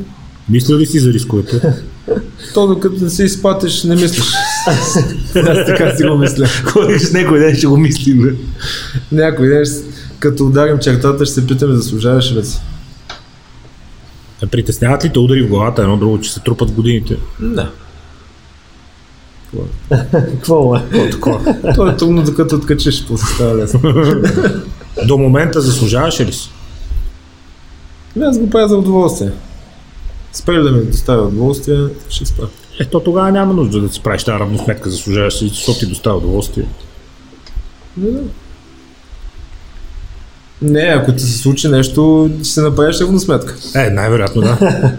Мислил 0.48 0.78
ли 0.78 0.86
си 0.86 0.98
за 0.98 1.12
рисковете? 1.12 1.74
то 2.54 2.66
докато 2.66 3.04
не 3.04 3.10
се 3.10 3.24
изпатиш, 3.24 3.84
не 3.84 3.94
мислиш. 3.94 4.26
Аз 4.66 5.66
така 5.66 5.96
си 5.96 6.04
го 6.04 6.18
мисля. 6.18 6.46
Ходиш 6.46 7.02
с 7.02 7.12
някой 7.12 7.38
ден 7.38 7.56
ще 7.56 7.66
го 7.66 7.76
мислим. 7.76 8.36
Някой 9.12 9.48
ден, 9.48 9.64
като 10.18 10.46
ударим 10.46 10.78
чертата, 10.78 11.24
ще 11.26 11.34
се 11.34 11.46
питаме, 11.46 11.74
заслужаваш 11.74 12.32
ли 12.32 12.44
си? 12.44 12.58
Притесняват 14.46 15.04
ли 15.04 15.12
те 15.12 15.18
удари 15.18 15.42
в 15.42 15.48
главата, 15.48 15.82
едно 15.82 15.96
друго, 15.96 16.20
че 16.20 16.32
се 16.32 16.40
трупат 16.40 16.70
годините? 16.70 17.16
Да. 17.40 17.70
Какво 20.10 20.76
е? 20.76 21.10
Такова. 21.10 21.56
То 21.74 21.88
е 21.88 21.96
трудно, 21.96 22.24
докато 22.24 22.56
откачиш, 22.56 23.06
после 23.08 23.34
става 23.34 23.56
лесно. 23.56 23.80
До 25.06 25.18
момента 25.18 25.60
заслужаваш 25.60 26.20
ли 26.20 26.32
си? 26.32 26.50
Ами 28.16 28.24
Аз 28.24 28.38
го 28.38 28.50
правя 28.50 28.68
за 28.68 28.76
удоволствие. 28.76 29.30
Спрели 30.32 30.62
да 30.62 30.72
ми 30.72 30.84
доставя 30.84 31.22
удоволствие, 31.22 31.84
ще 32.08 32.26
спра. 32.26 32.48
Ето 32.80 33.00
тогава 33.00 33.32
няма 33.32 33.54
нужда 33.54 33.80
да 33.80 33.88
си 33.88 34.02
правиш 34.02 34.24
тази 34.24 34.38
равносметка, 34.38 34.90
заслужаваш 34.90 35.42
ли, 35.42 35.48
защото 35.48 35.78
ти 35.78 35.86
доставя 35.86 36.16
удоволствие. 36.16 36.68
Не, 37.96 38.10
да. 38.10 38.22
Не, 40.62 40.80
ако 40.80 41.12
ти 41.12 41.22
се 41.22 41.38
случи 41.38 41.68
нещо, 41.68 42.30
ще 42.42 42.48
се 42.48 42.60
направиш 42.60 43.00
равносметка. 43.00 43.54
Е, 43.74 43.90
най-вероятно 43.90 44.42
да. 44.42 44.58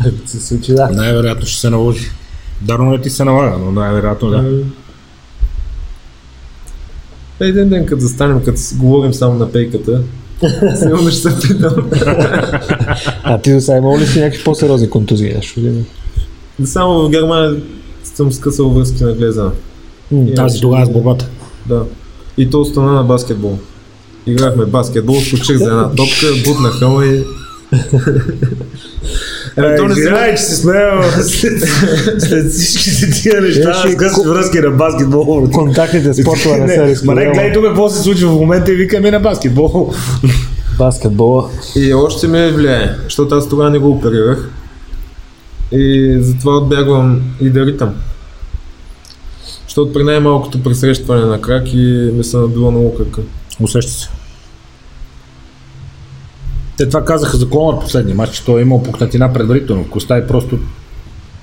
Ако 0.00 0.28
се 0.28 0.40
случи, 0.40 0.74
да. 0.74 0.88
най-вероятно 0.88 1.46
ще 1.46 1.60
се 1.60 1.70
наложи. 1.70 2.10
Дарно 2.62 2.90
не 2.90 3.00
ти 3.00 3.10
се 3.10 3.24
налага, 3.24 3.58
но 3.58 3.72
най-вероятно 3.72 4.30
да. 4.30 4.44
Един 7.40 7.68
ден, 7.68 7.86
като 7.86 8.00
застанем, 8.00 8.44
като 8.44 8.60
говорим 8.74 9.14
само 9.14 9.34
на 9.34 9.52
пейката, 9.52 10.02
сигурно 10.76 11.10
ще 11.10 11.30
се 11.30 11.48
питам. 11.48 11.90
А 13.22 13.38
ти 13.38 13.54
до 13.54 13.60
сега 13.60 13.76
имал 13.76 13.98
ли 13.98 14.06
си 14.06 14.20
някакви 14.20 14.44
по-сериозни 14.44 14.90
контузии? 14.90 15.34
Нещо? 15.34 15.60
Само 16.64 17.02
в 17.02 17.10
Германия 17.10 17.56
съм 18.04 18.32
скъсал 18.32 18.70
връзки 18.70 19.04
на 19.04 19.12
глеза. 19.12 19.50
Тази 20.36 20.60
тогава 20.60 20.86
с 20.86 20.90
борбата. 20.90 21.28
Да. 21.66 21.84
И 22.36 22.50
то 22.50 22.64
стана 22.64 22.92
на 22.92 23.04
баскетбол. 23.04 23.58
Играхме 24.26 24.64
баскетбол, 24.64 25.20
скочих 25.20 25.56
за 25.56 25.64
една 25.64 25.88
топка, 25.88 26.26
бутнаха 26.44 26.88
ме 26.88 27.06
и... 27.06 27.24
Е, 29.56 29.76
то 29.76 29.88
не 29.88 29.94
се... 29.94 30.34
че 30.36 30.42
се 30.42 30.56
смея 30.56 31.02
след, 31.22 31.62
след 32.18 32.52
всичките 32.52 33.10
тия 33.10 33.40
неща, 33.40 33.74
с 33.74 33.96
къси 33.96 34.20
връзки 34.26 34.58
на 34.58 34.70
баскетбол. 34.70 35.50
Контактните 35.52 36.14
спортове 36.14 36.58
не 36.58 36.96
са 36.96 37.06
Ма 37.06 37.14
не, 37.14 37.24
гледай 37.24 37.52
тук 37.52 37.64
какво 37.64 37.88
се 37.88 38.02
случва 38.02 38.30
в 38.30 38.34
момента 38.34 38.72
и 38.72 38.74
викаме 38.74 39.10
на 39.10 39.20
баскетбол. 39.20 39.92
Баскетбола. 40.78 41.48
И 41.76 41.94
още 41.94 42.28
ме 42.28 42.52
влияе, 42.52 42.90
защото 43.04 43.34
аз 43.34 43.48
тогава 43.48 43.70
не 43.70 43.78
го 43.78 43.90
оперирах. 43.90 44.50
И 45.72 46.16
затова 46.20 46.56
отбягвам 46.56 47.22
и 47.40 47.50
да 47.50 47.66
ритам. 47.66 47.94
Защото 49.66 49.92
при 49.92 50.02
най-малкото 50.02 50.62
пресрещване 50.62 51.24
на 51.24 51.40
крак 51.40 51.74
и 51.74 52.10
ми 52.12 52.24
се 52.24 52.36
надува 52.36 52.70
много 52.70 52.94
крака. 52.94 53.20
Усеща 53.60 53.92
се. 53.92 54.08
Те 56.76 56.88
това 56.88 57.04
казаха 57.04 57.36
за 57.36 57.48
Конор 57.48 57.80
последния 57.80 58.16
матч, 58.16 58.34
че 58.34 58.44
той 58.44 58.60
е 58.60 58.62
имал 58.62 58.82
пукнатина 58.82 59.32
предварително 59.32 59.90
коста 59.90 60.18
и 60.18 60.26
просто 60.26 60.58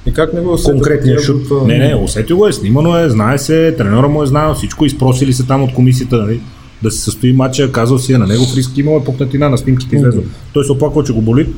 И 0.05 0.13
как 0.13 0.33
не 0.33 0.41
го 0.41 0.53
усетил? 0.53 0.73
конкретния 0.73 1.19
шут. 1.19 1.47
група? 1.47 1.67
Не, 1.67 1.77
не, 1.77 1.95
усетил 1.95 2.37
го 2.37 2.47
е, 2.47 2.53
снимано 2.53 2.97
е, 2.97 3.09
знае 3.09 3.37
се, 3.37 3.75
треньора 3.77 4.07
му 4.07 4.23
е 4.23 4.25
знаел 4.25 4.53
всичко, 4.53 4.85
изпросили 4.85 5.33
се 5.33 5.47
там 5.47 5.63
от 5.63 5.73
комисията, 5.73 6.17
нали, 6.17 6.41
да 6.83 6.91
се 6.91 7.01
състои 7.01 7.33
матча, 7.33 7.71
казал 7.71 7.99
си 7.99 8.13
е 8.13 8.17
на 8.17 8.27
него 8.27 8.43
риск, 8.55 8.77
имал 8.77 8.99
е 9.01 9.03
пукнатина 9.03 9.49
на 9.49 9.57
снимките 9.57 9.95
излезе. 9.95 10.19
Той 10.53 10.65
се 10.65 10.71
оплаква, 10.71 11.03
че 11.03 11.13
го 11.13 11.21
боли 11.21 11.49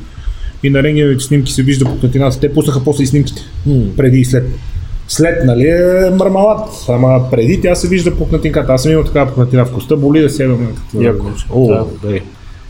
и 0.62 0.70
на 0.70 0.82
рентгеновите 0.82 1.24
снимки 1.24 1.52
се 1.52 1.62
вижда 1.62 1.84
пукнатината. 1.84 2.40
Те 2.40 2.52
пуснаха 2.54 2.84
после 2.84 3.02
и 3.02 3.06
снимките, 3.06 3.42
преди 3.96 4.18
и 4.18 4.24
след. 4.24 4.44
След, 5.08 5.44
нали, 5.44 5.68
е 5.68 6.10
мармалат, 6.18 6.68
ама 6.88 7.30
преди 7.30 7.60
тя 7.60 7.74
се 7.74 7.88
вижда 7.88 8.16
пукнатинката. 8.16 8.72
Аз 8.72 8.82
съм 8.82 8.92
имал 8.92 9.04
такава 9.04 9.26
пукнатина 9.28 9.64
в 9.64 9.72
коста, 9.72 9.96
боли 9.96 10.20
да 10.20 10.30
сядам. 10.30 10.68
Яко. 11.00 11.26
О, 11.50 11.86
Да. 12.02 12.16
Е, 12.16 12.22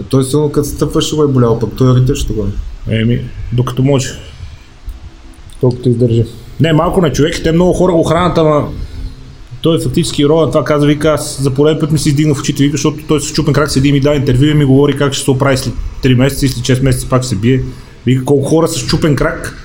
Той 0.09 0.25
силно 0.25 0.53
като 0.53 0.69
стъпваше 0.69 1.17
го 1.17 1.23
е 1.23 1.29
болял, 1.29 1.59
пък 1.59 1.71
той 1.77 1.93
е 1.93 2.01
ритеж 2.01 2.25
тогава. 2.25 2.49
Еми, 2.91 3.21
докато 3.53 3.83
може. 3.83 4.09
Колкото 5.61 5.89
издържи. 5.89 6.25
Не, 6.61 6.73
малко 6.73 7.01
на 7.01 7.13
човек, 7.13 7.41
те 7.45 7.53
много 7.53 7.73
хора 7.73 7.93
го 7.93 8.03
хранят, 8.03 8.39
ама 8.39 8.69
той 9.63 9.77
е 9.77 9.81
фактически 9.81 10.27
рода, 10.27 10.51
това 10.51 10.65
каза, 10.65 10.87
вика, 10.87 11.09
аз 11.09 11.43
за 11.43 11.51
пореден 11.51 11.81
път 11.81 11.93
ми 11.93 11.99
се 11.99 12.09
издигна 12.09 12.35
в 12.35 12.41
очите, 12.41 12.63
вика, 12.63 12.73
защото 12.77 12.99
той 13.09 13.21
с 13.21 13.33
чупен 13.33 13.55
крак 13.55 13.71
седи 13.71 13.89
и 13.89 13.93
ми 13.93 14.01
дава 14.01 14.17
интервю 14.17 14.45
и 14.45 14.55
ми 14.55 14.65
говори 14.65 14.97
как 14.97 15.13
ще 15.13 15.25
се 15.25 15.31
оправи 15.31 15.57
след 15.57 15.75
3 16.03 16.15
месеца 16.15 16.47
и 16.47 16.49
след 16.49 16.79
6 16.79 16.83
месеца 16.83 17.09
пак 17.09 17.23
ще 17.23 17.29
се 17.29 17.37
бие. 17.37 17.61
Вика, 18.07 18.25
колко 18.25 18.49
хора 18.49 18.69
с 18.69 18.87
чупен 18.87 19.17
крак 19.17 19.64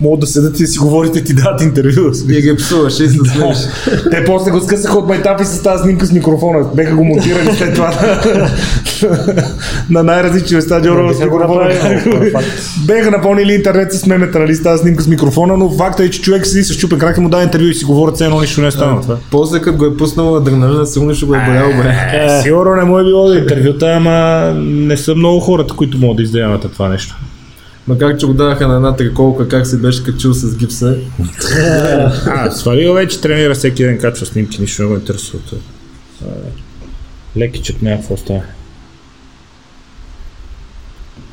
могат 0.00 0.20
да 0.20 0.26
седат 0.26 0.60
и 0.60 0.62
да 0.62 0.68
си 0.68 0.78
говорите, 0.78 1.24
ти 1.24 1.34
дадат 1.34 1.62
интервю. 1.62 2.12
Вие 2.26 2.40
ги 2.40 2.56
псуваше 2.56 3.04
и 3.04 3.08
се 3.08 3.18
смееш. 3.34 3.58
Те 4.10 4.24
после 4.24 4.50
го 4.50 4.60
скъсаха 4.60 4.98
от 4.98 5.08
майтапи 5.08 5.44
с 5.44 5.62
тази 5.62 5.82
снимка 5.82 6.06
с 6.06 6.12
микрофона. 6.12 6.66
Беха 6.74 6.94
го 6.94 7.04
монтирали 7.04 7.56
след 7.56 7.74
това 7.74 7.90
на, 7.90 8.48
на 9.90 10.02
най-различни 10.02 10.56
места. 10.56 10.82
Джо 10.82 10.88
с 11.12 11.16
биха 11.16 11.28
го 11.28 11.38
микрофона. 11.38 11.68
направили, 11.68 12.30
факт. 12.30 12.46
Беха 12.86 13.10
напълнили 13.10 13.52
интернет 13.52 13.92
с 13.92 14.06
мемета, 14.06 14.38
нали, 14.38 14.54
с 14.54 14.62
тази 14.62 14.82
снимка 14.82 15.02
с 15.02 15.06
микрофона, 15.06 15.56
но 15.56 15.70
факта 15.70 16.04
е, 16.04 16.10
че 16.10 16.22
човек 16.22 16.46
седи 16.46 16.64
с 16.64 16.76
чупен 16.76 16.98
крак 16.98 17.16
и 17.16 17.20
му 17.20 17.28
дава 17.28 17.42
интервю 17.42 17.66
и 17.66 17.74
си 17.74 17.84
говорят, 17.84 18.14
все 18.14 18.24
едно 18.24 18.40
нищо 18.40 18.60
не 18.60 18.66
е 18.66 18.70
станало. 18.70 19.00
После 19.30 19.60
като 19.60 19.78
го 19.78 19.84
е 19.84 19.96
пуснал 19.96 20.36
адреналина, 20.36 20.86
сигурно 20.86 21.14
ще 21.14 21.26
го 21.26 21.34
е 21.34 21.44
болял, 21.46 21.68
бе. 21.68 21.88
Е, 22.12 22.42
сигурно 22.42 22.74
не 22.74 22.84
му 22.84 22.98
е 22.98 23.04
било 23.04 23.28
да 23.28 23.38
интервюта, 23.38 23.86
ама 23.96 24.52
не 24.64 24.96
са 24.96 25.14
много 25.14 25.40
хората, 25.40 25.74
които 25.74 25.98
могат 25.98 26.16
да 26.16 26.22
издаяват 26.22 26.72
това 26.72 26.88
нещо. 26.88 27.16
Макар 27.88 28.16
че 28.16 28.26
го 28.26 28.34
даваха 28.34 28.68
на 28.68 28.76
една 28.76 28.96
триколка, 28.96 29.48
как 29.48 29.66
се 29.66 29.78
беше 29.78 30.04
качил 30.04 30.32
с 30.34 30.56
гипса. 30.56 30.98
А, 32.26 32.50
свалил 32.50 32.94
вече 32.94 33.20
тренира 33.20 33.54
всеки 33.54 33.82
ден, 33.84 33.98
качва 33.98 34.26
снимки, 34.26 34.60
нищо 34.60 34.82
не 34.82 34.88
го 34.88 34.94
интересува. 34.94 35.42
това. 35.48 35.60
А, 36.24 36.28
Лекичът 37.38 37.82
някакво 37.82 38.16
става. 38.16 38.42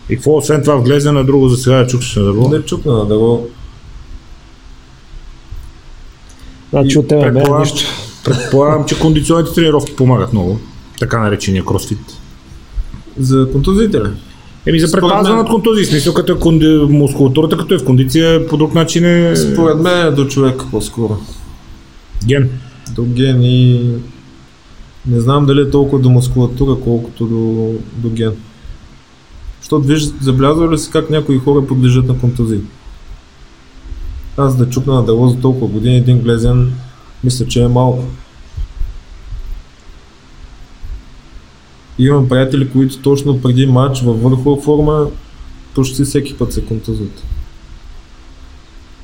И 0.09 0.15
какво 0.15 0.37
освен 0.37 0.61
това 0.61 0.75
вглезе 0.75 1.11
на 1.11 1.23
друго 1.23 1.49
за 1.49 1.57
сега 1.57 1.77
да 1.77 1.87
чукаш 1.87 2.15
на 2.15 2.23
дърво? 2.23 2.49
Не 2.49 2.61
чукна 2.61 2.93
на 2.93 3.05
дърво. 3.05 3.47
Значи 6.69 6.99
от 6.99 7.07
тебе 7.07 7.31
нищо. 7.59 7.77
че, 7.77 7.85
предполагам, 8.25 8.85
че 8.85 8.99
кондиционните 8.99 9.53
тренировки 9.53 9.95
помагат 9.95 10.33
много. 10.33 10.59
Така 10.99 11.19
наречения 11.19 11.65
кросфит. 11.65 11.99
За 13.17 13.51
контузите 13.51 13.97
ли? 13.97 14.09
Еми 14.67 14.79
за 14.79 14.91
предпазване 14.91 15.41
от 15.41 15.49
контузии, 15.49 15.85
смисъл 15.85 16.13
като 16.13 16.31
е 16.31 16.39
конди... 16.39 16.67
мускулатурата, 16.89 17.57
като 17.57 17.73
е 17.73 17.77
в 17.77 17.85
кондиция, 17.85 18.47
по 18.47 18.57
друг 18.57 18.73
начин 18.73 19.05
е 19.05 19.35
Според 19.35 19.77
мен 19.77 20.07
е 20.07 20.11
до 20.11 20.25
човека 20.25 20.65
по-скоро. 20.71 21.17
ген. 22.25 22.49
До 22.95 23.03
ген 23.03 23.43
и... 23.43 23.89
Не 25.07 25.19
знам 25.19 25.45
дали 25.45 25.61
е 25.61 25.69
толкова 25.69 26.01
до 26.01 26.09
мускулатура, 26.09 26.77
колкото 26.83 27.25
до, 27.25 27.73
до 27.97 28.09
ген. 28.09 28.31
Защото 29.61 29.87
виж, 29.87 30.03
забелязва 30.21 30.71
ли 30.71 30.77
си 30.77 30.91
как 30.91 31.09
някои 31.09 31.39
хора 31.39 31.67
подлежат 31.67 32.07
на 32.07 32.17
контузии? 32.19 32.59
Аз 34.37 34.57
да 34.57 34.69
чукна 34.69 34.93
на 34.93 35.03
дърво 35.03 35.27
за 35.27 35.39
толкова 35.39 35.67
години, 35.67 35.97
един 35.97 36.19
глезен, 36.19 36.73
мисля, 37.23 37.45
че 37.45 37.63
е 37.63 37.67
малко. 37.67 38.03
Имам 41.99 42.29
приятели, 42.29 42.69
които 42.69 42.97
точно 43.01 43.41
преди 43.41 43.65
матч 43.65 44.01
във 44.01 44.21
върхова 44.23 44.61
форма, 44.61 45.07
почти 45.75 46.03
всеки 46.03 46.37
път 46.37 46.53
се 46.53 46.65
контузват. 46.65 47.23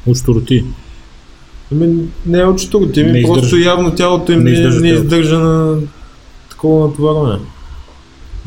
От 0.07 0.17
штороти. 0.17 0.65
Ами, 1.71 1.95
не 2.25 2.39
е 2.39 2.45
от 2.45 2.59
чутороти, 2.59 3.03
Не 3.03 3.11
ми 3.11 3.19
издържа. 3.19 3.39
просто 3.41 3.57
явно 3.57 3.91
тялото 3.95 4.31
им 4.31 4.39
Не 4.39 4.43
не, 4.43 4.51
издържа 4.51 4.79
не 4.81 4.87
тялото. 4.89 5.03
издържа 5.03 5.39
на 5.39 5.77
такова 6.49 6.87
натоварване. 6.87 7.39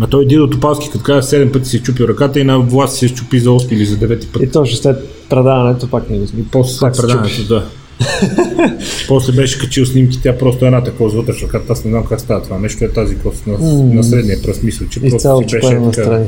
А 0.01 0.07
той 0.07 0.27
Дидо 0.27 0.51
Топалски, 0.51 0.91
като 0.91 1.05
каза 1.05 1.37
7 1.37 1.53
пъти 1.53 1.69
си 1.69 1.77
е 1.77 1.81
чупил 1.81 2.05
ръката 2.05 2.41
и 2.41 2.45
на 2.45 2.59
власт 2.59 2.97
си 2.97 3.05
е 3.05 3.09
щупи 3.09 3.41
за 3.41 3.49
8 3.51 3.73
или 3.73 3.85
за 3.85 3.97
9 3.97 4.27
път. 4.33 4.43
И 4.43 4.51
точно 4.51 4.77
след 4.77 5.27
предаването 5.31 5.91
пак 5.91 6.11
не 6.11 6.19
го 6.19 6.27
сме. 6.27 6.45
После 6.53 6.73
след 6.73 6.97
предаването, 6.97 7.45
да. 7.49 7.67
После 9.09 9.33
беше 9.33 9.59
качил 9.59 9.87
снимки, 9.87 10.21
тя 10.23 10.39
просто 10.39 10.65
една 10.67 10.85
такова 10.85 11.11
с 11.11 11.15
вътрешна 11.15 11.49
карта, 11.49 11.73
аз 11.73 11.85
не 11.85 11.91
знам 11.91 12.05
как 12.07 12.21
става 12.21 12.43
това 12.43 12.59
нещо, 12.59 12.85
е 12.85 12.93
тази 12.93 13.19
кост 13.19 13.47
на, 13.47 13.59
на 13.95 14.05
средния 14.05 14.43
пръст, 14.43 14.63
мисля, 14.63 14.87
че 14.91 15.01
просто 15.01 15.39
си 15.39 15.47
чупено 15.47 15.87
беше 15.87 15.97
така. 15.97 16.07
страни. 16.09 16.27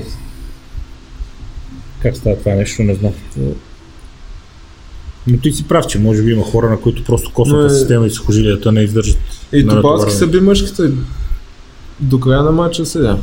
Как 2.03 2.17
става 2.17 2.37
това 2.37 2.55
нещо, 2.55 2.83
не 2.83 2.95
знам. 2.95 3.13
Но 5.27 5.39
ти 5.39 5.53
си 5.53 5.69
прав, 5.69 5.87
че 5.87 5.99
може 5.99 6.23
би 6.23 6.33
има 6.33 6.45
хора, 6.45 6.71
на 6.71 6.81
които 6.81 7.05
просто 7.05 7.33
костната 7.35 7.61
Но 7.61 7.67
е- 7.67 7.71
система 7.71 8.07
и 8.07 8.11
сухожилията 8.11 8.73
не 8.73 8.81
издържат. 8.81 9.19
И 9.53 9.63
Топалски 9.63 9.77
натоварване. 9.77 10.11
съби 10.11 10.41
мъжката 10.41 10.91
до 12.01 12.21
края 12.21 12.43
на 12.43 12.53
матча 12.53 12.87
седя. 12.87 13.19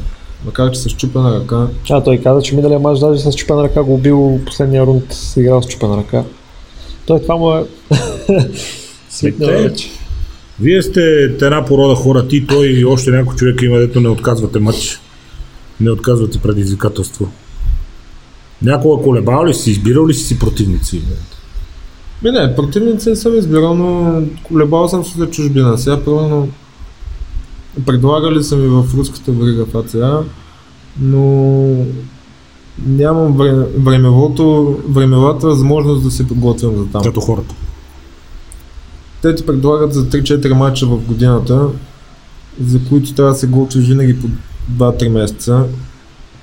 Макар 0.45 0.71
че 0.71 0.79
с 0.79 0.89
чупена 0.89 1.39
ръка. 1.39 1.67
А, 1.89 2.03
той 2.03 2.17
каза, 2.17 2.41
че 2.41 2.55
миналия 2.55 2.79
мач 2.79 2.99
даже 2.99 3.19
с 3.21 3.31
чупена 3.35 3.63
ръка 3.63 3.83
го 3.83 3.97
бил 3.97 4.39
последния 4.45 4.85
рунд, 4.85 5.03
играл 5.37 5.61
с 5.61 5.67
чупена 5.67 5.97
ръка. 5.97 6.23
Той 7.07 7.21
това 7.21 7.35
му 7.35 7.51
е 7.51 7.65
свикнал 9.09 9.49
Те- 9.49 9.63
вече. 9.63 9.89
Вие 10.59 10.81
сте 10.81 11.23
една 11.23 11.65
порода 11.65 11.95
хора, 11.95 12.27
ти, 12.27 12.47
той 12.47 12.67
и 12.67 12.85
още 12.85 13.11
някой 13.11 13.35
човек 13.35 13.61
има, 13.61 13.77
дето 13.77 14.01
не 14.01 14.09
отказвате 14.09 14.59
матч. 14.59 14.99
Не 15.81 15.91
отказвате 15.91 16.39
предизвикателство. 16.39 17.31
Някога 18.61 19.03
колебал 19.03 19.45
ли 19.45 19.53
си, 19.53 19.71
избирал 19.71 20.07
ли 20.07 20.13
си 20.13 20.23
си 20.23 20.39
противници? 20.39 21.01
Ми 22.23 22.31
не, 22.31 22.55
противници 22.55 23.09
не 23.09 23.15
съм 23.15 23.37
избирал, 23.37 23.75
но 23.75 24.21
колебал 24.43 24.87
съм 24.87 25.05
се 25.05 25.17
за 25.17 25.29
чужбина. 25.29 25.77
Сега, 25.77 26.03
примерно, 26.03 26.49
предлагали 27.85 28.43
са 28.43 28.55
ми 28.55 28.67
в 28.67 28.85
руската 28.97 29.31
верига 29.31 29.65
в 29.65 29.75
АЦА, 29.77 30.23
но 31.01 31.75
нямам 32.85 33.37
време, 33.37 33.65
времевото, 33.77 34.77
времевата 34.89 35.47
възможност 35.47 36.03
да 36.03 36.11
се 36.11 36.27
подготвям 36.27 36.75
за 36.77 36.85
там. 36.85 37.03
Като 37.03 37.21
хората. 37.21 37.55
Те 39.21 39.35
ти 39.35 39.45
предлагат 39.45 39.93
за 39.93 40.09
3-4 40.09 40.53
мача 40.53 40.87
в 40.87 40.97
годината, 40.97 41.67
за 42.63 42.79
които 42.89 43.13
трябва 43.13 43.31
да 43.31 43.39
се 43.39 43.47
готвиш 43.47 43.87
винаги 43.87 44.21
по 44.21 44.27
2-3 44.71 45.09
месеца, 45.09 45.65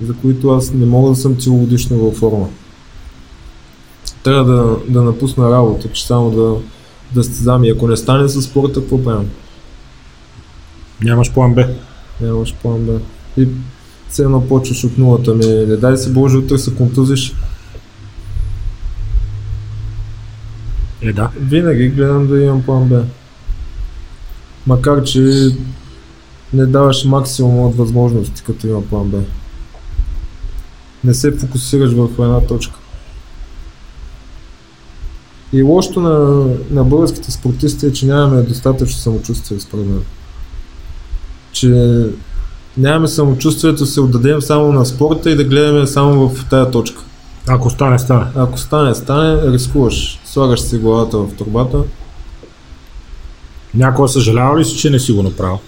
за 0.01 0.13
които 0.13 0.49
аз 0.49 0.71
не 0.73 0.85
мога 0.85 1.09
да 1.09 1.15
съм 1.15 1.35
целогодишно 1.35 1.97
във 1.97 2.15
форма. 2.15 2.47
Трябва 4.23 4.53
да, 4.53 4.77
да 4.89 5.01
напусна 5.01 5.51
работа, 5.51 5.89
че 5.91 6.07
само 6.07 6.31
да, 6.31 6.55
да 7.13 7.23
стезам 7.23 7.63
и 7.63 7.69
ако 7.69 7.87
не 7.87 7.97
стане 7.97 8.27
с 8.27 8.41
спорта, 8.41 8.79
какво 8.79 9.03
правим? 9.03 9.29
Нямаш 11.03 11.33
план 11.33 11.53
Б. 11.53 11.67
Нямаш 12.21 12.55
план 12.61 12.85
Б. 12.85 12.99
И 13.37 13.47
все 14.11 14.23
едно 14.23 14.47
почваш 14.47 14.83
от 14.83 14.97
нулата 14.97 15.33
ми, 15.33 15.45
не 15.45 15.77
дай 15.77 15.97
се 15.97 16.09
Боже, 16.09 16.37
утре 16.37 16.57
се 16.57 16.75
контузиш. 16.75 17.35
Е, 21.01 21.13
да. 21.13 21.29
Винаги 21.39 21.89
гледам 21.89 22.27
да 22.27 22.43
имам 22.43 22.63
план 22.63 22.89
Б. 22.89 23.03
Макар, 24.67 25.03
че 25.03 25.49
не 26.53 26.65
даваш 26.65 27.05
максимум 27.05 27.59
от 27.59 27.75
възможности, 27.75 28.43
като 28.43 28.67
има 28.67 28.81
план 28.81 29.09
Б. 29.09 29.19
Не 31.03 31.13
се 31.13 31.31
фокусираш 31.31 31.93
върху 31.93 32.23
една 32.23 32.41
точка. 32.41 32.75
И 35.53 35.61
лошото 35.61 35.99
на, 36.01 36.45
на 36.71 36.83
българските 36.83 37.31
спортисти 37.31 37.85
е, 37.85 37.93
че 37.93 38.05
нямаме 38.05 38.41
достатъчно 38.41 38.99
самочувствие, 38.99 39.59
според 39.59 39.85
мен. 39.85 40.03
Че 41.51 42.05
нямаме 42.77 43.07
самочувствието 43.07 43.79
да 43.79 43.85
се 43.85 44.01
отдадем 44.01 44.41
само 44.41 44.71
на 44.71 44.85
спорта 44.85 45.31
и 45.31 45.35
да 45.35 45.43
гледаме 45.43 45.87
само 45.87 46.29
в 46.29 46.45
тая 46.49 46.71
точка. 46.71 47.01
Ако 47.47 47.69
стане, 47.69 47.99
стане. 47.99 48.25
Ако 48.35 48.57
стане, 48.59 48.95
стане, 48.95 49.51
рискуваш. 49.51 50.19
Слагаш 50.25 50.61
си 50.61 50.77
главата 50.77 51.17
в 51.17 51.33
турбата. 51.37 51.83
Някога 53.73 54.07
съжалява 54.07 54.59
ли 54.59 54.65
си, 54.65 54.77
че 54.77 54.89
не 54.89 54.99
си 54.99 55.11
го 55.11 55.23
направил? 55.23 55.59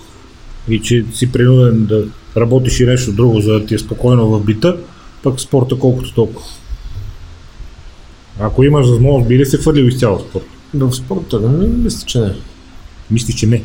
И 0.69 0.81
че 0.81 1.05
си 1.13 1.31
принуден 1.31 1.85
да 1.85 2.03
работиш 2.37 2.79
и 2.79 2.85
нещо 2.85 3.11
друго, 3.11 3.41
за 3.41 3.53
да 3.53 3.65
ти 3.65 3.75
е 3.75 3.79
спокойно 3.79 4.29
в 4.29 4.43
бита, 4.43 4.77
пък 5.23 5.39
спорта 5.39 5.79
колкото 5.79 6.13
толкова. 6.13 6.47
Ако 8.39 8.63
имаш 8.63 8.87
възможност, 8.87 9.27
би 9.27 9.39
ли 9.39 9.45
се 9.45 9.57
хвърлил 9.57 9.83
изцяло 9.83 10.19
спорт? 10.19 10.45
В 10.73 10.93
спорта, 10.93 11.39
ми 11.39 11.67
мисля, 11.67 12.05
че 12.05 12.19
не. 12.19 12.35
Мислиш, 13.11 13.35
че 13.35 13.47
не. 13.47 13.63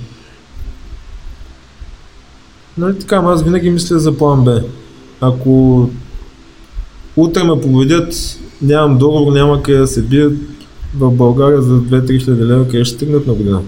Нали 2.79 2.99
така, 2.99 3.17
аз 3.17 3.43
винаги 3.43 3.71
мисля 3.71 3.99
за 3.99 4.19
план 4.19 4.45
Б. 4.45 4.63
Ако 5.21 5.91
утре 7.17 7.45
ме 7.45 7.61
победят, 7.61 8.15
нямам 8.63 8.99
договор, 8.99 9.33
няма 9.33 9.63
къде 9.63 9.79
да 9.79 9.87
се 9.87 10.03
бият, 10.03 10.33
в 10.95 11.11
България 11.11 11.63
за 11.63 11.75
2-3 11.75 12.25
хиляди 12.25 12.45
лева 12.45 12.65
къде 12.69 12.85
ще 12.85 12.95
стигнат 12.97 13.27
на 13.27 13.35
година. 13.35 13.63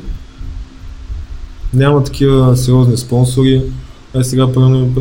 Няма 1.75 2.05
такива 2.05 2.57
сериозни 2.57 2.97
спонсори. 2.97 3.63
Ай 4.15 4.25
сега 4.25 4.53
примерно 4.53 4.93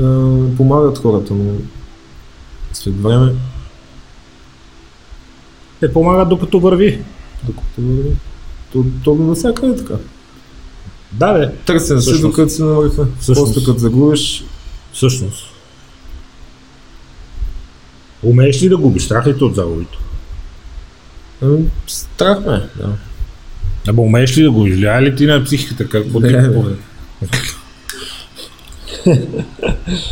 е, 0.00 0.56
помагат 0.56 0.98
хората, 0.98 1.34
но 1.34 1.52
след 2.72 3.02
време, 3.02 3.32
Те 5.80 5.92
помагат 5.92 6.28
докато 6.28 6.60
върви. 6.60 7.02
докато 7.46 7.80
върви, 7.80 8.10
то, 8.72 8.84
то 9.04 9.14
навсякъде 9.14 9.72
е 9.72 9.76
така. 9.76 9.94
Да, 11.12 11.32
бе. 11.32 11.52
Търсен 11.66 12.02
си, 12.02 12.20
докато 12.20 12.52
си 12.52 12.62
на 12.62 12.68
върха. 12.68 13.06
Всъщност. 13.20 13.54
После 13.54 13.66
като 13.66 13.78
загубиш, 13.78 14.44
Всъщност. 14.92 15.44
Умееш 18.22 18.62
ли 18.62 18.68
да 18.68 18.76
губиш? 18.76 19.02
Страх 19.02 19.26
ли 19.26 19.38
те 19.38 19.44
от 19.44 19.54
загубите? 19.54 19.98
ами, 21.42 21.64
страх 21.86 22.38
ме. 22.46 22.68
Да. 22.76 22.92
Абе, 23.88 24.00
умееш 24.00 24.38
ли 24.38 24.42
да 24.42 24.50
губиш? 24.50 24.74
Влияе 24.74 25.02
ли 25.02 25.16
ти 25.16 25.26
на 25.26 25.44
психиката? 25.44 25.88
Какво 25.88 26.20
ти. 26.20 26.36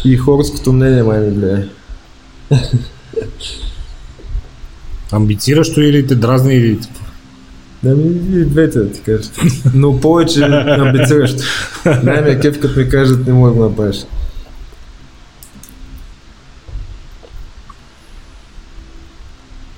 И 0.05 0.17
хорското 0.17 0.73
мнение 0.73 1.03
май 1.03 1.21
ми 1.21 1.31
влияе. 1.31 1.69
Амбициращо 5.13 5.81
или 5.81 6.07
те 6.07 6.15
дразни 6.15 6.55
или... 6.55 6.79
Да 7.83 7.97
ми 7.97 8.41
и 8.41 8.45
двете 8.45 8.79
да 8.79 8.93
ти 8.93 9.01
кажа. 9.01 9.31
Но 9.75 10.01
повече 10.01 10.43
амбициращо. 10.43 11.43
Най-ми 12.03 12.31
е 12.31 12.39
кеф, 12.39 12.61
като 12.61 12.81
ми 12.81 12.89
кажат, 12.89 13.27
не 13.27 13.33
мога 13.33 13.51
да 13.51 13.57
го 13.57 13.63
направиш. 13.63 13.97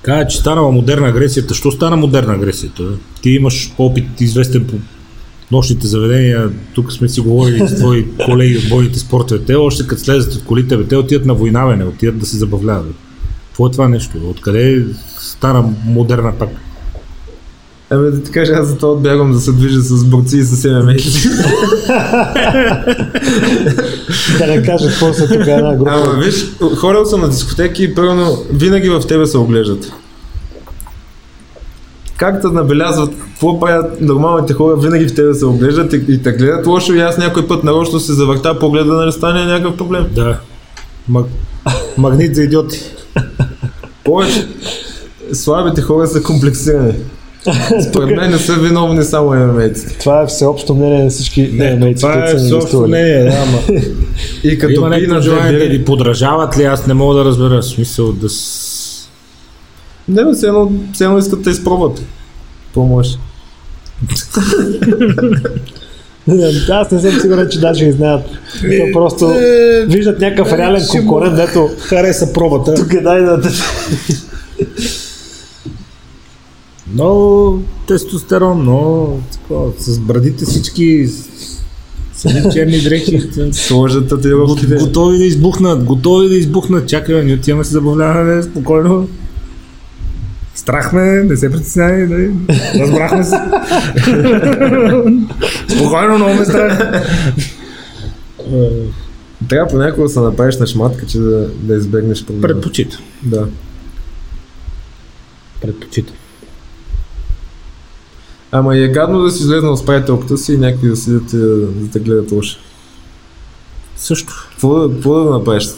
Кажа, 0.01 0.27
че 0.27 0.37
станала 0.37 0.71
модерна 0.71 1.07
агресията. 1.07 1.53
Що 1.53 1.71
стана 1.71 1.97
модерна 1.97 2.33
агресията? 2.33 2.83
Ти 3.21 3.29
имаш 3.29 3.73
опит 3.77 4.21
известен 4.21 4.67
по 4.67 4.75
нощните 5.51 5.87
заведения. 5.87 6.51
Тук 6.73 6.93
сме 6.93 7.09
си 7.09 7.21
говорили 7.21 7.67
с 7.67 7.75
твои 7.75 8.05
колеги 8.25 8.57
от 8.57 8.69
бойните 8.69 8.99
спортове. 8.99 9.45
Те 9.45 9.55
още 9.55 9.87
като 9.87 10.01
слезат 10.01 10.33
от 10.33 10.43
колите, 10.43 10.77
бе, 10.77 10.83
те 10.83 10.97
отиват 10.97 11.25
на 11.25 11.33
война, 11.33 11.67
бе, 11.67 11.75
не 11.75 11.85
отиват 11.85 12.19
да 12.19 12.25
се 12.25 12.37
забавляват. 12.37 12.95
Какво 13.47 13.67
е 13.67 13.71
това 13.71 13.89
нещо? 13.89 14.29
Откъде 14.29 14.85
стана 15.19 15.73
модерна 15.85 16.33
пак? 16.39 16.49
Ами 17.93 18.11
да 18.11 18.23
ти 18.23 18.31
кажа, 18.31 18.53
аз 18.53 18.67
за 18.67 18.77
това 18.77 18.91
отбягвам 18.91 19.31
да 19.31 19.39
се 19.39 19.51
движа 19.51 19.81
с 19.81 20.03
борци 20.03 20.37
и 20.37 20.43
с 20.43 20.69
ММА. 20.69 20.93
Да 24.37 24.47
не 24.47 24.63
кажа 24.63 24.89
какво 24.89 25.13
са 25.13 25.27
тук 25.27 25.47
една 25.47 25.75
група. 25.75 25.91
Ама 25.93 26.13
виж, 26.13 26.45
ходил 26.77 27.05
съм 27.05 27.21
на 27.21 27.29
дискотеки 27.29 27.83
и 27.83 27.95
първо 27.95 28.45
винаги 28.53 28.89
в 28.89 29.01
тебе 29.07 29.25
се 29.25 29.37
оглеждат. 29.37 29.91
Как 32.17 32.41
те 32.41 32.47
набелязват, 32.47 33.09
какво 33.19 33.59
правят 33.59 34.01
нормалните 34.01 34.53
хора, 34.53 34.75
винаги 34.75 35.07
в 35.07 35.15
тебе 35.15 35.33
се 35.33 35.45
оглеждат 35.45 35.93
и, 35.93 36.05
и 36.09 36.23
те 36.23 36.31
гледат 36.31 36.67
лошо 36.67 36.93
и 36.93 36.99
аз 36.99 37.17
някой 37.17 37.47
път 37.47 37.63
нарочно 37.63 37.99
се 37.99 38.13
завърта 38.13 38.59
погледа, 38.59 38.93
нали 38.93 39.11
стане 39.11 39.45
някакъв 39.45 39.77
проблем. 39.77 40.05
Да. 40.15 40.39
Маг... 41.09 41.25
Магнит 41.97 42.35
за 42.35 42.43
идиоти. 42.43 42.81
Повече 44.03 44.47
слабите 45.33 45.81
хора 45.81 46.07
са 46.07 46.23
комплексирани. 46.23 46.95
Според 47.89 48.15
мен 48.15 48.31
не 48.31 48.37
са 48.37 48.53
виновни 48.53 49.03
само 49.03 49.29
ММА-ците. 49.29 49.99
Това 49.99 50.21
е 50.21 50.27
всеобщо 50.27 50.75
мнение 50.75 51.03
на 51.03 51.09
всички 51.09 51.49
Не, 51.53 51.75
ММА-ци, 51.75 51.95
това 51.95 52.13
които 52.13 52.27
е 52.27 52.31
са 52.31 52.39
също 52.39 52.55
гостували. 52.55 52.89
мнение, 52.89 53.23
да, 53.23 53.37
ама... 53.37 53.79
И 54.43 54.57
като 54.57 54.73
Има 54.73 54.89
някакво 54.89 55.13
на 55.13 55.21
желание 55.21 55.59
да 55.59 55.67
ги 55.67 55.85
подражават 55.85 56.57
ли, 56.57 56.63
аз 56.63 56.87
не 56.87 56.93
мога 56.93 57.15
да 57.15 57.25
разбера 57.25 57.63
смисъл 57.63 58.11
да 58.11 58.29
с... 58.29 59.09
Не, 60.07 60.21
но 60.21 60.33
все 60.33 60.47
едно, 60.47 60.71
все 60.93 61.03
едно 61.03 61.17
искат 61.17 61.41
да 61.41 61.49
изпробват. 61.51 62.01
Може? 62.75 63.17
Аз 66.69 66.91
не 66.91 66.99
съм 66.99 67.19
сигурен, 67.21 67.47
че 67.51 67.59
даже 67.59 67.85
и 67.85 67.91
знаят. 67.91 68.25
То 68.61 68.93
просто 68.93 69.33
виждат 69.87 70.19
някакъв 70.19 70.53
реален 70.53 70.83
ще 70.83 71.01
му- 71.01 71.07
конкурент, 71.07 71.35
дето 71.35 71.69
Хареса 71.79 72.33
пробата. 72.33 72.73
тук 72.73 72.93
е 72.93 73.01
дай 73.01 73.21
да... 73.21 73.41
Но 76.93 77.59
тестостерон, 77.87 78.63
но 78.65 79.07
такова, 79.31 79.71
с 79.77 79.99
брадите 79.99 80.45
всички, 80.45 81.07
с 81.07 81.31
с 82.21 82.25
едни 82.25 82.51
черни 82.51 82.81
дрехи. 82.81 83.21
Сложат 83.51 84.09
татуировките. 84.09 84.75
Готови 84.75 85.17
да 85.17 85.25
избухнат, 85.25 85.83
готови 85.83 86.29
да 86.29 86.35
избухнат. 86.35 86.89
Чакай, 86.89 87.23
ние 87.23 87.35
отиваме 87.35 87.63
се 87.63 87.71
забавляваме 87.71 88.43
спокойно. 88.43 89.09
Страх 90.55 90.93
ме, 90.93 91.01
не 91.01 91.37
се 91.37 91.51
притеснявай, 91.51 92.07
нали? 92.07 92.31
разбрахме 92.79 93.23
се. 93.23 93.35
Спокойно, 95.75 96.17
много 96.17 96.33
ме 96.33 96.45
страх. 96.45 97.03
Трябва 99.49 99.71
понякога 99.71 100.03
да 100.03 100.09
се 100.09 100.19
направиш 100.19 100.57
на 100.57 100.67
шматка, 100.67 101.05
че 101.05 101.19
да, 101.19 101.47
да 101.47 101.75
избегнеш 101.75 102.25
проблема. 102.25 102.47
Предпочита. 102.47 102.99
Да. 103.23 103.47
Предпочита. 105.61 106.13
Ама 108.51 108.77
и 108.77 108.83
е 108.83 108.87
гадно 108.87 109.21
да 109.21 109.31
си 109.31 109.43
излезнал 109.43 109.75
с 109.77 109.85
приятелката 109.85 110.37
си 110.37 110.53
и 110.53 110.57
някакви 110.57 110.89
да 110.89 110.95
седят 110.95 111.33
и 111.33 111.37
да, 111.37 111.67
те 111.93 111.99
гледат 111.99 112.31
лошо. 112.31 112.59
Също. 113.95 114.47
Какво 114.51 114.79
да, 114.79 114.93
какво 114.95 115.23
да 115.23 115.29
направиш? 115.29 115.69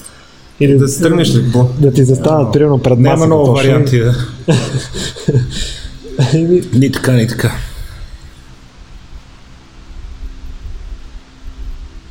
Или 0.59 0.77
Да 0.77 0.87
се 0.87 1.01
тръгнеш 1.01 1.35
ли? 1.35 1.43
Какво? 1.43 1.69
да 1.79 1.93
ти 1.93 2.03
застанат 2.03 2.53
примерно 2.53 2.79
пред 2.81 2.99
масата. 2.99 3.19
Няма 3.19 3.25
много 3.25 3.53
варианти. 3.53 3.99
Да. 3.99 4.15
Ни 6.73 6.91
така, 6.91 7.11
ни 7.11 7.27
така. 7.27 7.51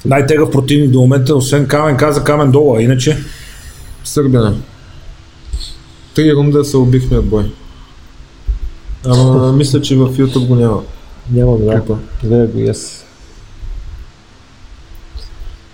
Най-тегъв 0.05 0.51
противник 0.51 0.91
до 0.91 1.01
момента, 1.01 1.37
освен 1.37 1.67
Камен, 1.67 1.97
каза 1.97 2.25
Камен 2.25 2.51
долу, 2.51 2.77
а 2.77 2.83
иначе 2.83 3.19
Сърбина. 4.05 4.55
Три 6.15 6.33
рунда 6.33 6.65
се 6.65 6.77
убихме 6.77 7.19
от 7.19 7.27
бой. 7.27 7.45
Ама 9.07 9.53
мисля, 9.53 9.81
че 9.81 9.97
в 9.97 10.09
YouTube 10.09 10.47
го 10.47 10.55
няма. 10.55 10.83
Няма 11.31 11.59
да 11.59 11.73
Клипа. 11.73 11.95
Гледа 12.25 12.47
го 12.47 12.59
и 12.59 12.69
аз. 12.69 13.05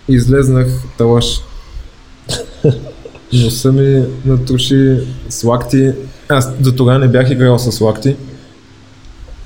Излезнах 0.08 0.66
талаш. 0.98 1.40
Носа 3.32 3.72
ми 3.72 4.04
натруши 4.24 4.96
с 5.28 5.44
лакти. 5.44 5.92
Аз 6.28 6.56
до 6.60 6.72
тогава 6.72 6.98
не 6.98 7.08
бях 7.08 7.30
играл 7.30 7.58
с 7.58 7.80
лакти. 7.80 8.16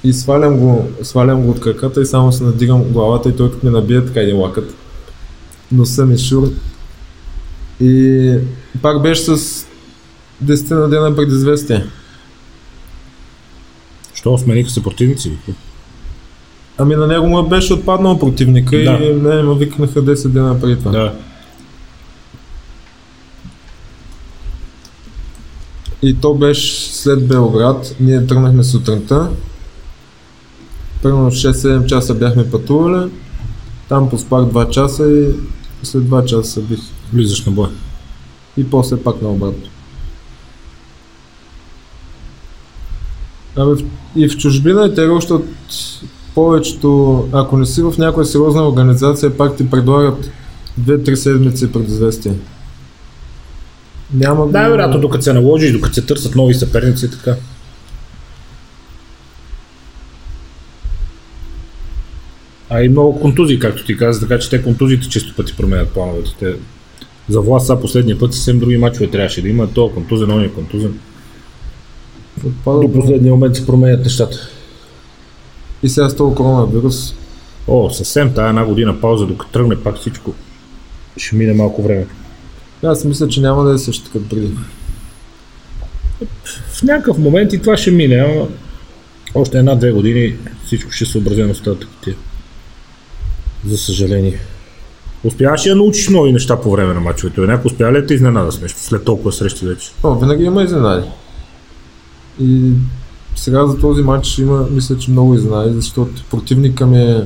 И 0.05 0.13
свалям 0.13 0.59
го, 0.59 0.89
свалям 1.03 1.43
го 1.43 1.51
от 1.51 1.61
краката 1.61 2.01
и 2.01 2.07
само 2.07 2.33
се 2.33 2.45
надигам 2.45 2.83
главата 2.83 3.29
и 3.29 3.37
той 3.37 3.51
като 3.51 3.67
ми 3.67 3.73
набие 3.73 4.05
така 4.05 4.21
един 4.21 4.37
лакът. 4.37 4.75
Носа 5.73 6.07
ми 6.07 6.19
шур. 6.19 6.53
И 7.81 8.39
пак 8.83 9.03
беше 9.03 9.23
с 9.23 9.67
10 10.45 10.71
на 10.75 10.89
дена 10.89 11.17
предизвестие. 11.17 11.87
Що 14.23 14.39
смениха 14.39 14.71
се 14.71 14.83
противници? 14.83 15.33
Ами 16.79 16.97
на 16.97 17.07
него 17.07 17.27
му 17.27 17.43
беше 17.43 17.75
отпаднал 17.75 18.19
противника 18.19 18.71
Да. 18.77 18.99
и 19.05 19.13
не, 19.15 19.43
ме 19.43 19.55
викнаха 19.55 20.03
10 20.03 20.29
дена 20.29 20.61
преди 20.61 20.77
това. 20.77 20.91
Да. 20.91 21.13
И 26.03 26.15
то 26.21 26.35
беше 26.35 26.93
след 26.93 27.29
Белград. 27.29 27.97
Ние 28.01 28.27
тръгнахме 28.27 28.65
сутринта. 28.65 29.31
Примерно 31.03 31.31
6-7 31.31 31.87
часа 31.87 32.15
бяхме 32.15 32.51
пътували. 32.51 33.11
Там 33.89 34.11
поспах 34.11 34.45
2 34.45 34.71
часа 34.71 35.11
и 35.11 35.27
след 35.83 36.03
2 36.03 36.25
часа 36.25 36.61
бих. 36.61 36.79
Влизаш 37.13 37.47
на 37.47 37.53
бой. 37.53 37.69
И 38.57 38.71
после 38.71 39.03
пак 39.03 39.23
на 39.23 39.29
обратно. 39.29 39.63
Абе, 43.57 43.83
и 44.17 44.29
в 44.29 44.37
чужбина 44.37 44.85
е 44.85 44.95
тегло, 44.95 45.15
защото 45.15 45.45
повечето, 46.35 47.29
ако 47.33 47.57
не 47.57 47.67
си 47.67 47.83
в 47.83 47.95
някоя 47.99 48.27
сериозна 48.27 48.69
организация, 48.69 49.37
пак 49.37 49.57
ти 49.57 49.71
предлагат 49.71 50.31
2-3 50.81 51.15
седмици 51.15 51.73
предизвестие. 51.73 52.33
Няма 54.15 54.47
го- 54.47 54.53
Да, 54.53 54.69
вероятно, 54.69 55.01
докато 55.01 55.25
се 55.25 55.33
наложиш, 55.33 55.73
докато 55.73 55.95
се 55.95 56.03
търсят 56.07 56.35
нови 56.35 56.55
съперници, 56.55 57.11
така. 57.11 57.35
А 62.71 62.83
и 62.83 62.89
много 62.89 63.21
контузии, 63.21 63.59
както 63.59 63.85
ти 63.85 63.97
каза, 63.97 64.21
така 64.21 64.39
че 64.39 64.51
те 64.51 64.63
контузиите 64.63 65.09
често 65.09 65.35
пъти 65.37 65.57
променят 65.57 65.89
плановете. 65.89 66.31
Те... 66.39 66.55
За 67.29 67.41
власт 67.41 67.67
са 67.67 67.81
последния 67.81 68.19
път 68.19 68.35
съвсем 68.35 68.59
други 68.59 68.77
мачове 68.77 69.07
трябваше 69.11 69.43
да 69.43 69.49
има. 69.49 69.69
То 69.73 69.89
контузен, 69.89 70.31
он 70.31 70.45
е 70.45 70.49
контузен. 70.49 70.99
Отпада 72.47 72.81
До 72.81 72.93
последния 72.93 73.33
момент 73.33 73.57
се 73.57 73.67
променят 73.67 74.05
нещата. 74.05 74.37
И 75.83 75.89
сега 75.89 76.09
с 76.09 76.17
този 76.17 76.35
коронавирус, 76.35 77.15
О, 77.69 77.91
съвсем 77.91 78.35
тая 78.35 78.49
една 78.49 78.65
година 78.65 79.01
пауза, 79.01 79.27
докато 79.27 79.53
тръгне 79.53 79.77
пак 79.77 79.97
всичко. 79.97 80.35
Ще 81.17 81.37
мине 81.37 81.53
малко 81.53 81.83
време. 81.83 82.07
аз 82.85 83.05
мисля, 83.05 83.29
че 83.29 83.41
няма 83.41 83.65
да 83.65 83.75
е 83.75 83.79
също 83.79 84.11
като 84.13 84.29
преди. 84.29 84.55
В 86.73 86.83
някакъв 86.83 87.19
момент 87.19 87.53
и 87.53 87.61
това 87.61 87.77
ще 87.77 87.91
мине, 87.91 88.17
ама 88.17 88.49
още 89.35 89.59
една-две 89.59 89.93
години 89.93 90.37
всичко 90.67 90.91
ще 90.91 91.05
се 91.05 91.13
съобразено 91.13 91.55
с 91.55 91.63
ти. 92.05 92.15
За 93.67 93.79
съжаление. 93.79 94.39
Успяваш 95.25 95.67
ли 95.67 95.71
да 95.71 95.77
научиш 95.77 96.09
нови 96.09 96.33
неща 96.33 96.61
по 96.61 96.71
време 96.71 96.95
на 96.95 97.01
мачовете? 97.01 97.41
Някой 97.41 97.69
успя 97.69 97.93
ли 97.93 98.01
да 98.01 98.07
те 98.07 98.15
изненада 98.15 98.53
с 98.53 98.61
нещо 98.61 98.81
след 98.81 99.05
толкова 99.05 99.33
срещи 99.33 99.67
вече? 99.67 99.91
О, 100.03 100.15
винаги 100.15 100.45
има 100.45 100.63
изненади. 100.63 101.07
И 102.41 102.73
сега 103.37 103.67
за 103.67 103.79
този 103.79 104.03
матч 104.03 104.39
има, 104.39 104.67
мисля, 104.71 104.99
че 104.99 105.11
много 105.11 105.35
изненади, 105.35 105.75
защото 105.75 106.25
противника 106.31 106.87
ми 106.87 107.03
е 107.03 107.25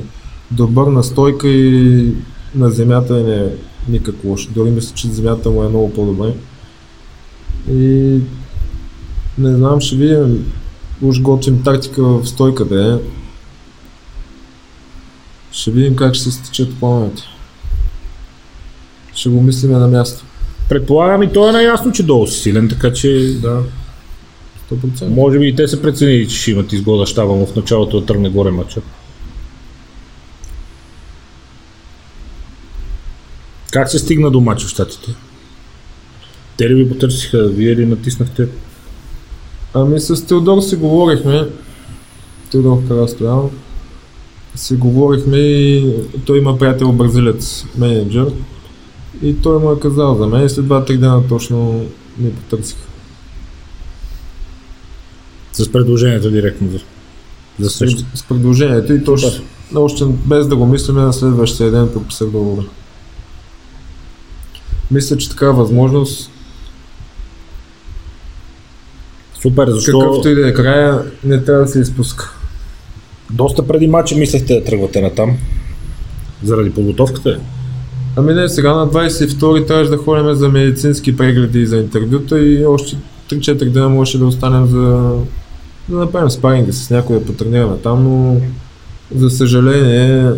добър 0.51 0.87
на 0.87 1.03
стойка 1.03 1.47
и 1.47 2.13
на 2.55 2.69
земята 2.69 3.13
не 3.13 3.35
е 3.35 3.49
никак 3.89 4.15
лош. 4.23 4.47
Дори 4.47 4.71
мисля, 4.71 4.95
че 4.95 5.07
земята 5.07 5.49
му 5.49 5.63
е 5.63 5.69
много 5.69 5.93
по-добре. 5.93 6.33
И 7.71 8.19
не 9.37 9.55
знам, 9.55 9.81
ще 9.81 9.95
видим. 9.95 10.45
Уж 11.01 11.21
готвим 11.21 11.63
тактика 11.63 12.03
в 12.03 12.25
стойката 12.25 12.75
е. 12.75 13.09
Ще 15.51 15.71
видим 15.71 15.95
как 15.95 16.13
ще 16.15 16.23
се 16.23 16.31
стечат 16.31 16.79
плановете. 16.79 17.23
Ще 19.13 19.29
го 19.29 19.41
мислиме 19.41 19.77
на 19.77 19.87
място. 19.87 20.23
Предполагам 20.69 21.23
и 21.23 21.33
той 21.33 21.49
е 21.49 21.51
наясно, 21.51 21.91
че 21.91 22.03
долу 22.03 22.27
си 22.27 22.39
силен, 22.39 22.69
така 22.69 22.93
че 22.93 23.37
Да. 23.41 23.61
100%. 24.71 25.07
може 25.07 25.39
би 25.39 25.47
и 25.47 25.55
те 25.55 25.67
са 25.67 25.81
преценили, 25.81 26.27
че 26.27 26.37
ще 26.37 26.51
имат 26.51 26.73
изгода 26.73 27.05
щаба 27.05 27.33
му 27.33 27.45
в 27.45 27.55
началото 27.55 27.99
да 27.99 28.05
тръгне 28.05 28.29
горе 28.29 28.51
мача. 28.51 28.81
Как 33.71 33.89
се 33.89 33.99
стигна 33.99 34.31
до 34.31 34.41
мача 34.41 34.67
в 34.67 34.69
щатите? 34.69 35.11
Те 36.57 36.69
ли 36.69 36.73
ви 36.73 36.89
потърсиха? 36.89 37.47
Вие 37.47 37.75
ли 37.75 37.85
натиснахте? 37.85 38.47
Ами 39.73 39.99
с 39.99 40.25
Теодор 40.25 40.61
си 40.61 40.75
говорихме. 40.75 41.47
Теодор 42.51 42.87
Карастоян. 42.87 43.49
Си 44.55 44.75
говорихме 44.75 45.37
и 45.37 45.93
той 46.25 46.37
има 46.37 46.57
приятел 46.57 46.91
бразилец, 46.91 47.65
менеджер. 47.77 48.33
И 49.23 49.41
той 49.41 49.59
му 49.59 49.71
е 49.71 49.79
казал 49.79 50.15
за 50.15 50.27
мен 50.27 50.45
и 50.45 50.49
след 50.49 50.65
2-3 50.65 50.97
дена 50.97 51.27
точно 51.27 51.85
ми 52.17 52.33
потърсиха. 52.33 52.86
С 55.57 55.71
предложението 55.71 56.31
директно 56.31 56.69
за, 56.71 56.79
за 57.59 57.69
среща. 57.69 58.05
С 58.13 58.23
предложението 58.23 58.93
и 58.93 59.03
точно 59.03 59.43
още 59.75 60.05
без 60.05 60.47
да 60.47 60.55
го 60.55 60.65
мислиме 60.65 61.01
на 61.01 61.13
следващия 61.13 61.71
ден 61.71 61.89
подписах 61.93 62.29
договора. 62.29 62.65
Мисля, 64.91 65.17
че 65.17 65.29
такава 65.29 65.53
възможност, 65.53 66.31
Супер, 69.41 69.69
защо 69.69 69.99
какъвто 69.99 70.29
и 70.29 70.35
да 70.35 70.49
е 70.49 70.53
края, 70.53 71.03
не 71.23 71.43
трябва 71.43 71.61
да 71.61 71.67
се 71.67 71.79
изпуска. 71.79 72.33
доста 73.31 73.67
преди 73.67 73.87
мача 73.87 74.15
мислехте 74.15 74.59
да 74.59 74.63
тръгвате 74.63 75.01
на 75.01 75.09
там? 75.09 75.37
Заради 76.43 76.73
подготовката? 76.73 77.39
Ами 78.15 78.33
не, 78.33 78.49
сега 78.49 78.73
на 78.73 78.87
22 78.87 79.67
трябваше 79.67 79.89
да 79.89 79.97
ходим 79.97 80.35
за 80.35 80.49
медицински 80.49 81.17
прегледи 81.17 81.59
и 81.59 81.65
за 81.65 81.77
интервюта 81.77 82.39
и 82.39 82.65
още 82.65 82.97
3-4 83.29 83.69
дена 83.69 83.89
можеше 83.89 84.17
да 84.17 84.25
останем 84.25 84.65
за 84.65 85.13
да 85.89 85.95
направим 85.95 86.29
спаринги 86.29 86.71
с 86.71 86.89
някой 86.89 87.19
да 87.19 87.25
потренираме 87.25 87.77
там, 87.77 88.03
но 88.03 88.37
за 89.15 89.29
съжаление 89.29 90.31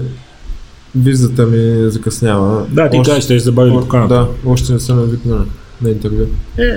визата 0.96 1.46
ми 1.46 1.92
закъснява. 1.92 2.66
Да, 2.70 2.90
ти 2.90 2.98
Още- 2.98 3.10
кажеш, 3.12 3.24
ще 3.24 3.40
забавили 3.40 3.74
о- 3.74 3.80
поканата. 3.80 4.14
Да, 4.14 4.28
още 4.46 4.74
не 4.74 4.80
съм 4.80 5.02
викнал 5.02 5.40
на 5.82 5.90
интервю. 5.90 6.24
Е. 6.58 6.72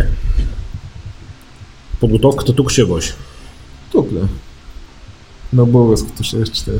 Подготовката 2.00 2.52
тук 2.52 2.70
ще 2.70 2.80
е 2.80 2.84
бъде. 2.84 3.06
Тук 3.92 4.12
да. 4.12 4.20
На 5.52 5.64
българското 5.64 6.22
ще 6.22 6.40
разчете. 6.40 6.70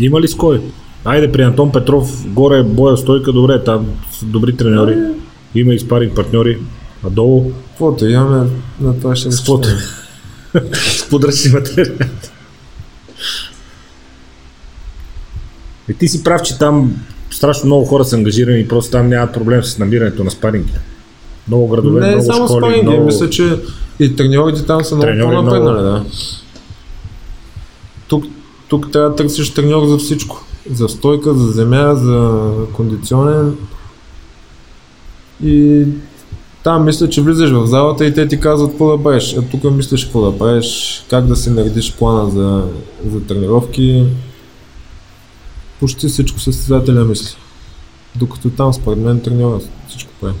Има 0.00 0.20
ли 0.20 0.28
с 0.28 0.34
кой? 0.34 0.62
Айде 1.04 1.32
при 1.32 1.42
Антон 1.42 1.72
Петров, 1.72 2.26
горе 2.26 2.58
е 2.58 2.62
боя 2.62 2.96
стойка, 2.96 3.32
добре, 3.32 3.64
там 3.64 3.86
са 4.12 4.24
добри 4.24 4.56
треньори. 4.56 4.96
Има 5.54 5.74
и 5.74 5.78
спаринг 5.78 6.14
партньори. 6.14 6.58
А 7.06 7.10
долу 7.10 7.52
Каквото 7.68 8.06
имаме, 8.06 8.50
на 8.80 8.98
това 8.98 9.16
ще 9.16 9.30
С 9.30 9.36
каквото? 9.36 9.68
С 10.72 11.08
подръчни 11.10 11.50
материали. 11.50 12.08
И 15.88 15.94
ти 15.94 16.08
си 16.08 16.24
прав, 16.24 16.42
че 16.42 16.58
там 16.58 16.94
страшно 17.30 17.66
много 17.66 17.84
хора 17.84 18.04
са 18.04 18.16
ангажирани 18.16 18.60
и 18.60 18.68
просто 18.68 18.90
там 18.90 19.08
нямат 19.08 19.32
проблем 19.32 19.64
с 19.64 19.78
намирането 19.78 20.24
на 20.24 20.30
спаринги. 20.30 20.72
Много 21.48 21.68
градове, 21.68 22.00
Не, 22.00 22.06
много 22.06 22.32
само 22.32 22.46
школи, 22.48 22.60
спаринги, 22.60 22.88
много... 22.88 23.04
мисля, 23.04 23.30
че 23.30 23.56
и 24.00 24.16
треньорите 24.16 24.66
там 24.66 24.84
са 24.84 24.96
много 24.96 25.12
по-напреднали, 25.20 25.80
много. 25.80 25.82
да. 25.82 26.04
Тук, 28.08 28.24
тук 28.68 28.92
трябва 28.92 29.10
да 29.10 29.16
търсиш 29.16 29.50
треньор 29.50 29.86
за 29.86 29.98
всичко. 29.98 30.44
За 30.72 30.88
стойка, 30.88 31.34
за 31.34 31.46
земя, 31.46 31.94
за 31.94 32.50
кондиционен. 32.72 33.56
И 35.44 35.84
там 36.64 36.84
мисля, 36.84 37.08
че 37.08 37.22
влизаш 37.22 37.50
в 37.50 37.66
залата 37.66 38.06
и 38.06 38.14
те 38.14 38.28
ти 38.28 38.40
казват 38.40 38.70
какво 38.70 38.96
да 38.96 39.02
правиш. 39.02 39.34
А 39.38 39.42
тук 39.42 39.64
мислиш 39.64 40.04
какво 40.04 40.30
да 40.30 40.38
правиш, 40.38 41.02
как 41.10 41.26
да 41.26 41.36
си 41.36 41.50
наредиш 41.50 41.92
плана 41.92 42.30
за, 42.30 42.68
за 43.06 43.26
тренировки. 43.26 44.06
Почти 45.80 46.08
всичко 46.08 46.40
състезателя 46.40 47.04
мисли. 47.04 47.36
Докато 48.16 48.50
там 48.50 48.74
според 48.74 48.98
мен 48.98 49.20
треньорът 49.20 49.68
всичко 49.88 50.10
прави. 50.20 50.34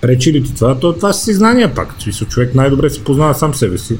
Пречи 0.00 0.32
ли 0.32 0.44
ти 0.44 0.54
това? 0.54 0.78
То, 0.78 0.92
това 0.92 1.12
си 1.12 1.34
знания 1.34 1.74
пак. 1.74 1.94
Смисъл, 1.98 2.28
човек 2.28 2.54
най-добре 2.54 2.90
си 2.90 3.04
познава 3.04 3.34
сам 3.34 3.54
себе 3.54 3.78
си. 3.78 3.98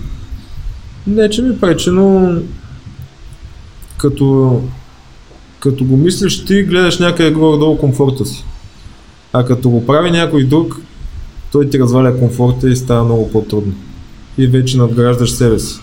Не, 1.07 1.30
че 1.30 1.43
ми 1.43 1.61
пречи, 1.61 1.91
но 1.91 2.34
като, 3.97 4.61
като 5.61 5.85
го 5.85 5.97
мислиш 5.97 6.45
ти, 6.45 6.63
гледаш 6.63 6.99
някъде 6.99 7.31
горе-долу 7.31 7.79
комфорта 7.79 8.27
си. 8.27 8.45
А 9.33 9.45
като 9.45 9.71
го 9.71 9.87
прави 9.87 10.11
някой 10.11 10.45
друг, 10.45 10.81
той 11.53 11.71
ти 11.71 11.79
разваля 11.79 12.19
комфорта 12.19 12.71
и 12.71 12.77
става 12.77 13.05
много 13.05 13.31
по-трудно. 13.31 13.75
И 14.39 14.47
вече 14.47 14.79
надграждаш 14.79 15.31
себе 15.31 15.59
си. 15.59 15.81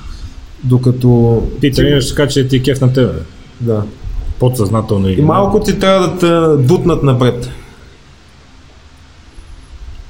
Докато... 0.64 1.42
Ти 1.62 1.72
тренираш 1.72 2.10
така, 2.10 2.28
че 2.28 2.48
ти 2.48 2.56
е 2.56 2.64
кеф 2.64 2.82
на 2.82 2.94
тебе. 2.94 3.14
Да. 3.62 3.84
Подсъзнателно 4.40 5.10
или 5.10 5.22
И 5.22 5.24
малко 5.24 5.60
ти 5.60 5.80
трябва 5.80 6.08
да 6.08 6.18
те 6.18 6.64
бутнат 6.64 7.04
напред. 7.04 7.50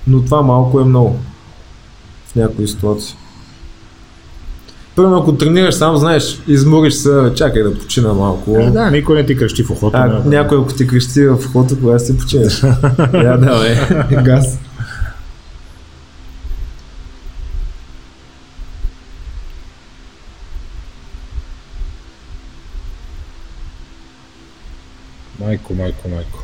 Но 0.07 0.21
това 0.21 0.41
малко 0.41 0.79
е 0.79 0.85
много. 0.85 1.19
В 2.27 2.35
някои 2.35 2.67
ситуации. 2.67 3.15
Първо, 4.97 5.15
ако 5.15 5.37
тренираш 5.37 5.75
сам, 5.75 5.97
знаеш, 5.97 6.41
измориш 6.47 6.93
се, 6.93 7.31
чакай 7.35 7.63
да 7.63 7.79
почина 7.79 8.13
малко. 8.13 8.57
Е, 8.59 8.71
да, 8.71 8.91
никой 8.91 9.15
не 9.15 9.25
ти 9.25 9.37
крещи 9.37 9.63
в 9.63 9.69
ухото. 9.71 9.97
А 9.97 10.07
да- 10.07 10.29
някой 10.29 10.61
ако 10.61 10.73
ти 10.73 10.87
крещи 10.87 11.27
в 11.27 11.37
ухото, 11.45 11.79
кога 11.79 11.99
си 11.99 12.17
починеш? 12.17 12.63
Я 13.13 13.37
да, 13.37 13.59
бе, 13.59 14.15
газ. 14.23 14.59
Майко, 25.39 25.73
майко, 25.73 26.09
майко. 26.09 26.43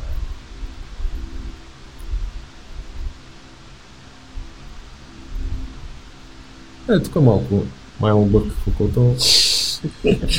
Е, 6.90 7.00
тук 7.00 7.16
малко 7.16 7.64
май 8.00 8.14
му 8.14 8.26
бърка 8.26 8.56
в 8.64 8.68
окото. 8.68 9.16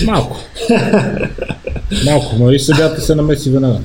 Малко. 0.07 0.37
Малко, 2.05 2.37
но 2.39 2.51
и 2.51 2.59
съдята 2.59 3.01
се 3.01 3.15
намеси 3.15 3.51
веднага. 3.51 3.81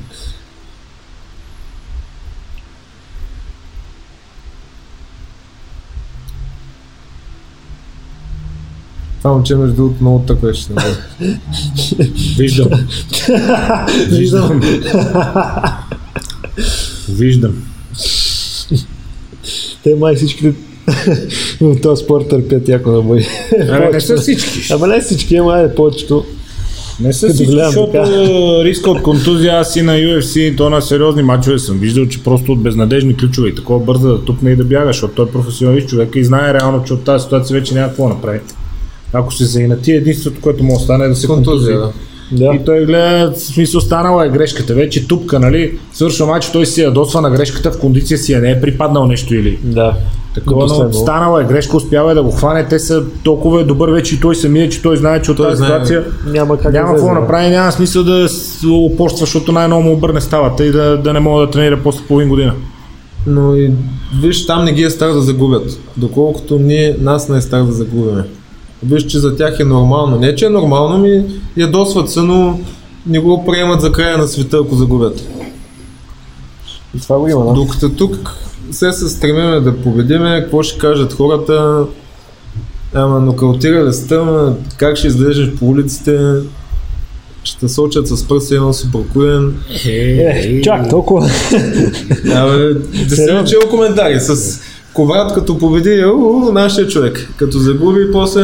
Това 9.20 9.34
момче 9.34 9.56
между 9.56 9.76
другото 9.76 10.04
много 10.04 10.26
нали? 10.70 10.96
Виждам. 12.38 12.88
Виждам. 14.10 14.62
Виждам. 17.10 17.64
Те 19.84 19.96
май 19.96 20.16
всички 20.16 20.54
в 21.62 21.82
този 21.82 22.04
спорт 22.04 22.30
търпят 22.30 22.70
яко 22.70 22.92
на 22.92 23.02
бой. 23.02 23.26
Абе, 23.70 23.90
не 23.94 24.02
са 24.02 24.18
всички. 24.18 24.74
Ама 24.74 24.88
не 24.88 25.02
всички, 25.02 25.36
ама 25.36 25.54
айде 25.54 25.76
повечето. 25.76 26.26
Не 27.00 27.14
са 27.14 27.30
всички, 27.30 27.54
гледам 27.54 27.72
защото 27.72 27.92
така. 27.92 28.08
е, 28.08 28.64
риска 28.64 28.92
от 28.92 29.02
контузия, 29.02 29.54
аз 29.54 29.76
и 29.76 29.82
на 29.82 29.94
UFC, 29.94 30.58
то 30.58 30.70
на 30.70 30.82
сериозни 30.82 31.24
мачове 31.24 31.60
съм 31.60 31.78
виждал, 31.78 32.06
че 32.06 32.24
просто 32.24 32.52
от 32.52 32.62
безнадежни 32.62 33.18
ключове 33.18 33.50
и 33.50 33.56
такова 33.56 33.86
бърза 33.86 34.08
да 34.08 34.26
тупне 34.26 34.52
и 34.52 34.56
да 34.56 34.64
бяга, 34.64 34.88
защото 34.88 35.14
той 35.14 35.26
е 35.26 35.30
професионалист 35.30 35.88
човек 35.88 36.16
и 36.16 36.24
знае 36.24 36.54
реално, 36.54 36.84
че 36.84 36.94
от 36.94 37.04
тази 37.04 37.24
ситуация 37.24 37.60
вече 37.60 37.74
няма 37.74 37.88
какво 37.88 38.10
направи. 38.10 38.40
Ако 39.14 39.34
се 39.34 39.46
заинати, 39.46 39.92
единството, 39.92 40.42
което 40.42 40.64
му 40.64 40.76
остане 40.76 41.06
е 41.06 41.08
да 41.08 41.16
се 41.16 41.28
контузия. 41.28 41.80
Контузия, 41.80 42.10
да. 42.32 42.56
И 42.56 42.66
той 42.66 42.86
гледа, 42.86 43.32
в 43.32 43.40
смисъл 43.40 43.82
станала 43.82 44.26
е 44.26 44.30
грешката. 44.30 44.74
Вече 44.74 45.08
тупка, 45.08 45.40
нали? 45.40 45.78
Свършва 45.94 46.26
матч, 46.26 46.50
той 46.52 46.66
си 46.66 46.82
ядосва 46.82 47.22
на 47.22 47.30
грешката, 47.30 47.72
в 47.72 47.80
кондиция 47.80 48.18
си 48.18 48.34
е, 48.34 48.40
не 48.40 48.52
е 48.52 48.62
припаднал 48.62 49.08
нещо 49.08 49.36
или. 49.36 49.60
Да. 49.64 49.94
Такова, 50.40 50.84
но 50.84 50.94
станала 50.94 51.42
е 51.42 51.46
грешка, 51.46 51.78
успява 51.78 52.12
е 52.12 52.16
да 52.16 52.24
го 52.24 52.32
хване. 52.32 52.68
Те 52.68 52.80
са 52.80 53.04
толкова 53.24 53.62
е 53.62 53.64
добър 53.64 53.90
вече 53.90 54.16
и 54.16 54.20
той 54.20 54.36
самия, 54.36 54.70
че 54.70 54.82
той 54.82 54.98
знае, 54.98 55.22
че 55.22 55.32
от 55.32 55.38
тази 55.38 55.56
знае. 55.56 55.68
ситуация 55.68 56.06
Няма 56.28 56.58
как 56.58 56.74
няма 56.74 56.88
да 56.88 56.94
какво 56.94 57.14
да. 57.14 57.20
направи, 57.20 57.50
няма 57.50 57.72
смисъл 57.72 58.04
да 58.04 58.30
се 58.30 58.68
опорства, 58.68 59.20
защото 59.20 59.52
най-ново 59.52 59.84
му 59.84 59.94
обърне 59.94 60.22
ставата 60.22 60.66
и 60.66 60.72
да, 60.72 60.98
да 60.98 61.14
не 61.14 61.20
мога 61.20 61.42
да 61.42 61.52
тренира 61.52 61.80
после 61.84 62.06
половин 62.08 62.30
година. 62.30 62.54
Но 63.28 63.56
и 63.56 63.72
виж, 64.22 64.46
там 64.46 64.66
не 64.66 64.72
ги 64.72 64.84
е 64.84 64.90
страх 64.90 65.14
да 65.14 65.22
загубят. 65.22 65.80
Доколкото 65.98 66.60
ние, 66.60 66.96
нас 67.00 67.30
не 67.30 67.38
е 67.38 67.42
страх 67.42 67.64
да 67.64 67.72
загубиме. 67.72 68.24
Виж, 68.84 69.06
че 69.06 69.20
за 69.20 69.36
тях 69.36 69.60
е 69.60 69.64
нормално. 69.64 70.18
Не, 70.18 70.36
че 70.36 70.46
е 70.46 70.50
нормално, 70.50 70.98
ми 70.98 71.26
ядосват 71.58 72.10
се, 72.10 72.22
но 72.22 72.60
не 73.08 73.20
го 73.20 73.46
приемат 73.46 73.82
за 73.82 73.92
края 73.92 74.18
на 74.18 74.28
света, 74.28 74.58
ако 74.66 74.76
загубят. 74.76 75.28
И 76.98 77.00
това 77.00 77.20
го 77.20 77.28
има, 77.28 77.46
да. 77.46 77.54
Докато 77.54 77.90
тук 77.90 78.36
се 78.72 78.92
се 78.92 79.10
стремиме 79.10 79.60
да 79.60 79.78
победиме, 79.78 80.42
какво 80.42 80.64
ще 80.64 80.80
кажат 80.80 81.14
хората, 81.14 81.86
ама 82.94 83.20
нокаутирали 83.20 83.94
сте, 83.94 84.16
ама 84.16 84.56
как 84.78 84.98
ще 84.98 85.08
излезеш 85.08 85.52
по 85.52 85.66
улиците, 85.66 86.20
ще 87.44 87.70
сочат 87.70 88.08
с 88.08 88.28
пръста 88.28 88.56
едно 88.56 88.74
си 88.74 88.88
бракуен. 88.88 89.56
Е, 89.86 90.62
чак 90.62 90.90
толкова. 90.90 91.30
Абе, 92.36 92.74
да 92.74 93.10
се 93.10 93.16
Сериозно? 93.16 93.48
чел 93.48 93.60
коментари 93.70 94.20
с 94.20 94.60
Коврат 94.94 95.34
като 95.34 95.58
победи, 95.58 96.04
нашия 96.52 96.88
човек. 96.88 97.34
Като 97.38 97.60
загуби, 97.60 98.12
после 98.12 98.44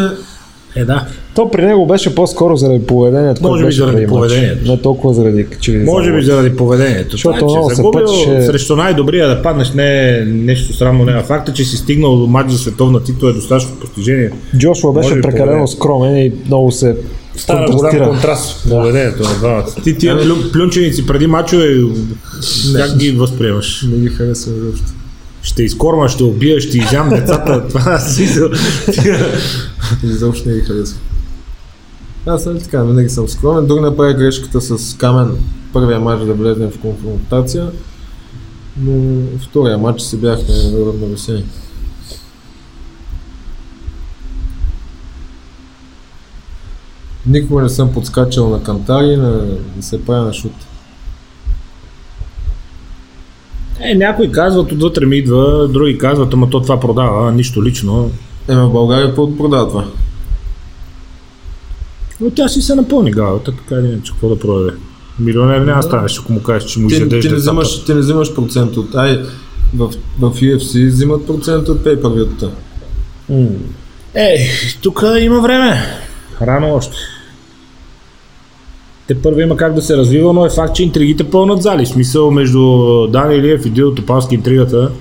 Е, 0.75 0.85
да. 0.85 1.07
То 1.35 1.51
при 1.51 1.65
него 1.65 1.87
беше 1.87 2.15
по-скоро 2.15 2.55
заради 2.55 2.85
поведението. 2.85 3.43
Може 3.43 3.65
би 3.65 3.71
заради 3.71 3.93
преди 3.93 4.05
матча. 4.05 4.15
поведението. 4.17 4.71
Не 4.71 4.81
толкова 4.81 5.13
заради 5.13 5.45
че 5.61 5.71
ви 5.71 5.83
Може 5.85 6.11
би 6.11 6.21
заради 6.21 6.55
поведението. 6.55 7.11
Защото 7.11 7.39
Това 7.39 7.59
е, 7.59 7.69
че 7.69 7.75
загубил 7.75 8.01
пътеше- 8.01 8.41
Срещу 8.41 8.75
най-добрия 8.75 9.29
да 9.29 9.41
паднеш 9.41 9.71
не 9.71 10.09
е 10.09 10.21
нещо 10.21 10.73
срамно. 10.73 11.05
Не. 11.05 11.23
Факта, 11.23 11.53
че 11.53 11.65
си 11.65 11.77
стигнал 11.77 12.15
до 12.15 12.27
матч 12.27 12.51
за 12.51 12.57
световна 12.57 13.03
титла 13.03 13.29
е 13.29 13.33
достатъчно 13.33 13.75
постижение. 13.75 14.31
Джошуа 14.57 14.91
Може 14.93 14.99
беше 14.99 15.15
би 15.15 15.21
прекалено 15.21 15.45
поведение. 15.47 15.67
скромен 15.67 16.17
и 16.17 16.31
много 16.47 16.71
се 16.71 16.95
Стана 17.35 17.65
голям 17.67 18.09
контраст 18.09 18.51
в 18.57 18.69
поведението 18.69 19.23
на 19.23 19.29
двамата. 19.29 19.65
Ти 19.83 19.97
тия 19.97 20.21
плю, 20.21 20.35
плюнченици 20.53 21.07
преди 21.07 21.27
мачове, 21.27 21.77
как 22.75 22.97
ги 22.97 23.11
възприемаш? 23.11 23.85
не 23.91 23.97
ги 23.97 24.07
харесва 24.07 24.53
изобщо. 24.53 24.85
Ще 25.45 25.63
изкормаш, 25.63 26.11
ще 26.11 26.23
убия, 26.23 26.61
ще 26.61 26.77
изям 26.77 27.09
децата. 27.09 27.67
Това 27.69 27.99
си 27.99 28.25
тия- 28.93 29.27
Изобщо 30.03 30.49
не 30.49 30.55
ги 30.55 30.61
харесва. 30.61 30.99
Аз 32.25 32.43
съм 32.43 32.59
така, 32.59 32.83
винаги 32.83 33.09
съм 33.09 33.29
скромен. 33.29 33.67
Друг 33.67 33.81
направи 33.81 34.13
грешката 34.13 34.61
с 34.61 34.97
Камен 34.97 35.37
първия 35.73 35.99
матч 35.99 36.25
да 36.25 36.33
влезем 36.33 36.71
в 36.71 36.79
конфронтация, 36.79 37.71
но 38.77 39.21
втория 39.39 39.77
матч 39.77 40.01
си 40.01 40.17
бяхме 40.17 40.53
равновесени. 40.75 41.43
Никога 47.25 47.63
не 47.63 47.69
съм 47.69 47.93
подскачал 47.93 48.49
на 48.49 48.63
кантари, 48.63 49.17
на, 49.17 49.31
да 49.75 49.83
се 49.83 50.05
правя 50.05 50.25
на 50.25 50.33
шут. 50.33 50.53
Е, 53.79 53.95
някои 53.95 54.31
казват, 54.31 54.71
отвътре 54.71 55.05
ми 55.05 55.17
идва, 55.17 55.67
други 55.67 55.97
казват, 55.97 56.33
ама 56.33 56.49
то 56.49 56.61
това 56.61 56.79
продава, 56.79 57.31
нищо 57.31 57.63
лично. 57.63 58.11
Еме 58.47 58.61
в 58.61 58.69
България 58.69 59.15
продава 59.15 59.67
това? 59.67 59.85
Но 62.21 62.29
тя 62.29 62.47
си 62.47 62.61
се 62.61 62.75
напълни 62.75 63.11
главата, 63.11 63.51
така 63.51 63.81
или 63.81 63.87
иначе, 63.87 64.11
какво 64.11 64.29
да 64.29 64.39
продаде. 64.39 64.71
Милионер 65.19 65.59
няма 65.59 65.81
да 65.81 65.87
станеш, 65.87 66.19
ако 66.19 66.33
му 66.33 66.43
кажеш, 66.43 66.69
че 66.69 66.79
му 66.79 66.87
Ти, 66.87 66.95
изядеш 66.95 67.25
ти, 67.25 67.31
не 67.31 67.35
взимаш, 67.35 67.85
ти 67.85 67.93
не 67.93 67.99
взимаш 67.99 68.35
процент 68.35 68.77
от... 68.77 68.95
Ай, 68.95 69.23
в, 69.75 69.89
в 70.19 70.31
UFC 70.31 70.87
взимат 70.87 71.27
процент 71.27 71.67
от 71.67 71.83
pay 71.85 72.01
per. 72.01 72.49
Ей, 74.15 74.37
тук 74.81 75.03
има 75.19 75.41
време. 75.41 75.81
Рано 76.41 76.73
още. 76.73 76.97
Те 79.07 79.21
първо 79.21 79.39
има 79.39 79.57
как 79.57 79.73
да 79.73 79.81
се 79.81 79.97
развива, 79.97 80.33
но 80.33 80.45
е 80.45 80.49
факт, 80.49 80.75
че 80.75 80.83
интригите 80.83 81.23
пълнат 81.23 81.61
зали. 81.61 81.85
Смисъл 81.85 82.31
между 82.31 82.61
Дани 83.07 83.35
Илиев 83.35 83.65
и 83.65 83.69
Дил 83.69 83.95
Топански 83.95 84.35
интригата. 84.35 84.91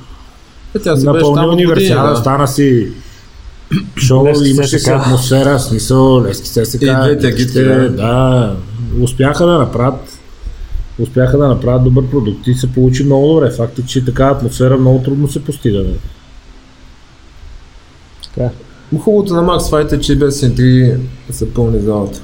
Е, 0.77 0.79
тя 0.79 0.97
си 0.97 1.05
Напълни 1.07 1.47
универсиада, 1.47 2.11
да. 2.11 2.17
стана 2.17 2.49
си 2.49 2.89
шоу, 3.97 4.27
имаше 4.45 4.79
си 4.79 4.91
атмосфера, 4.91 5.61
смисъл, 5.61 6.23
лески. 6.23 6.61
И 6.61 6.79
двете 6.79 7.31
гитки, 7.31 7.43
ще- 7.51 7.63
да. 7.65 7.89
да. 7.91 8.57
Успяха 9.01 9.47
да 9.47 9.59
направят 9.59 10.19
успяха 10.99 11.39
да 11.39 11.49
направят 11.49 11.85
добър 11.85 12.07
продукт 12.07 12.47
и 12.47 12.55
се 12.55 12.73
получи 12.73 13.05
много 13.05 13.29
добре. 13.35 13.51
Факт 13.51 13.79
е, 13.79 13.83
че 13.87 14.05
такава 14.05 14.31
атмосфера 14.37 14.77
много 14.77 15.03
трудно 15.03 15.29
се 15.29 15.45
постига. 15.45 15.79
бе. 15.83 15.91
Така. 18.35 18.51
Хубавото 18.99 19.35
на 19.35 19.43
Макс 19.43 19.71
Файт 19.71 19.93
е, 19.93 20.01
че 20.01 20.17
без 20.17 20.43
интриги 20.43 20.93
са 21.31 21.47
пълни 21.47 21.81
залата. 21.81 22.21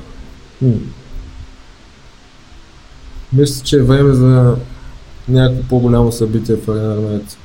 Мисля, 3.33 3.64
че 3.64 3.76
е 3.76 3.83
време 3.83 4.14
за 4.14 4.57
някакво 5.28 5.68
по-голямо 5.68 6.12
събитие 6.12 6.57
в 6.57 6.68
Арена 6.70 6.95
Армеец. 6.95 7.37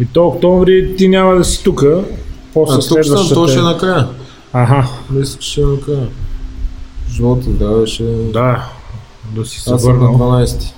И 0.00 0.06
то 0.06 0.26
октомври 0.26 0.94
ти 0.96 1.08
няма 1.08 1.34
да 1.34 1.44
си 1.44 1.64
тука. 1.64 2.04
После 2.54 2.74
А 2.74 2.88
тук 2.88 3.04
съм, 3.04 3.28
то 3.34 3.48
ще 3.48 3.58
е 3.58 3.62
накрая. 3.62 4.08
Аха, 4.52 4.88
Мисля, 5.10 5.38
че 5.38 5.50
ще 5.50 5.60
е 5.60 5.64
накрая. 5.64 6.08
Живота, 7.10 7.50
да, 7.50 7.86
ще... 7.86 8.04
да. 8.32 8.70
Да 9.34 9.44
си 9.44 9.60
се 9.60 9.72
Аз 9.72 9.82
съм 9.82 9.92
на 9.92 10.10
върнал. 10.10 10.42
12. 10.44 10.72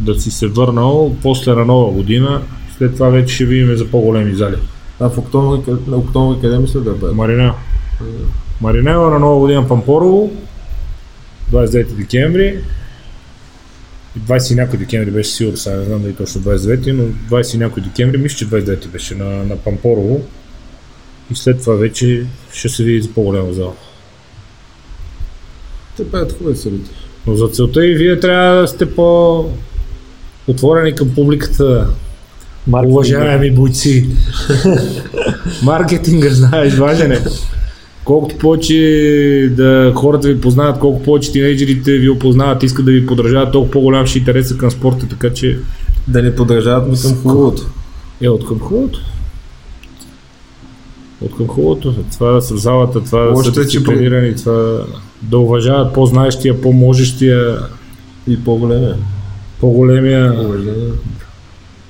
Да 0.00 0.20
си 0.20 0.30
се 0.30 0.46
върнал 0.46 1.16
после 1.22 1.54
на 1.54 1.64
нова 1.64 1.92
година. 1.92 2.42
След 2.78 2.94
това 2.94 3.08
вече 3.08 3.34
ще 3.34 3.44
видим 3.44 3.76
за 3.76 3.90
по-големи 3.90 4.34
зали. 4.34 4.56
А 5.00 5.08
в 5.08 5.18
октомври, 5.18 5.72
октомври 5.92 6.40
къде 6.40 6.58
мисля 6.58 6.80
да 6.80 6.92
бъде? 6.92 7.14
Маринел. 7.14 7.52
Маринева 8.60 9.10
на 9.10 9.18
нова 9.18 9.40
година 9.40 9.68
Пампорово. 9.68 10.30
29 11.52 11.84
декември. 11.84 12.60
И 14.16 14.20
20 14.20 14.52
и 14.52 14.54
някой 14.54 14.78
декември 14.78 15.10
беше 15.10 15.30
сигурно, 15.30 15.56
сега 15.56 15.76
не 15.76 15.84
знам 15.84 16.02
дали 16.02 16.14
точно 16.14 16.40
29, 16.40 16.92
но 16.92 17.02
20 17.38 17.54
и 17.54 17.58
някой 17.58 17.82
декември, 17.82 18.18
мисля, 18.18 18.36
че 18.36 18.46
29 18.46 18.88
беше 18.88 19.14
на, 19.14 19.24
на 19.24 19.56
Пампорово. 19.56 20.20
И 21.30 21.34
след 21.34 21.60
това 21.60 21.74
вече 21.74 22.26
ще 22.52 22.68
се 22.68 22.84
види 22.84 23.02
за 23.02 23.12
по-голяма 23.12 23.52
зала. 23.52 23.72
Те 25.96 26.10
правят 26.10 26.38
хубави 26.38 26.56
събития. 26.56 26.96
Но 27.26 27.34
за 27.34 27.48
целта 27.48 27.86
и 27.86 27.94
вие 27.94 28.20
трябва 28.20 28.60
да 28.60 28.68
сте 28.68 28.94
по 28.94 29.44
отворени 30.46 30.94
към 30.94 31.14
публиката, 31.14 31.88
Марк 32.66 32.88
уважаеми 32.88 33.50
бойци. 33.50 34.08
Маркетинга, 35.62 36.30
знаеш, 36.30 36.74
важен 36.74 37.12
е. 37.12 37.20
Колкото 38.06 38.38
повече 38.38 38.74
да 39.56 39.92
хората 39.94 40.28
ви 40.28 40.40
познават, 40.40 40.78
колко 40.78 41.02
повече 41.02 41.32
тинейджерите 41.32 41.92
ви 41.98 42.08
опознават, 42.10 42.62
искат 42.62 42.84
да 42.84 42.90
ви 42.90 43.06
поддържават, 43.06 43.52
толкова 43.52 43.72
по-голям 43.72 44.06
ще 44.06 44.18
е 44.18 44.20
интереса 44.20 44.58
към 44.58 44.70
спорта, 44.70 45.08
така 45.08 45.32
че 45.32 45.58
Да 46.08 46.22
ни 46.22 46.34
поддържават 46.34 46.88
ми 46.90 46.96
към 47.02 47.22
хубавото. 47.22 47.62
е 48.20 48.28
от 48.28 48.46
към 48.46 48.58
хубавото. 48.60 49.00
От 51.20 51.36
към 51.36 51.46
хубавото. 51.46 51.94
Това 52.12 52.40
в 52.40 52.40
залата, 52.40 53.04
това 53.04 53.32
Още, 53.34 53.54
са 53.54 53.60
че 53.60 53.60
дисциплинирани, 53.60 54.36
това 54.36 54.84
да 55.22 55.38
уважават 55.38 55.94
по-знаещия, 55.94 56.60
по-можещия, 56.60 57.58
И 58.28 58.44
по-големия. 58.44 58.96
по-големия. 59.60 60.40
Уважение. 60.46 60.88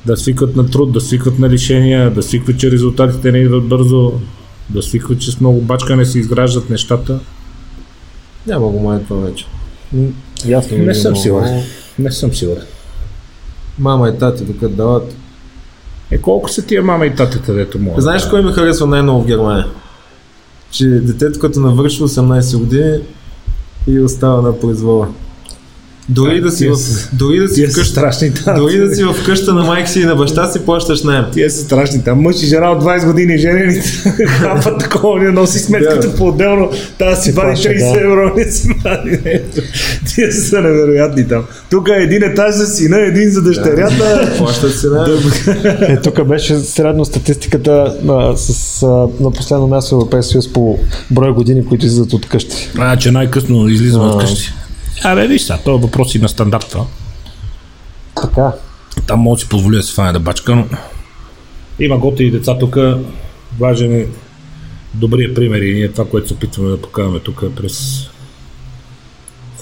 да 0.06 0.16
свикват 0.16 0.56
на 0.56 0.66
труд, 0.66 0.92
да 0.92 1.00
свикват 1.00 1.38
на 1.38 1.48
лишения, 1.48 2.10
да 2.10 2.22
свикват, 2.22 2.58
че 2.58 2.70
резултатите 2.70 3.32
не 3.32 3.38
идват 3.38 3.68
бързо, 3.68 4.12
да 4.70 4.82
свикват, 4.82 5.20
че 5.20 5.32
с 5.32 5.40
много 5.40 5.60
бачка 5.60 5.96
не 5.96 6.04
се 6.04 6.18
изграждат 6.18 6.70
нещата. 6.70 7.20
Няма 8.46 8.68
го 8.68 8.80
май 8.80 9.04
това 9.04 9.20
вече. 9.20 9.46
Ясно. 10.46 10.78
Не 10.78 10.90
е 10.90 10.94
съм 10.94 11.16
сигурен. 11.16 11.62
Не 11.98 12.12
съм 12.12 12.34
сигурен. 12.34 12.64
Мама 13.78 14.08
и 14.08 14.18
тати 14.18 14.44
докато 14.44 14.74
дават. 14.74 15.16
Е, 16.10 16.18
колко 16.18 16.50
са 16.50 16.66
тия 16.66 16.82
мама 16.82 17.06
и 17.06 17.14
татата, 17.14 17.54
дето 17.54 17.78
му? 17.78 17.94
Знаеш 17.98 18.26
кой 18.26 18.44
ми 18.44 18.52
харесва 18.52 18.86
най-много 18.86 19.22
в 19.22 19.26
Германия? 19.26 19.66
Че 20.70 20.86
детето 20.86 21.38
като 21.40 21.60
навършва 21.60 22.08
18 22.08 22.58
години 22.58 22.98
и 23.86 24.00
остава 24.00 24.42
на 24.42 24.60
произвола. 24.60 25.08
Дори 26.09 26.40
да 26.40 26.50
си, 26.50 26.68
в, 26.68 26.76
са- 26.76 27.09
дори 27.12 27.38
да 27.38 27.48
си 27.48 27.66
вкъща, 27.66 27.84
страшни. 27.84 28.34
там. 28.34 28.57
дори 28.57 28.78
да 28.78 28.94
си 28.94 29.04
в 29.04 29.14
къща 29.26 29.54
на 29.54 29.64
майка 29.64 29.88
си 29.90 30.00
и 30.00 30.04
на 30.04 30.14
баща 30.16 30.46
си 30.46 30.59
плащаш 30.59 31.02
найем. 31.02 31.24
Тия 31.32 31.50
са 31.50 31.59
страшни. 31.59 32.02
Там 32.04 32.20
мъж 32.20 32.42
и 32.42 32.46
жена 32.46 32.70
от 32.70 32.84
20 32.84 33.07
години 33.07 33.38
женени 33.38 33.74
хапат 34.28 34.80
такова, 34.80 35.20
не 35.20 35.30
носи 35.30 35.59
сметката 35.59 36.09
Да. 36.11 36.16
по-отделно. 36.16 36.70
Та 36.98 37.16
си 37.16 37.32
вади 37.32 37.46
плаща, 37.46 37.68
30 37.68 37.92
да. 37.94 38.00
евро, 38.00 38.32
не 38.36 38.44
си 38.44 38.68
вади. 38.84 39.20
Тия 40.07 40.32
са 40.32 40.61
невероятни 40.61 41.28
там. 41.28 41.44
Тук 41.70 41.88
е 41.88 42.02
един 42.02 42.22
етаж 42.22 42.54
за 42.54 42.66
сина, 42.66 43.00
един 43.00 43.30
за 43.30 43.42
дъщерята. 43.42 44.34
Плащат 44.38 44.78
си 44.78 44.86
найем. 44.86 45.18
Е, 45.82 46.00
тук 46.00 46.24
беше 46.24 46.57
средно 46.57 47.04
статистиката 47.04 47.70
а, 48.09 48.36
с, 48.36 48.82
а, 48.82 48.86
на 49.20 49.30
последно 49.30 49.66
място 49.66 49.90
в 49.90 49.98
Европейския 49.98 50.32
съюз 50.32 50.52
по 50.52 50.78
брой 51.11 51.32
години, 51.32 51.66
които 51.66 51.86
излизат 51.86 52.12
от 52.12 52.28
къщи. 52.28 52.70
А, 52.78 52.96
че 52.96 53.11
най-късно 53.11 53.68
излизаме 53.68 54.04
А. 54.04 54.09
от 54.09 54.20
къщи. 54.20 54.52
Абе, 55.05 55.26
виж 55.26 55.42
сега, 55.42 55.59
това 55.59 55.76
е 55.76 55.80
въпрос 55.80 56.14
и 56.14 56.18
на 56.18 56.28
стандарт 56.28 56.68
това. 56.70 56.86
Така. 58.22 58.53
Там 59.07 59.20
може 59.20 59.40
да 59.40 59.42
си 59.42 59.49
позволя 59.49 59.76
да 59.76 59.82
се 59.82 59.94
фане 59.94 60.12
да 60.12 60.20
бачка, 60.20 60.57
но 60.57 60.64
има 61.78 61.99
готини 61.99 62.30
деца 62.30 62.59
тук. 62.59 62.76
Важен 63.59 63.94
е 63.94 64.07
добрия 64.94 65.34
пример 65.34 65.61
и 65.61 65.74
ние 65.74 65.92
това, 65.92 66.05
което 66.09 66.28
се 66.28 66.34
опитваме 66.34 66.70
да 66.70 66.82
покажем 66.82 67.20
тук 67.24 67.44
през 67.57 68.09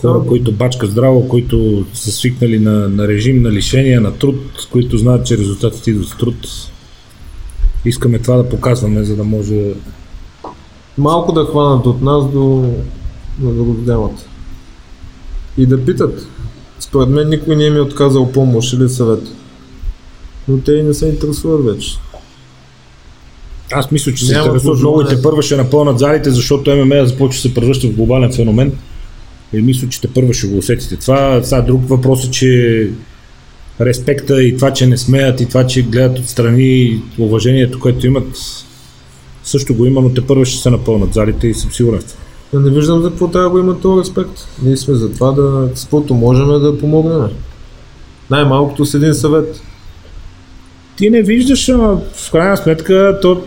хора, 0.00 0.26
които 0.26 0.52
бачкат 0.52 0.90
здраво, 0.90 1.28
които 1.28 1.86
са 1.94 2.12
свикнали 2.12 2.58
на, 2.58 2.88
на 2.88 3.08
режим, 3.08 3.42
на 3.42 3.52
лишения, 3.52 4.00
на 4.00 4.18
труд, 4.18 4.68
които 4.72 4.98
знаят, 4.98 5.26
че 5.26 5.38
резултатите 5.38 5.90
идват 5.90 6.08
с 6.08 6.16
труд. 6.16 6.36
Искаме 7.84 8.18
това 8.18 8.36
да 8.36 8.48
показваме, 8.48 9.04
за 9.04 9.16
да 9.16 9.24
може 9.24 9.74
Малко 10.98 11.32
да 11.32 11.44
хванат 11.44 11.86
от 11.86 12.02
нас 12.02 12.24
до, 12.24 12.74
до, 13.38 13.52
до 13.52 13.64
голямата. 13.64 14.24
И 15.58 15.66
да 15.66 15.84
питат. 15.84 16.26
Според 16.80 17.08
мен 17.08 17.28
никой 17.28 17.56
не 17.56 17.66
е 17.66 17.80
отказал 17.80 18.32
помощ 18.32 18.72
или 18.72 18.88
съвет. 18.88 19.22
Но 20.48 20.58
те 20.58 20.72
и 20.72 20.82
не 20.82 20.94
се 20.94 21.06
интересуват 21.06 21.64
вече. 21.64 21.98
Аз 23.72 23.90
мисля, 23.90 24.12
че 24.14 24.24
се 24.26 24.38
интересуват 24.38 24.78
много 24.78 25.02
и 25.02 25.08
те 25.08 25.22
първа 25.22 25.42
ще 25.42 25.56
напълнат 25.56 25.98
залите, 25.98 26.30
защото 26.30 26.76
ММА 26.76 27.06
започва 27.06 27.38
да 27.38 27.48
се 27.48 27.54
превръща 27.54 27.88
в 27.88 27.92
глобален 27.92 28.32
феномен. 28.32 28.72
И 29.52 29.62
мисля, 29.62 29.88
че 29.88 30.00
те 30.00 30.08
първа 30.08 30.34
ще 30.34 30.46
го 30.46 30.58
усетите. 30.58 30.96
Това 30.96 31.42
сега 31.42 31.62
друг 31.62 31.88
въпрос 31.88 32.24
е, 32.24 32.30
че 32.30 32.90
респекта 33.80 34.42
и 34.42 34.56
това, 34.56 34.72
че 34.72 34.86
не 34.86 34.96
смеят 34.96 35.40
и 35.40 35.48
това, 35.48 35.66
че 35.66 35.82
гледат 35.82 36.18
отстрани 36.18 36.62
и 36.64 37.00
уважението, 37.18 37.80
което 37.80 38.06
имат, 38.06 38.38
също 39.44 39.74
го 39.74 39.86
има, 39.86 40.00
но 40.00 40.14
те 40.14 40.26
първа 40.26 40.44
ще 40.44 40.62
се 40.62 40.70
напълнат 40.70 41.14
залите 41.14 41.46
и 41.46 41.54
съм 41.54 41.72
сигурен 41.72 42.00
в 42.00 42.04
това. 42.04 42.23
Но 42.54 42.60
не 42.60 42.70
виждам 42.70 43.02
за 43.02 43.10
какво 43.10 43.28
трябва 43.28 43.48
да 43.48 43.50
го 43.50 43.58
има 43.58 43.80
този 43.80 44.00
респект. 44.00 44.48
Ние 44.62 44.76
сме 44.76 44.94
за 44.94 45.12
това 45.12 45.32
да, 45.32 45.68
с 45.74 45.82
каквото 45.82 46.14
можем 46.14 46.48
да 46.48 46.78
помогнем. 46.78 47.28
Най-малкото 48.30 48.84
с 48.84 48.94
един 48.94 49.14
съвет. 49.14 49.60
Ти 50.96 51.10
не 51.10 51.22
виждаш, 51.22 51.68
ама 51.68 52.00
в 52.14 52.30
крайна 52.30 52.56
сметка 52.56 53.18
то 53.22 53.42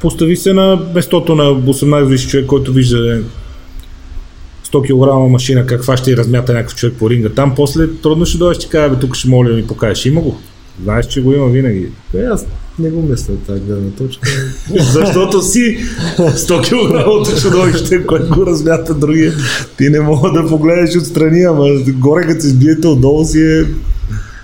постави 0.00 0.36
се 0.36 0.52
на 0.52 0.78
местото 0.94 1.34
на 1.34 1.42
18 1.44 2.04
годишен 2.04 2.30
човек, 2.30 2.46
който 2.46 2.72
вижда 2.72 3.16
е, 3.16 3.20
100 4.66 5.26
кг 5.26 5.30
машина, 5.30 5.66
каква 5.66 5.96
ще 5.96 6.16
размята 6.16 6.52
някакъв 6.52 6.76
човек 6.76 6.96
по 6.98 7.10
ринга. 7.10 7.28
Там 7.28 7.54
после 7.54 7.88
трудно 8.02 8.26
ще 8.26 8.38
дойдеш 8.38 8.64
и 8.64 8.68
кажа, 8.68 8.94
бе, 8.94 9.00
тук 9.00 9.16
ще 9.16 9.28
моля 9.28 9.48
да 9.48 9.54
ми 9.54 9.66
покажеш. 9.66 10.06
Има 10.06 10.20
го. 10.20 10.38
Знаеш, 10.82 11.06
че 11.06 11.22
го 11.22 11.32
има 11.32 11.46
винаги. 11.46 11.88
Е, 12.14 12.22
аз 12.22 12.46
не 12.78 12.90
го 12.90 13.02
мисля 13.02 13.34
от 13.34 13.42
тази 13.46 13.60
гледна 13.60 13.90
точка. 13.90 14.28
Защото 14.92 15.42
си 15.42 15.78
100 16.18 16.62
кг 16.62 17.06
от 17.06 17.42
чудовище, 17.42 18.06
което 18.06 18.34
го 18.34 18.46
размята 18.46 18.94
другия. 18.94 19.32
Ти 19.78 19.90
не 19.90 20.00
мога 20.00 20.42
да 20.42 20.48
погледнеш 20.48 20.96
отстрани, 20.96 21.42
ама 21.42 21.68
горе 21.88 22.26
като 22.26 22.40
се 22.40 22.48
сбиете 22.48 22.86
отдолу 22.86 23.24
си 23.24 23.40
е... 23.40 23.64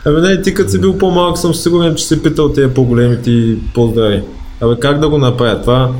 Абе 0.04 0.20
не, 0.20 0.42
ти 0.42 0.54
като 0.54 0.70
си 0.70 0.80
бил 0.80 0.98
по-малък 0.98 1.38
съм 1.38 1.54
сигурен, 1.54 1.94
че 1.94 2.04
си 2.04 2.22
питал 2.22 2.52
тези 2.52 2.74
по-големите 2.74 3.30
и 3.30 3.58
по-здрави. 3.74 4.22
Абе 4.60 4.80
как 4.80 5.00
да 5.00 5.08
го 5.08 5.18
направя? 5.18 5.60
Това 5.60 5.92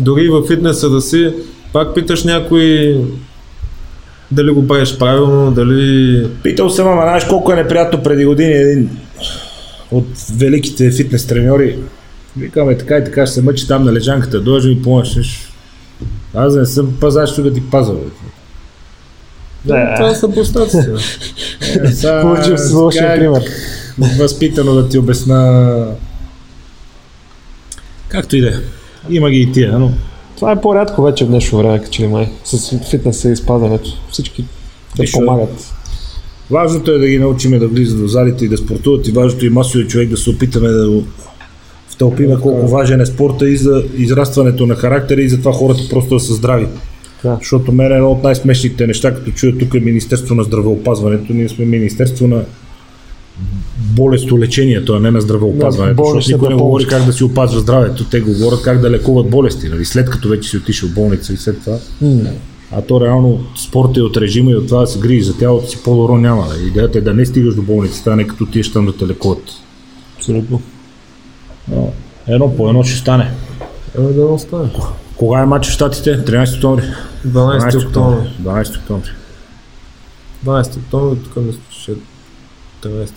дори 0.00 0.28
във 0.28 0.46
фитнеса 0.46 0.90
да 0.90 1.00
си, 1.00 1.32
пак 1.72 1.94
питаш 1.94 2.24
някой 2.24 2.96
дали 4.30 4.50
го 4.50 4.66
правиш 4.66 4.98
правилно, 4.98 5.50
дали... 5.50 6.26
Питал 6.42 6.70
съм, 6.70 6.88
ама 6.88 7.02
знаеш 7.02 7.24
колко 7.24 7.52
е 7.52 7.56
неприятно 7.56 8.02
преди 8.02 8.24
години 8.24 8.52
един 8.52 8.90
от 9.90 10.06
великите 10.36 10.90
фитнес 10.90 11.26
треньори. 11.26 11.78
Викаме 12.36 12.78
така 12.78 12.96
и 12.96 13.04
така 13.04 13.26
ще 13.26 13.34
се 13.34 13.42
мъчи 13.42 13.68
там 13.68 13.84
на 13.84 13.92
лежанката, 13.92 14.40
дойде 14.40 14.68
ми 14.68 14.82
помощнеш. 14.82 15.52
Аз 16.34 16.54
не 16.54 16.66
съм 16.66 16.96
пазач, 17.00 17.34
тук 17.34 17.44
да 17.44 17.54
ти 17.54 17.70
пазва. 17.70 17.96
Да. 19.64 19.94
Това 19.96 20.14
са 20.14 20.30
постаци. 20.30 20.78
Е, 21.84 21.92
сега, 21.92 22.20
Получил 22.20 22.58
си 22.58 22.74
лошия 22.74 23.16
пример. 23.16 23.42
Възпитано 24.18 24.74
да 24.74 24.88
ти 24.88 24.98
обясна. 24.98 25.86
Както 28.08 28.36
и 28.36 28.40
да 28.40 28.48
е. 28.48 28.52
Има 29.10 29.30
ги 29.30 29.40
и 29.40 29.52
тия, 29.52 29.78
но 29.78 29.92
Това 30.36 30.52
е 30.52 30.60
по-рядко 30.60 31.02
вече 31.02 31.24
в 31.24 31.28
днешно 31.28 31.58
време, 31.58 31.78
като 31.78 31.90
че 31.90 32.02
ли 32.02 32.06
май. 32.06 32.32
С 32.44 32.78
фитнеса 32.90 33.30
и 33.30 33.36
спазването. 33.36 33.90
Всички 34.10 34.44
да 34.96 35.04
помагат. 35.12 35.74
Важното 36.50 36.90
е 36.90 36.98
да 36.98 37.08
ги 37.08 37.18
научиме 37.18 37.58
да 37.58 37.68
влизат 37.68 38.00
в 38.00 38.08
залите 38.08 38.44
и 38.44 38.48
да 38.48 38.56
спортуват 38.56 39.08
и 39.08 39.12
важното 39.12 39.44
е 39.44 39.48
и 39.48 39.50
масовия 39.50 39.86
човек 39.86 40.08
да 40.08 40.16
се 40.16 40.30
опитаме 40.30 40.68
да 40.68 40.90
го 40.90 41.04
втълпиме 41.88 42.36
колко 42.40 42.68
важен 42.68 43.00
е 43.00 43.06
спорта 43.06 43.48
и 43.48 43.56
за 43.56 43.84
израстването 43.96 44.66
на 44.66 44.74
характера 44.74 45.22
и 45.22 45.28
за 45.28 45.38
това 45.38 45.52
хората 45.52 45.82
просто 45.90 46.14
да 46.14 46.20
са 46.20 46.34
здрави. 46.34 46.66
Да. 47.24 47.36
Защото 47.40 47.72
мен 47.72 47.92
е 47.92 47.94
едно 47.94 48.10
от 48.10 48.22
най-смешните 48.22 48.86
неща, 48.86 49.14
като 49.14 49.30
чуя 49.30 49.58
тук 49.58 49.74
е 49.74 49.80
Министерство 49.80 50.34
на 50.34 50.42
здравеопазването, 50.42 51.32
ние 51.32 51.48
сме 51.48 51.64
Министерство 51.64 52.28
на 52.28 52.42
болестолечението, 53.78 54.92
а 54.92 55.00
не 55.00 55.10
на 55.10 55.20
здравеопазването. 55.20 56.02
На 56.02 56.06
защото 56.06 56.10
болничната 56.10 56.36
никой 56.36 56.48
не 56.48 56.62
говори 56.62 56.86
как 56.86 57.04
да 57.04 57.12
си 57.12 57.24
опазва 57.24 57.60
здравето. 57.60 58.04
Те 58.04 58.20
говорят 58.20 58.62
как 58.62 58.80
да 58.80 58.90
лекуват 58.90 59.30
болести, 59.30 59.68
нали? 59.68 59.84
след 59.84 60.10
като 60.10 60.28
вече 60.28 60.50
си 60.50 60.56
отишъл 60.56 60.88
в 60.88 60.94
болница 60.94 61.32
и 61.32 61.36
след 61.36 61.60
това. 61.64 61.78
А 62.76 62.82
то 62.82 63.00
реално 63.00 63.44
спорта 63.56 64.00
и 64.00 64.02
от 64.02 64.16
режима 64.16 64.50
и 64.50 64.54
от 64.56 64.66
това 64.68 64.80
да 64.80 64.86
се 64.86 64.98
грижи 64.98 65.22
за 65.22 65.38
тялото 65.38 65.68
си 65.68 65.82
по-добро 65.84 66.16
няма. 66.18 66.46
Идеята 66.66 66.98
е 66.98 67.02
да 67.02 67.14
не 67.14 67.26
стигаш 67.26 67.54
до 67.54 67.62
болницата, 67.62 68.10
а 68.10 68.16
не 68.16 68.26
като 68.26 68.44
отидеш 68.44 68.72
там 68.72 68.86
да 68.86 68.96
те 68.96 69.06
лекуват. 69.06 69.42
Абсолютно. 70.16 70.62
Но 71.68 71.92
едно 72.26 72.56
по 72.56 72.68
едно 72.68 72.82
ще 72.82 72.96
стане. 72.98 73.30
Абе 73.98 74.12
да 74.12 74.24
не. 74.24 74.70
Кога 75.16 75.40
е 75.40 75.46
матч 75.46 75.68
в 75.68 75.72
Штатите? 75.72 76.24
13 76.24 76.56
октомври. 76.56 76.84
12 77.26 77.86
октомври. 77.86 78.28
12 78.42 78.78
октомври. 78.78 79.10
12 80.46 80.76
октомври, 80.76 81.18
тук 81.18 81.36
мисля, 81.36 81.60
че 81.84 81.92
е 81.92 81.94
13. 82.82 83.12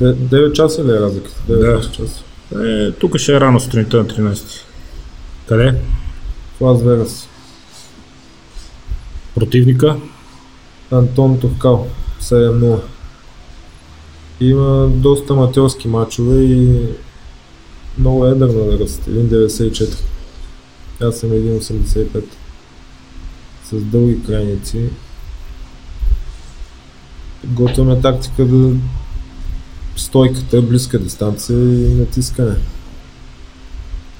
Де- 0.00 0.14
9 0.14 0.52
часа 0.52 0.84
ли 0.84 0.90
е 0.90 1.00
разликата? 1.00 1.36
9 1.48 1.58
Да. 1.82 1.90
часа. 1.90 2.22
Е, 2.64 2.90
тук 2.92 3.16
ще 3.18 3.34
е 3.36 3.40
рано 3.40 3.60
сутринта 3.60 3.96
на 3.96 4.04
13. 4.04 4.60
Къде? 5.48 5.74
Лас 6.60 6.82
Вегас. 6.82 7.28
Противника? 9.34 9.96
Антон 10.90 11.40
Товкал. 11.40 11.88
7-0. 12.20 12.80
Има 14.40 14.88
доста 14.88 15.32
аматьорски 15.32 15.88
матчове 15.88 16.42
и 16.42 16.86
много 17.98 18.26
едър 18.26 18.48
на 18.48 18.78
ръст. 18.78 19.02
1,94. 19.06 19.98
Аз 21.00 21.18
съм 21.18 21.30
1,85. 21.30 22.24
С 23.64 23.80
дълги 23.80 24.22
крайници. 24.24 24.88
Готвяме 27.44 28.00
тактика 28.00 28.44
да 28.44 28.76
стойката, 29.96 30.62
близка 30.62 30.98
дистанция 30.98 31.58
и 31.58 31.94
натискане. 31.94 32.54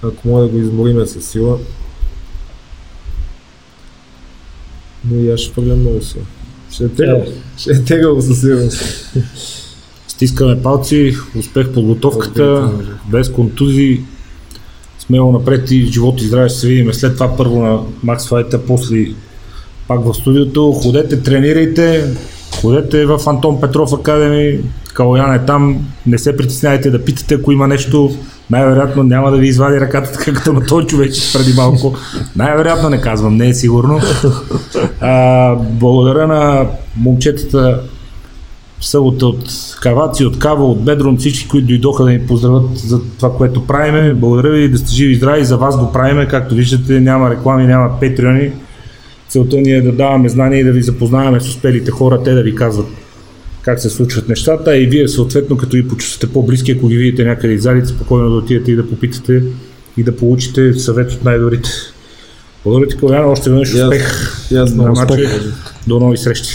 Ако 0.02 0.28
може 0.28 0.46
да 0.46 0.52
го 0.52 0.58
измориме 0.58 1.06
със 1.06 1.28
сила. 1.28 1.58
Но 5.10 5.20
и 5.20 5.30
аз 5.30 5.40
ще 5.40 5.52
фърля 5.52 5.76
много 5.76 6.02
сила. 6.02 6.24
Ще 6.70 6.84
е 6.84 6.88
тегъл. 6.88 7.24
Ще 7.56 7.70
е 7.70 7.84
тегъл 7.84 8.20
със 8.20 8.40
сигурност. 8.40 9.12
Стискаме 10.08 10.62
палци, 10.62 11.14
успех 11.38 11.72
подготовката, 11.72 12.70
без 13.10 13.32
контузии. 13.32 14.00
Смело 14.98 15.32
напред 15.32 15.70
и 15.70 15.86
живот 15.86 16.20
и 16.20 16.26
здраве 16.26 16.48
ще 16.48 16.58
се 16.58 16.68
видим 16.68 16.94
след 16.94 17.14
това 17.14 17.36
първо 17.36 17.62
на 17.62 17.78
Max 18.04 18.18
Fight, 18.18 18.58
после 18.66 19.06
пак 19.88 20.04
в 20.04 20.14
студиото. 20.14 20.72
Ходете, 20.72 21.22
тренирайте, 21.22 22.14
ходете 22.60 23.06
в 23.06 23.20
Антон 23.26 23.60
Петров 23.60 23.92
Академи, 23.92 24.60
Калоян 24.94 25.34
е 25.34 25.46
там, 25.46 25.86
не 26.06 26.18
се 26.18 26.36
притесняйте 26.36 26.90
да 26.90 27.04
питате, 27.04 27.34
ако 27.34 27.52
има 27.52 27.68
нещо, 27.68 28.16
най-вероятно 28.50 29.02
няма 29.02 29.30
да 29.30 29.36
ви 29.36 29.48
извади 29.48 29.80
ръката, 29.80 30.12
така 30.12 30.32
като 30.32 30.52
на 30.52 30.66
този 30.66 30.86
човек 30.86 31.12
преди 31.32 31.52
малко. 31.56 31.94
Най-вероятно 32.36 32.90
не 32.90 33.00
казвам, 33.00 33.36
не 33.36 33.48
е 33.48 33.54
сигурно. 33.54 34.00
А, 35.00 35.54
благодаря 35.56 36.26
на 36.26 36.66
момчетата 36.96 37.80
събота 38.80 39.26
от 39.26 39.44
Каваци, 39.80 40.24
от 40.24 40.38
Кава, 40.38 40.64
от 40.64 40.84
Бедрон, 40.84 41.16
всички, 41.16 41.48
които 41.48 41.66
дойдоха 41.66 42.04
да 42.04 42.10
ни 42.10 42.26
поздравят 42.26 42.78
за 42.78 43.00
това, 43.16 43.36
което 43.36 43.66
правиме. 43.66 44.14
Благодаря 44.14 44.50
ви 44.50 44.68
да 44.68 44.78
сте 44.78 44.92
живи 44.92 45.12
и 45.12 45.16
здрави, 45.16 45.44
за 45.44 45.56
вас 45.56 45.78
го 45.78 45.92
правиме, 45.92 46.28
както 46.28 46.54
виждате, 46.54 47.00
няма 47.00 47.30
реклами, 47.30 47.66
няма 47.66 48.00
патреони. 48.00 48.50
Целта 49.28 49.56
ни 49.56 49.72
е 49.72 49.82
да 49.82 49.92
даваме 49.92 50.28
знания 50.28 50.60
и 50.60 50.64
да 50.64 50.72
ви 50.72 50.82
запознаваме 50.82 51.40
с 51.40 51.48
успелите 51.48 51.90
хора, 51.90 52.22
те 52.22 52.34
да 52.34 52.42
ви 52.42 52.54
казват 52.54 52.86
как 53.62 53.80
се 53.80 53.90
случват 53.90 54.28
нещата 54.28 54.76
и 54.76 54.86
вие 54.86 55.08
съответно 55.08 55.56
като 55.56 55.76
ви 55.76 55.88
почувствате 55.88 56.32
по-близки, 56.32 56.72
ако 56.72 56.88
ги 56.88 56.96
видите 56.96 57.24
някъде 57.24 57.54
из 57.54 57.62
залите, 57.62 57.86
спокойно 57.88 58.30
да 58.30 58.36
отидете 58.36 58.72
и 58.72 58.76
да 58.76 58.88
попитате 58.88 59.42
и 59.96 60.02
да 60.02 60.16
получите 60.16 60.74
съвет 60.74 61.12
от 61.12 61.24
най-добрите. 61.24 61.70
Благодаря 62.64 62.88
ти, 62.88 62.96
Каляна, 62.96 63.26
още 63.26 63.50
веднъж 63.50 63.74
успех 63.74 64.32
и 64.50 64.56
аз 64.56 64.74
много 64.74 64.88
на 64.88 64.94
матча. 64.94 65.14
успех. 65.14 65.52
До 65.86 66.00
нови 66.00 66.16
срещи. 66.16 66.54